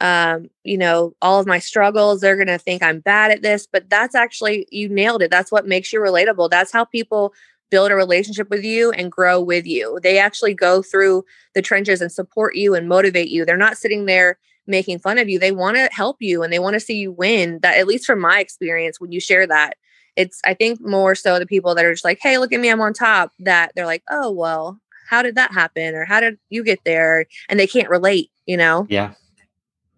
um, 0.00 0.50
you 0.64 0.76
know, 0.76 1.14
all 1.22 1.40
of 1.40 1.46
my 1.46 1.58
struggles. 1.58 2.20
They're 2.20 2.36
going 2.36 2.48
to 2.48 2.58
think 2.58 2.82
I'm 2.82 3.00
bad 3.00 3.30
at 3.30 3.42
this, 3.42 3.66
but 3.66 3.88
that's 3.88 4.14
actually, 4.14 4.66
you 4.70 4.88
nailed 4.88 5.22
it. 5.22 5.30
That's 5.30 5.52
what 5.52 5.66
makes 5.66 5.92
you 5.92 6.00
relatable. 6.00 6.50
That's 6.50 6.72
how 6.72 6.84
people 6.84 7.32
build 7.70 7.90
a 7.90 7.96
relationship 7.96 8.50
with 8.50 8.64
you 8.64 8.90
and 8.92 9.10
grow 9.10 9.40
with 9.40 9.66
you. 9.66 9.98
They 10.02 10.18
actually 10.18 10.54
go 10.54 10.82
through 10.82 11.24
the 11.54 11.62
trenches 11.62 12.00
and 12.00 12.12
support 12.12 12.54
you 12.56 12.74
and 12.74 12.88
motivate 12.88 13.28
you. 13.28 13.44
They're 13.44 13.56
not 13.56 13.78
sitting 13.78 14.04
there 14.06 14.38
making 14.66 14.98
fun 14.98 15.18
of 15.18 15.28
you. 15.28 15.38
They 15.38 15.52
want 15.52 15.76
to 15.76 15.88
help 15.92 16.18
you 16.20 16.42
and 16.42 16.52
they 16.52 16.58
want 16.58 16.74
to 16.74 16.80
see 16.80 16.96
you 16.96 17.12
win. 17.12 17.60
That, 17.62 17.76
at 17.76 17.86
least 17.86 18.04
from 18.04 18.20
my 18.20 18.40
experience, 18.40 19.00
when 19.00 19.12
you 19.12 19.20
share 19.20 19.46
that, 19.46 19.76
it's, 20.16 20.40
I 20.46 20.54
think, 20.54 20.80
more 20.80 21.14
so 21.14 21.38
the 21.38 21.46
people 21.46 21.74
that 21.74 21.84
are 21.84 21.92
just 21.92 22.04
like, 22.04 22.18
hey, 22.20 22.38
look 22.38 22.52
at 22.52 22.60
me, 22.60 22.68
I'm 22.68 22.80
on 22.80 22.92
top, 22.92 23.32
that 23.40 23.72
they're 23.74 23.86
like, 23.86 24.02
oh, 24.10 24.30
well, 24.30 24.80
how 25.08 25.22
did 25.22 25.34
that 25.36 25.52
happen? 25.52 25.94
Or 25.94 26.04
how 26.04 26.20
did 26.20 26.38
you 26.50 26.64
get 26.64 26.80
there? 26.84 27.26
And 27.48 27.58
they 27.58 27.66
can't 27.66 27.88
relate, 27.88 28.30
you 28.46 28.56
know? 28.56 28.86
Yeah. 28.88 29.14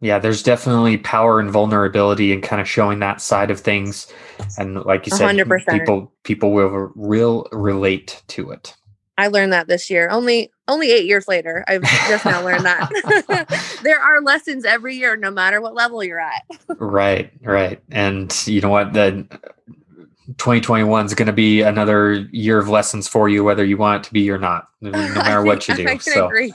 Yeah, 0.01 0.19
there's 0.19 0.43
definitely 0.43 0.99
power 0.99 1.41
and 1.41 1.51
vulnerability 1.51 2.33
and 2.33 2.43
kind 2.43 2.61
of 2.61 2.69
showing 2.69 2.99
that 2.99 3.21
side 3.21 3.51
of 3.51 3.61
things. 3.61 4.13
And 4.59 4.85
like 4.85 5.07
you 5.07 5.13
said, 5.17 5.35
100%. 5.35 5.71
people 5.71 6.13
people 6.23 6.53
will 6.53 6.93
real 6.95 7.49
relate 7.51 8.23
to 8.29 8.51
it. 8.51 8.77
I 9.19 9.29
learned 9.29 9.55
that 9.55 9.69
this 9.69 9.89
year. 9.89 10.11
Only 10.11 10.53
only 10.69 10.93
8 10.93 11.07
years 11.07 11.27
later. 11.27 11.65
I've 11.67 11.83
just 11.83 12.27
now 12.27 12.45
learned 12.45 12.67
that. 12.67 13.79
there 13.83 13.99
are 13.99 14.21
lessons 14.21 14.67
every 14.67 14.97
year 14.97 15.17
no 15.17 15.31
matter 15.31 15.63
what 15.63 15.75
level 15.75 16.05
you're 16.05 16.21
at. 16.21 16.43
right, 16.77 17.33
right. 17.43 17.81
And 17.91 18.35
you 18.47 18.61
know 18.61 18.69
what? 18.69 18.93
The 18.93 19.27
2021 20.39 21.07
is 21.07 21.15
going 21.15 21.27
to 21.27 21.33
be 21.33 21.63
another 21.63 22.15
year 22.33 22.59
of 22.59 22.69
lessons 22.69 23.07
for 23.07 23.29
you 23.29 23.45
whether 23.45 23.65
you 23.65 23.77
want 23.77 24.05
it 24.05 24.09
to 24.09 24.13
be 24.13 24.31
or 24.31 24.39
not, 24.39 24.69
no 24.81 24.91
matter 25.15 25.43
what 25.43 25.69
you 25.69 25.75
do. 25.75 25.89
I 25.89 25.99
so 25.99 26.27
agree. 26.27 26.53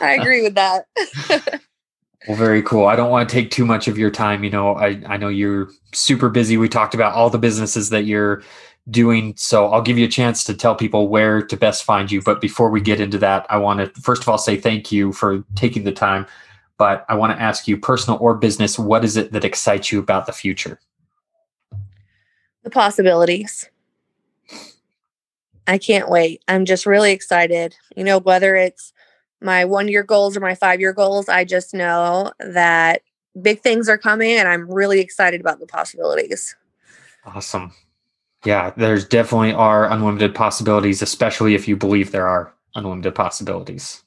I 0.00 0.12
agree 0.14 0.42
with 0.42 0.54
that. 0.54 0.86
Well, 2.26 2.36
very 2.36 2.62
cool. 2.62 2.86
I 2.86 2.96
don't 2.96 3.10
want 3.10 3.28
to 3.28 3.32
take 3.32 3.50
too 3.50 3.66
much 3.66 3.86
of 3.86 3.98
your 3.98 4.10
time. 4.10 4.44
You 4.44 4.50
know, 4.50 4.76
I, 4.76 5.00
I 5.06 5.16
know 5.18 5.28
you're 5.28 5.68
super 5.92 6.30
busy. 6.30 6.56
We 6.56 6.70
talked 6.70 6.94
about 6.94 7.12
all 7.12 7.28
the 7.28 7.38
businesses 7.38 7.90
that 7.90 8.06
you're 8.06 8.42
doing. 8.90 9.34
So 9.36 9.68
I'll 9.68 9.82
give 9.82 9.98
you 9.98 10.06
a 10.06 10.10
chance 10.10 10.44
to 10.44 10.54
tell 10.54 10.74
people 10.74 11.08
where 11.08 11.42
to 11.42 11.56
best 11.56 11.84
find 11.84 12.10
you. 12.10 12.22
But 12.22 12.40
before 12.40 12.70
we 12.70 12.80
get 12.80 13.00
into 13.00 13.18
that, 13.18 13.46
I 13.50 13.58
want 13.58 13.80
to 13.80 14.00
first 14.00 14.22
of 14.22 14.28
all 14.28 14.38
say 14.38 14.56
thank 14.56 14.90
you 14.90 15.12
for 15.12 15.44
taking 15.54 15.84
the 15.84 15.92
time. 15.92 16.26
But 16.76 17.04
I 17.08 17.14
want 17.14 17.36
to 17.36 17.40
ask 17.40 17.68
you, 17.68 17.76
personal 17.76 18.18
or 18.20 18.34
business, 18.34 18.78
what 18.78 19.04
is 19.04 19.16
it 19.16 19.32
that 19.32 19.44
excites 19.44 19.92
you 19.92 20.00
about 20.00 20.26
the 20.26 20.32
future? 20.32 20.80
The 22.64 22.70
possibilities. 22.70 23.68
I 25.66 25.78
can't 25.78 26.10
wait. 26.10 26.42
I'm 26.48 26.64
just 26.64 26.84
really 26.84 27.12
excited. 27.12 27.76
You 27.96 28.04
know, 28.04 28.18
whether 28.18 28.56
it's 28.56 28.92
my 29.44 29.64
one 29.64 29.88
year 29.88 30.02
goals 30.02 30.36
or 30.36 30.40
my 30.40 30.54
five 30.54 30.80
year 30.80 30.92
goals. 30.92 31.28
I 31.28 31.44
just 31.44 31.74
know 31.74 32.32
that 32.40 33.02
big 33.40 33.60
things 33.60 33.88
are 33.88 33.98
coming 33.98 34.36
and 34.36 34.48
I'm 34.48 34.68
really 34.70 35.00
excited 35.00 35.40
about 35.40 35.60
the 35.60 35.66
possibilities. 35.66 36.56
Awesome. 37.26 37.72
Yeah, 38.44 38.72
there's 38.76 39.06
definitely 39.06 39.52
are 39.52 39.90
unlimited 39.90 40.34
possibilities, 40.34 41.02
especially 41.02 41.54
if 41.54 41.68
you 41.68 41.76
believe 41.76 42.10
there 42.10 42.28
are 42.28 42.52
unlimited 42.74 43.14
possibilities. 43.14 44.02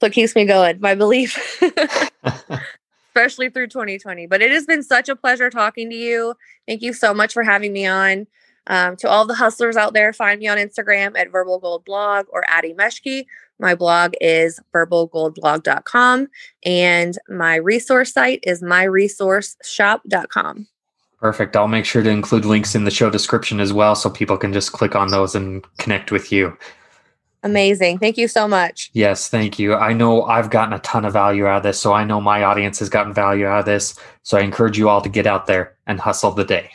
So 0.00 0.08
it 0.08 0.12
keeps 0.12 0.34
me 0.34 0.44
going, 0.44 0.80
my 0.80 0.94
belief, 0.94 1.62
especially 3.16 3.48
through 3.48 3.68
2020. 3.68 4.26
But 4.26 4.42
it 4.42 4.50
has 4.50 4.66
been 4.66 4.82
such 4.82 5.08
a 5.08 5.16
pleasure 5.16 5.48
talking 5.48 5.88
to 5.90 5.96
you. 5.96 6.34
Thank 6.68 6.82
you 6.82 6.92
so 6.92 7.14
much 7.14 7.32
for 7.32 7.42
having 7.42 7.72
me 7.72 7.86
on. 7.86 8.26
Um, 8.68 8.96
to 8.96 9.08
all 9.08 9.24
the 9.24 9.34
hustlers 9.34 9.76
out 9.76 9.94
there, 9.94 10.12
find 10.12 10.40
me 10.40 10.48
on 10.48 10.58
Instagram 10.58 11.16
at 11.16 11.30
Verbal 11.30 11.60
Gold 11.60 11.84
Blog 11.84 12.26
or 12.30 12.44
Ady 12.52 12.74
Meschke. 12.74 13.26
My 13.58 13.74
blog 13.74 14.12
is 14.20 14.60
verbalgoldblog.com 14.74 16.28
and 16.64 17.18
my 17.28 17.56
resource 17.56 18.12
site 18.12 18.40
is 18.42 18.62
myresourceshop.com. 18.62 20.66
Perfect. 21.18 21.56
I'll 21.56 21.68
make 21.68 21.86
sure 21.86 22.02
to 22.02 22.10
include 22.10 22.44
links 22.44 22.74
in 22.74 22.84
the 22.84 22.90
show 22.90 23.08
description 23.08 23.60
as 23.60 23.72
well 23.72 23.94
so 23.94 24.10
people 24.10 24.36
can 24.36 24.52
just 24.52 24.72
click 24.72 24.94
on 24.94 25.08
those 25.08 25.34
and 25.34 25.64
connect 25.78 26.12
with 26.12 26.30
you. 26.30 26.54
Amazing. 27.42 27.98
Thank 27.98 28.18
you 28.18 28.28
so 28.28 28.48
much. 28.48 28.90
Yes, 28.92 29.28
thank 29.28 29.58
you. 29.58 29.74
I 29.74 29.92
know 29.92 30.24
I've 30.24 30.50
gotten 30.50 30.72
a 30.72 30.78
ton 30.80 31.04
of 31.04 31.12
value 31.12 31.46
out 31.46 31.58
of 31.58 31.62
this, 31.62 31.78
so 31.78 31.92
I 31.92 32.04
know 32.04 32.20
my 32.20 32.42
audience 32.42 32.78
has 32.80 32.88
gotten 32.88 33.12
value 33.12 33.46
out 33.46 33.60
of 33.60 33.66
this. 33.66 33.98
So 34.22 34.36
I 34.36 34.40
encourage 34.40 34.78
you 34.78 34.88
all 34.88 35.00
to 35.00 35.08
get 35.08 35.26
out 35.26 35.46
there 35.46 35.76
and 35.86 36.00
hustle 36.00 36.32
the 36.32 36.44
day. 36.44 36.70